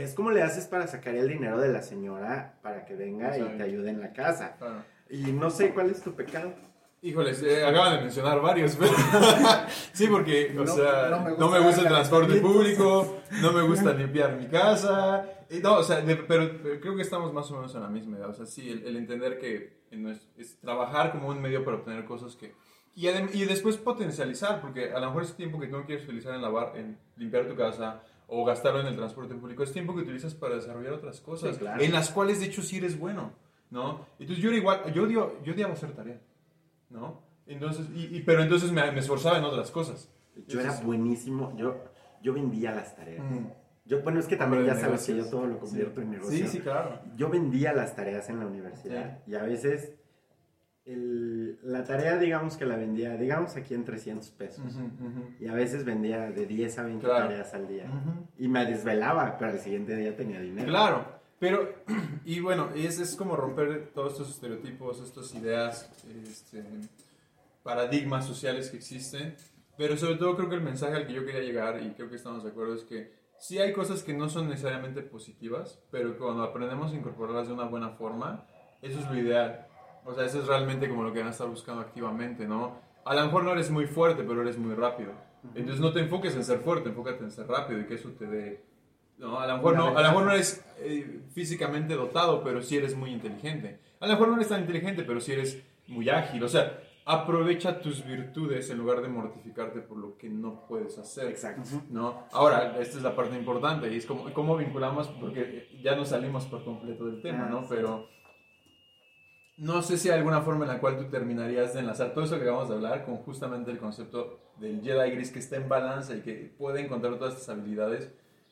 Ves 0.00 0.14
cómo 0.14 0.30
le 0.30 0.42
haces 0.42 0.66
para 0.66 0.86
sacar 0.86 1.14
el 1.14 1.28
dinero 1.28 1.58
de 1.58 1.68
la 1.68 1.82
señora 1.82 2.58
para 2.62 2.84
que 2.84 2.94
venga 2.94 3.36
y 3.38 3.42
te 3.56 3.62
ayude 3.62 3.90
en 3.90 4.00
la 4.00 4.12
casa. 4.12 4.56
Claro. 4.58 4.82
Y 5.08 5.32
no 5.32 5.48
sé 5.50 5.72
cuál 5.72 5.90
es 5.90 6.02
tu 6.02 6.14
pecado. 6.14 6.52
Híjoles, 7.02 7.42
eh, 7.42 7.64
acaban 7.64 7.96
de 7.96 8.02
mencionar 8.02 8.40
varios, 8.40 8.74
pero 8.76 8.90
sí, 9.92 10.06
porque, 10.08 10.54
o 10.58 10.64
No- 10.64 10.74
sea, 10.74 11.08
no 11.10 11.36
no 11.36 11.48
me 11.50 11.58
me 11.60 11.64
gusta 11.64 11.66
gusta, 11.66 11.80
el 11.82 11.88
transporte 11.88 12.40
público, 12.40 13.16
no 13.42 13.52
me 13.52 13.62
gusta 13.62 13.92
limpiar 13.94 14.36
mi 14.36 14.46
casa, 14.48 15.24
y 15.50 15.58
no, 15.60 15.74
o 15.78 15.82
sea, 15.82 16.00
de- 16.00 16.16
pero, 16.16 16.50
pero 16.62 16.80
creo 16.80 16.96
que 16.96 17.02
estamos 17.02 17.32
más 17.32 17.50
o 17.50 17.56
menos 17.56 17.74
en 17.74 17.82
la 17.82 17.88
misma 17.88 18.16
edad, 18.18 18.30
o 18.30 18.34
sea, 18.34 18.46
sí, 18.46 18.70
el, 18.70 18.84
el 18.86 18.96
entender 18.96 19.38
que 19.38 19.82
nues- 19.92 20.26
es 20.36 20.58
trabajar 20.58 21.12
como 21.12 21.28
un 21.28 21.40
medio 21.40 21.64
para 21.64 21.76
obtener 21.76 22.04
cosas 22.06 22.34
que... 22.34 22.54
Y, 22.96 23.06
adem- 23.06 23.30
y 23.34 23.44
después 23.44 23.76
potencializar, 23.76 24.60
porque 24.62 24.90
a 24.92 24.98
lo 24.98 25.06
mejor 25.08 25.22
ese 25.24 25.34
tiempo 25.34 25.60
que 25.60 25.66
tú 25.68 25.76
no 25.78 25.84
quieres 25.84 26.04
utilizar 26.04 26.34
en 26.34 26.42
lavar, 26.42 26.72
en 26.76 26.98
limpiar 27.16 27.46
tu 27.46 27.54
casa 27.54 28.02
o 28.28 28.44
gastarlo 28.44 28.80
en 28.80 28.86
el 28.86 28.96
transporte 28.96 29.34
público, 29.34 29.62
es 29.62 29.72
tiempo 29.72 29.94
que 29.94 30.02
utilizas 30.02 30.34
para 30.34 30.56
desarrollar 30.56 30.94
otras 30.94 31.20
cosas, 31.20 31.54
Sí, 31.54 31.60
claro. 31.60 31.82
en 31.82 31.92
las 31.92 32.10
cuales 32.10 32.40
de 32.40 32.46
hecho 32.46 32.62
sí 32.62 32.78
eres 32.78 32.98
bueno, 32.98 33.32
¿no? 33.70 34.06
Entonces 34.18 34.42
yo 34.42 34.50
era 34.50 34.58
igual, 34.58 34.92
yo 34.92 35.04
odio, 35.04 35.42
yo 35.44 35.52
odiaba 35.54 35.72
hacer 35.74 35.92
tarea. 35.92 36.20
¿no? 36.90 37.20
Entonces, 37.46 37.86
y, 37.94 38.16
y- 38.16 38.22
pero 38.22 38.42
entonces 38.42 38.70
me, 38.72 38.90
me 38.92 39.00
esforzaba 39.00 39.38
en 39.38 39.44
otras 39.44 39.70
cosas. 39.70 40.08
Yo 40.46 40.60
era 40.60 40.72
buenísimo. 40.80 41.52
Yo, 41.56 41.76
yo 42.22 42.32
vendía 42.32 42.72
las 42.72 42.94
tareas. 42.94 43.24
mm, 43.24 43.46
Yo, 43.86 44.02
bueno, 44.02 44.18
es 44.20 44.26
que 44.26 44.36
también 44.36 44.64
ya 44.66 44.74
sabes 44.76 45.02
que 45.06 45.12
yo 45.12 45.16
negocios. 45.18 45.30
todo 45.30 45.46
lo 45.46 45.58
convierto 45.58 46.00
en 46.00 46.10
negocio. 46.10 46.36
Sí, 46.36 46.46
sí, 46.48 46.60
claro. 46.60 47.00
Yo 47.16 47.28
vendía 47.28 47.72
las 47.72 47.94
tareas 47.96 48.28
en 48.28 48.40
la 48.40 48.46
universidad 48.46 49.18
y 49.26 49.34
a 49.34 49.42
veces 49.42 49.94
el- 50.86 51.58
la 51.62 51.84
tarea, 51.84 52.16
digamos 52.16 52.56
que 52.56 52.64
la 52.64 52.76
vendía, 52.76 53.16
digamos 53.16 53.56
aquí 53.56 53.74
en 53.74 53.84
300 53.84 54.30
pesos. 54.30 54.64
Y 55.40 55.46
a 55.48 55.52
veces 55.54 55.84
vendía 55.84 56.30
de 56.30 56.46
10 56.46 56.78
a 56.78 56.84
20 56.84 57.04
Claro. 57.06 57.26
tareas 57.28 57.52
al 57.54 57.66
día. 57.68 57.90
Y 58.38 58.48
me 58.48 58.64
desvelaba, 58.64 59.36
pero 59.38 59.52
al 59.52 59.58
siguiente 59.58 59.96
día 59.96 60.16
tenía 60.16 60.40
dinero. 60.40 60.68
Claro, 60.68 61.04
pero, 61.40 61.68
y 62.24 62.40
bueno, 62.40 62.68
es, 62.74 63.00
es 63.00 63.16
como 63.16 63.36
romper 63.36 63.90
todos 63.94 64.12
estos 64.12 64.30
estereotipos, 64.30 65.00
estas 65.00 65.34
ideas, 65.34 65.90
este, 66.24 66.62
paradigmas 67.62 68.26
sociales 68.26 68.70
que 68.70 68.76
existen, 68.76 69.34
pero 69.76 69.96
sobre 69.96 70.16
todo 70.16 70.36
creo 70.36 70.48
que 70.48 70.54
el 70.54 70.62
mensaje 70.62 70.94
al 70.96 71.06
que 71.06 71.12
yo 71.12 71.24
quería 71.24 71.40
llegar, 71.42 71.82
y 71.82 71.90
creo 71.90 72.08
que 72.08 72.16
estamos 72.16 72.44
de 72.44 72.50
acuerdo, 72.50 72.74
es 72.74 72.84
que 72.84 73.12
sí 73.38 73.58
hay 73.58 73.72
cosas 73.72 74.02
que 74.02 74.14
no 74.14 74.28
son 74.28 74.48
necesariamente 74.48 75.02
positivas, 75.02 75.78
pero 75.90 76.16
cuando 76.16 76.42
aprendemos 76.44 76.92
a 76.92 76.96
incorporarlas 76.96 77.48
de 77.48 77.54
una 77.54 77.64
buena 77.64 77.90
forma, 77.90 78.46
eso 78.82 79.00
es 79.00 79.06
lo 79.10 79.18
ideal. 79.18 79.66
O 80.06 80.14
sea, 80.14 80.24
eso 80.24 80.40
es 80.40 80.46
realmente 80.46 80.88
como 80.88 81.02
lo 81.02 81.12
que 81.12 81.18
van 81.18 81.28
a 81.28 81.32
estar 81.32 81.48
buscando 81.48 81.82
activamente, 81.82 82.46
¿no? 82.46 82.80
A 83.04 83.14
lo 83.14 83.24
mejor 83.24 83.44
no 83.44 83.52
eres 83.52 83.70
muy 83.70 83.86
fuerte, 83.86 84.22
pero 84.22 84.42
eres 84.42 84.56
muy 84.56 84.74
rápido. 84.74 85.12
Entonces 85.54 85.80
no 85.80 85.92
te 85.92 86.00
enfoques 86.00 86.34
en 86.34 86.44
ser 86.44 86.60
fuerte, 86.60 86.88
enfócate 86.88 87.22
en 87.22 87.30
ser 87.30 87.46
rápido 87.46 87.80
y 87.80 87.86
que 87.86 87.94
eso 87.94 88.10
te 88.10 88.26
dé 88.26 88.64
no, 89.18 89.40
a 89.40 89.46
lo 89.46 89.56
mejor 89.56 89.76
no, 89.76 89.86
a 89.96 90.02
lo 90.02 90.08
mejor 90.08 90.24
no 90.24 90.32
eres 90.32 90.64
eh, 90.78 91.22
físicamente 91.32 91.94
dotado, 91.94 92.42
pero 92.44 92.60
sí 92.62 92.76
eres 92.76 92.94
muy 92.94 93.12
inteligente. 93.12 93.80
A 94.00 94.06
lo 94.06 94.12
mejor 94.12 94.28
no 94.28 94.34
eres 94.34 94.48
tan 94.48 94.60
inteligente, 94.60 95.04
pero 95.04 95.20
sí 95.20 95.32
eres 95.32 95.62
muy 95.86 96.08
ágil. 96.10 96.42
O 96.42 96.48
sea, 96.48 96.80
aprovecha 97.06 97.80
tus 97.80 98.04
virtudes 98.04 98.68
en 98.68 98.78
lugar 98.78 99.00
de 99.00 99.08
mortificarte 99.08 99.80
por 99.80 99.96
lo 99.96 100.18
que 100.18 100.28
no 100.28 100.66
puedes 100.68 100.98
hacer. 100.98 101.28
Exacto. 101.28 101.62
¿no? 101.90 102.26
Ahora, 102.32 102.78
esta 102.78 102.98
es 102.98 103.02
la 103.02 103.16
parte 103.16 103.36
importante 103.36 103.90
y 103.90 103.96
es 103.96 104.04
como, 104.04 104.30
cómo 104.34 104.56
vinculamos, 104.56 105.08
porque 105.08 105.68
ya 105.82 105.96
nos 105.96 106.08
salimos 106.08 106.44
por 106.46 106.62
completo 106.62 107.06
del 107.06 107.22
tema, 107.22 107.46
Ah, 107.46 107.50
¿no? 107.50 107.66
Pero 107.68 108.08
no 109.56 109.82
sé 109.82 109.96
si 109.96 110.10
hay 110.10 110.18
alguna 110.18 110.42
forma 110.42 110.64
en 110.64 110.72
la 110.72 110.80
cual 110.80 110.98
tú 110.98 111.04
terminarías 111.04 111.74
de 111.74 111.80
enlazar 111.80 112.12
todo 112.12 112.24
eso 112.24 112.36
que 112.36 112.42
acabamos 112.42 112.68
de 112.68 112.74
hablar 112.74 113.04
con 113.04 113.16
justamente 113.18 113.70
el 113.70 113.78
concepto 113.78 114.38
del 114.58 114.82
Jedi 114.82 115.10
Gris 115.12 115.30
que 115.30 115.38
está 115.38 115.56
en 115.56 115.68
balance 115.68 116.16
y 116.16 116.20
que 116.20 116.54
puede 116.58 116.80
encontrar 116.80 117.18
todas 117.18 117.34
estas 117.34 117.50
habilidades 117.50 118.10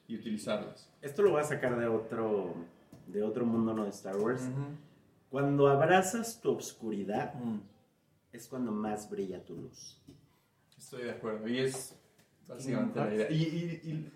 y 0.08 0.16
utilizarlas. 0.16 0.90
Esto 1.02 1.22
lo 1.22 1.32
voy 1.32 1.40
a 1.40 1.44
sacar 1.44 1.78
de 1.78 1.88
otro, 1.88 2.54
de 3.06 3.22
otro 3.22 3.44
mundo, 3.44 3.74
no 3.74 3.84
de 3.84 3.90
Star 3.90 4.16
Wars. 4.16 4.48
Cuando 5.30 5.68
abrazas 5.68 6.40
tu 6.40 6.50
obscuridad, 6.50 7.34
Mm, 7.34 7.60
es 8.32 8.48
cuando 8.48 8.72
más 8.72 9.08
brilla 9.10 9.44
tu 9.44 9.54
luz. 9.56 10.00
Estoy 10.76 11.04
de 11.04 11.10
acuerdo. 11.12 11.48
Y 11.48 11.58
es 11.58 11.96
básicamente 12.48 13.00
la 13.00 13.14
idea. 13.14 13.30
Y, 13.30 13.34
y, 13.42 14.10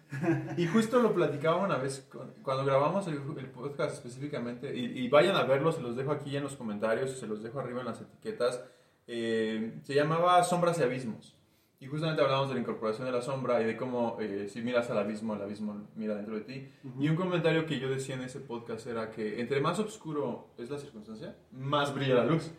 y, 0.56 0.62
y 0.62 0.66
justo 0.66 1.00
lo 1.00 1.14
platicaba 1.14 1.64
una 1.64 1.76
vez 1.76 2.06
con- 2.10 2.32
cuando 2.42 2.64
grabamos 2.64 3.06
el, 3.08 3.14
el 3.38 3.46
podcast 3.50 3.94
específicamente. 3.94 4.74
Y, 4.76 5.00
y 5.04 5.08
vayan 5.08 5.36
a 5.36 5.44
verlo, 5.44 5.72
se 5.72 5.80
los 5.82 5.96
dejo 5.96 6.12
aquí 6.12 6.36
en 6.36 6.42
los 6.42 6.56
comentarios, 6.56 7.10
se 7.18 7.26
los 7.26 7.42
dejo 7.42 7.60
arriba 7.60 7.80
en 7.80 7.86
las 7.86 8.00
etiquetas. 8.00 8.62
Eh, 9.06 9.80
se 9.82 9.94
llamaba 9.94 10.42
Sombras 10.44 10.78
y 10.78 10.82
Abismos. 10.82 11.34
Y 11.80 11.86
justamente 11.86 12.20
hablamos 12.20 12.48
de 12.48 12.54
la 12.56 12.60
incorporación 12.60 13.06
de 13.06 13.12
la 13.12 13.22
sombra 13.22 13.62
y 13.62 13.64
de 13.64 13.76
cómo 13.76 14.16
eh, 14.20 14.48
si 14.48 14.62
miras 14.62 14.90
al 14.90 14.98
abismo, 14.98 15.36
el 15.36 15.42
abismo 15.42 15.86
mira 15.94 16.16
dentro 16.16 16.34
de 16.34 16.40
ti. 16.40 16.68
Y 16.98 17.08
un 17.08 17.14
comentario 17.14 17.66
que 17.66 17.78
yo 17.78 17.88
decía 17.88 18.16
en 18.16 18.22
ese 18.22 18.40
podcast 18.40 18.84
era 18.88 19.12
que 19.12 19.40
entre 19.40 19.60
más 19.60 19.78
oscuro 19.78 20.48
es 20.58 20.68
la 20.70 20.78
circunstancia, 20.78 21.36
más 21.52 21.94
brilla 21.94 22.14
la 22.16 22.24
luz. 22.24 22.50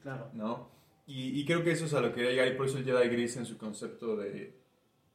Claro. 0.00 0.30
¿no? 0.32 0.70
Y, 1.06 1.40
y 1.40 1.44
creo 1.44 1.64
que 1.64 1.72
eso 1.72 1.86
es 1.86 1.94
a 1.94 2.00
lo 2.00 2.10
que 2.10 2.16
quería 2.20 2.30
llegar 2.30 2.46
y 2.48 2.56
por 2.56 2.66
eso 2.66 2.78
el 2.78 2.84
Jedi 2.84 3.08
Gris 3.08 3.36
en 3.36 3.46
su 3.46 3.58
concepto 3.58 4.16
de 4.16 4.56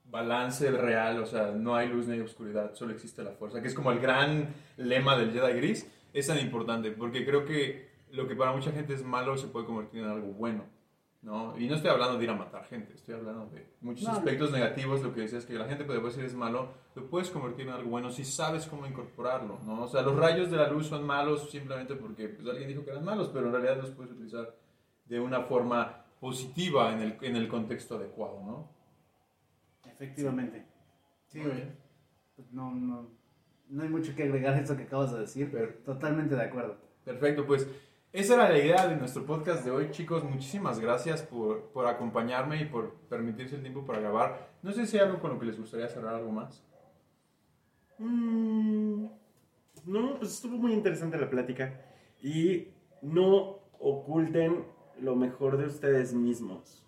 balance 0.05 0.69
real, 0.71 1.19
o 1.21 1.25
sea, 1.25 1.51
no 1.51 1.75
hay 1.75 1.87
luz 1.89 2.07
ni 2.07 2.13
hay 2.15 2.21
oscuridad, 2.21 2.73
solo 2.75 2.93
existe 2.93 3.23
la 3.23 3.31
fuerza, 3.31 3.61
que 3.61 3.67
es 3.67 3.73
como 3.73 3.91
el 3.91 3.99
gran 3.99 4.53
lema 4.77 5.17
del 5.17 5.31
Jedi 5.31 5.53
Gris, 5.53 5.89
es 6.13 6.27
tan 6.27 6.39
importante, 6.39 6.91
porque 6.91 7.25
creo 7.25 7.45
que 7.45 7.89
lo 8.11 8.27
que 8.27 8.35
para 8.35 8.51
mucha 8.51 8.71
gente 8.71 8.93
es 8.93 9.03
malo 9.03 9.37
se 9.37 9.47
puede 9.47 9.65
convertir 9.65 10.01
en 10.03 10.09
algo 10.09 10.27
bueno, 10.27 10.65
¿no? 11.23 11.57
Y 11.57 11.67
no 11.67 11.75
estoy 11.75 11.89
hablando 11.89 12.17
de 12.19 12.23
ir 12.25 12.29
a 12.29 12.35
matar 12.35 12.65
gente, 12.65 12.93
estoy 12.93 13.15
hablando 13.15 13.47
de 13.47 13.65
muchos 13.81 14.03
No, 14.03 14.11
no. 14.11 14.17
aspectos 14.19 14.51
negativos, 14.51 15.01
lo 15.01 15.15
que 15.15 15.21
decías 15.21 15.45
que 15.45 15.53
la 15.53 15.65
gente 15.65 15.83
puede 15.83 15.99
decir 15.99 16.23
es 16.25 16.35
malo, 16.35 16.73
lo 16.93 17.09
puedes 17.09 17.31
convertir 17.31 17.65
en 17.67 17.73
algo 17.73 17.89
bueno 17.89 18.11
si 18.11 18.23
sabes 18.23 18.67
cómo 18.67 18.85
incorporarlo, 18.85 19.59
¿no? 19.65 19.83
O 19.83 19.87
sea, 19.87 20.03
los 20.03 20.15
rayos 20.15 20.51
de 20.51 20.57
la 20.57 20.67
luz 20.69 20.85
son 20.87 21.07
malos 21.07 21.49
simplemente 21.49 21.95
porque 21.95 22.27
pues, 22.27 22.47
alguien 22.47 22.67
dijo 22.67 22.83
que 22.85 22.91
eran 22.91 23.03
malos, 23.05 23.29
pero 23.33 23.47
en 23.47 23.53
realidad 23.53 23.77
los 23.77 23.89
puedes 23.91 24.11
utilizar 24.11 24.53
de 25.05 25.19
una 25.19 25.41
forma 25.41 26.03
positiva 26.19 26.93
en 26.93 27.01
el, 27.01 27.17
en 27.21 27.35
el 27.35 27.47
contexto 27.47 27.95
adecuado, 27.95 28.41
¿no? 28.45 28.82
Efectivamente. 30.03 30.65
Sí, 31.27 31.39
Muy 31.39 31.51
bien. 31.51 31.75
pues 32.35 32.51
no, 32.51 32.71
no, 32.71 33.09
no 33.69 33.83
hay 33.83 33.89
mucho 33.89 34.15
que 34.15 34.23
agregar 34.23 34.53
a 34.53 34.59
esto 34.59 34.75
que 34.77 34.83
acabas 34.83 35.11
de 35.13 35.19
decir. 35.19 35.49
Pero- 35.51 35.73
Totalmente 35.85 36.35
de 36.35 36.43
acuerdo. 36.43 36.77
Perfecto, 37.03 37.45
pues 37.45 37.67
esa 38.11 38.35
era 38.35 38.49
la 38.49 38.59
idea 38.59 38.87
de 38.87 38.95
nuestro 38.95 39.25
podcast 39.25 39.65
de 39.65 39.71
hoy, 39.71 39.89
chicos. 39.91 40.23
Muchísimas 40.23 40.79
gracias 40.79 41.23
por, 41.23 41.71
por 41.71 41.87
acompañarme 41.87 42.61
y 42.61 42.65
por 42.65 42.93
permitirse 43.09 43.55
el 43.55 43.61
tiempo 43.61 43.85
para 43.85 43.99
grabar. 43.99 44.51
No 44.61 44.71
sé 44.71 44.85
si 44.85 44.97
hay 44.97 45.05
algo 45.05 45.19
con 45.19 45.31
lo 45.33 45.39
que 45.39 45.47
les 45.47 45.57
gustaría 45.57 45.87
cerrar 45.89 46.15
algo 46.15 46.31
más. 46.31 46.63
Mm, 47.99 49.05
no, 49.85 50.17
pues 50.19 50.33
estuvo 50.33 50.57
muy 50.57 50.73
interesante 50.73 51.17
la 51.17 51.29
plática. 51.29 51.81
Y 52.21 52.69
no 53.01 53.59
oculten 53.79 54.65
lo 54.99 55.15
mejor 55.15 55.57
de 55.57 55.65
ustedes 55.65 56.13
mismos. 56.13 56.82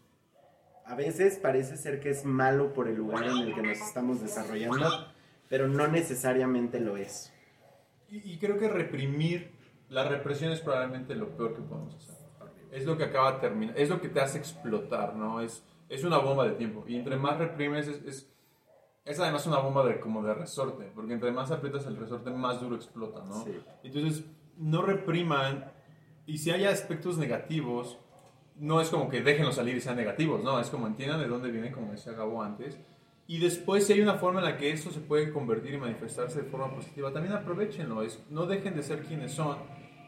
A 0.86 0.96
veces 0.96 1.38
parece 1.38 1.78
ser 1.78 2.00
que 2.00 2.12
es 2.12 2.26
malo 2.26 2.74
por 2.74 2.88
el 2.88 2.96
lugar 2.96 3.24
en 3.24 3.38
el 3.38 3.56
que 3.56 3.62
nos 3.62 3.80
estamos 3.80 4.22
desarrollando, 4.22 4.88
pero 5.50 5.68
no 5.68 5.88
necesariamente 5.88 6.80
lo 6.80 6.96
es. 6.96 7.34
Y, 8.10 8.34
y 8.34 8.38
creo 8.38 8.58
que 8.60 8.68
reprimir, 8.68 9.52
la 9.90 10.08
represión 10.08 10.52
es 10.52 10.62
probablemente 10.62 11.16
lo 11.16 11.36
peor 11.36 11.56
que 11.56 11.62
podemos 11.62 11.96
hacer. 11.96 12.16
Es 12.72 12.86
lo 12.86 12.98
que 12.98 13.06
acaba 13.06 13.40
terminando, 13.40 13.80
es 13.80 13.90
lo 13.90 14.00
que 14.02 14.10
te 14.10 14.20
hace 14.20 14.38
explotar, 14.38 15.16
¿no? 15.16 15.42
Es, 15.42 15.64
es 15.90 16.04
una 16.04 16.18
bomba 16.18 16.46
de 16.46 16.52
tiempo. 16.52 16.84
Y 16.88 16.98
entre 16.98 17.16
más 17.16 17.38
reprimes, 17.38 17.88
es, 17.88 18.04
es, 18.04 18.32
es 19.06 19.20
además 19.20 19.48
una 19.48 19.60
bomba 19.60 19.86
de, 19.86 20.00
como 20.00 20.22
de 20.24 20.34
resorte, 20.34 20.92
porque 20.94 21.14
entre 21.14 21.32
más 21.32 21.52
aprietas 21.52 21.86
el 21.88 21.96
resorte, 21.96 22.30
más 22.32 22.60
duro 22.60 22.76
explota, 22.76 23.24
¿no? 23.24 23.44
Sí. 23.44 23.60
Entonces, 23.84 24.26
no 24.58 24.82
repriman, 24.82 25.72
y 26.26 26.38
si 26.38 26.52
hay 26.52 26.66
aspectos 26.66 27.18
negativos, 27.18 28.00
no 28.58 28.82
es 28.82 28.90
como 28.90 29.10
que 29.10 29.22
déjenlos 29.22 29.56
salir 29.56 29.76
y 29.76 29.82
sean 29.82 29.98
negativos, 29.98 30.44
no, 30.44 30.60
es 30.60 30.70
como 30.70 30.88
entiendan 30.88 31.20
de 31.20 31.28
dónde 31.28 31.52
vienen, 31.52 31.74
como 31.74 31.92
decía 31.92 32.14
Gabo 32.14 32.42
antes. 32.42 32.80
Y 33.28 33.40
después, 33.40 33.88
si 33.88 33.94
hay 33.94 34.02
una 34.02 34.16
forma 34.16 34.40
en 34.40 34.46
la 34.46 34.56
que 34.58 34.72
eso 34.72 34.92
se 34.92 35.00
puede 35.00 35.32
convertir 35.34 35.74
y 35.74 35.78
manifestarse 35.78 36.44
de 36.44 36.48
forma 36.48 36.74
positiva, 36.74 37.12
también 37.12 37.34
aprovechenlo. 37.34 38.04
Es, 38.04 38.24
no 38.30 38.46
dejen 38.46 38.76
de 38.76 38.84
ser 38.84 39.02
quienes 39.02 39.32
son 39.32 39.58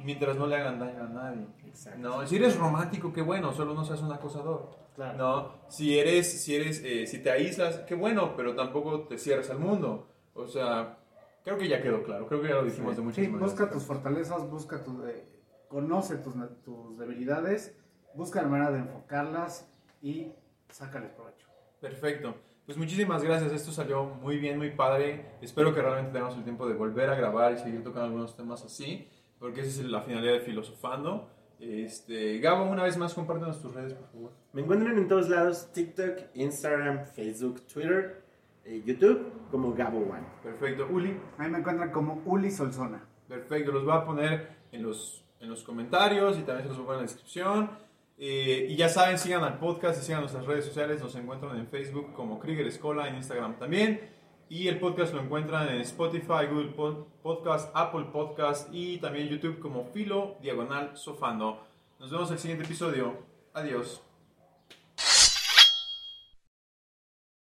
mientras 0.03 0.37
no 0.37 0.45
le 0.45 0.55
hagan 0.55 0.79
daño 0.79 1.03
a 1.03 1.07
nadie. 1.07 1.47
Exacto. 1.65 1.99
No, 1.99 2.27
si 2.27 2.35
eres 2.35 2.55
romántico, 2.57 3.11
qué 3.11 3.23
bueno, 3.23 3.51
solo 3.53 3.73
no 3.73 3.83
seas 3.83 4.01
un 4.03 4.11
acosador. 4.11 4.69
Claro. 4.95 5.17
No, 5.17 5.51
si 5.67 5.97
eres, 5.97 6.43
si 6.43 6.55
eres, 6.55 6.81
eh, 6.83 7.07
si 7.07 7.21
te 7.21 7.31
aíslas, 7.31 7.79
qué 7.87 7.95
bueno, 7.95 8.35
pero 8.35 8.55
tampoco 8.55 9.01
te 9.07 9.17
cierres 9.17 9.49
al 9.49 9.59
mundo. 9.59 10.07
O 10.35 10.47
sea, 10.47 10.99
creo 11.43 11.57
que 11.57 11.67
ya 11.67 11.81
quedó 11.81 12.03
claro, 12.03 12.27
creo 12.27 12.41
que 12.41 12.49
ya 12.49 12.55
lo 12.55 12.65
dijimos 12.65 12.95
de 12.95 13.01
muchas 13.01 13.15
Sí, 13.23 13.29
maneras. 13.31 13.51
busca 13.51 13.69
tus 13.71 13.83
fortalezas, 13.83 14.47
busca 14.49 14.83
tu, 14.83 15.03
eh, 15.07 15.23
conoce 15.67 16.17
tus 16.17 16.97
debilidades, 16.97 17.75
busca 18.18 18.41
la 18.41 18.47
manera 18.47 18.72
de 18.72 18.80
enfocarlas 18.80 19.70
y 20.01 20.32
sácales 20.70 21.11
provecho. 21.11 21.47
Perfecto. 21.80 22.36
Pues 22.65 22.78
muchísimas 22.78 23.24
gracias, 23.24 23.53
esto 23.53 23.72
salió 23.72 24.03
muy 24.03 24.39
bien, 24.39 24.57
muy 24.57 24.72
padre. 24.72 25.38
Espero 25.41 25.74
que 25.74 25.82
realmente 25.82 26.11
tengamos 26.11 26.36
el 26.36 26.43
tiempo 26.43 26.68
de 26.68 26.74
volver 26.74 27.09
a 27.09 27.15
grabar 27.15 27.53
y 27.53 27.57
seguir 27.59 27.82
tocando 27.84 28.07
algunos 28.07 28.36
temas 28.36 28.65
así, 28.65 29.07
porque 29.39 29.61
esa 29.61 29.82
es 29.82 29.88
la 29.88 30.01
finalidad 30.01 30.34
de 30.34 30.39
Filosofando. 30.41 31.30
Este, 31.59 32.39
Gabo, 32.39 32.70
una 32.70 32.84
vez 32.84 32.97
más, 32.97 33.13
compártenos 33.13 33.61
tus 33.61 33.74
redes, 33.74 33.93
por 33.93 34.07
favor. 34.09 34.32
Me 34.51 34.61
encuentran 34.61 34.97
en 34.97 35.07
todos 35.07 35.30
lados, 35.30 35.72
TikTok, 35.72 36.36
Instagram, 36.36 37.05
Facebook, 37.05 37.61
Twitter, 37.72 38.22
eh, 38.65 38.84
YouTube, 38.86 39.32
como 39.49 39.74
Gabo 39.74 39.99
One. 39.99 40.28
Perfecto. 40.43 40.88
Uli, 40.91 41.18
Ahí 41.38 41.49
me 41.49 41.59
encuentran 41.59 41.91
como 41.91 42.22
Uli 42.26 42.51
Solzona. 42.51 43.01
perfecto. 43.30 43.72
Los 43.72 43.86
voy 43.86 43.93
a 43.95 44.03
poner 44.05 44.49
en 44.74 44.84
los, 44.84 45.24
en 45.39 45.49
los 45.49 45.63
comentarios 45.63 46.38
y 46.38 46.41
también 46.41 46.63
se 46.63 46.70
los 46.70 46.78
voy 46.78 46.84
a 46.84 46.88
poner 46.88 46.99
en 46.99 47.05
la 47.05 47.11
descripción. 47.11 47.86
Eh, 48.18 48.65
y 48.70 48.76
ya 48.76 48.89
saben, 48.89 49.18
sigan 49.20 49.43
al 49.43 49.59
podcast 49.59 50.01
y 50.01 50.05
sigan 50.05 50.22
nuestras 50.22 50.45
redes 50.45 50.65
sociales. 50.65 51.01
Nos 51.01 51.15
encuentran 51.15 51.57
en 51.57 51.68
Facebook 51.68 52.13
como 52.13 52.39
Krieger 52.39 52.65
Escola, 52.68 53.07
en 53.07 53.15
Instagram 53.15 53.59
también. 53.59 54.09
Y 54.49 54.70
el 54.70 54.80
podcast 54.80 55.13
lo 55.13 55.22
encuentran 55.22 55.68
en 55.70 55.82
Spotify, 55.82 56.45
Google 56.49 56.76
Pod- 56.76 57.05
Podcast, 57.22 57.70
Apple 57.76 58.05
Podcast 58.13 58.70
y 58.74 58.97
también 58.97 59.28
YouTube 59.28 59.59
como 59.59 59.86
Filo 59.91 60.38
Diagonal 60.41 60.95
Sofando. 60.95 61.61
Nos 61.99 62.09
vemos 62.11 62.30
en 62.30 62.34
el 62.36 62.39
siguiente 62.39 62.63
episodio. 62.65 63.18
Adiós. 63.53 64.07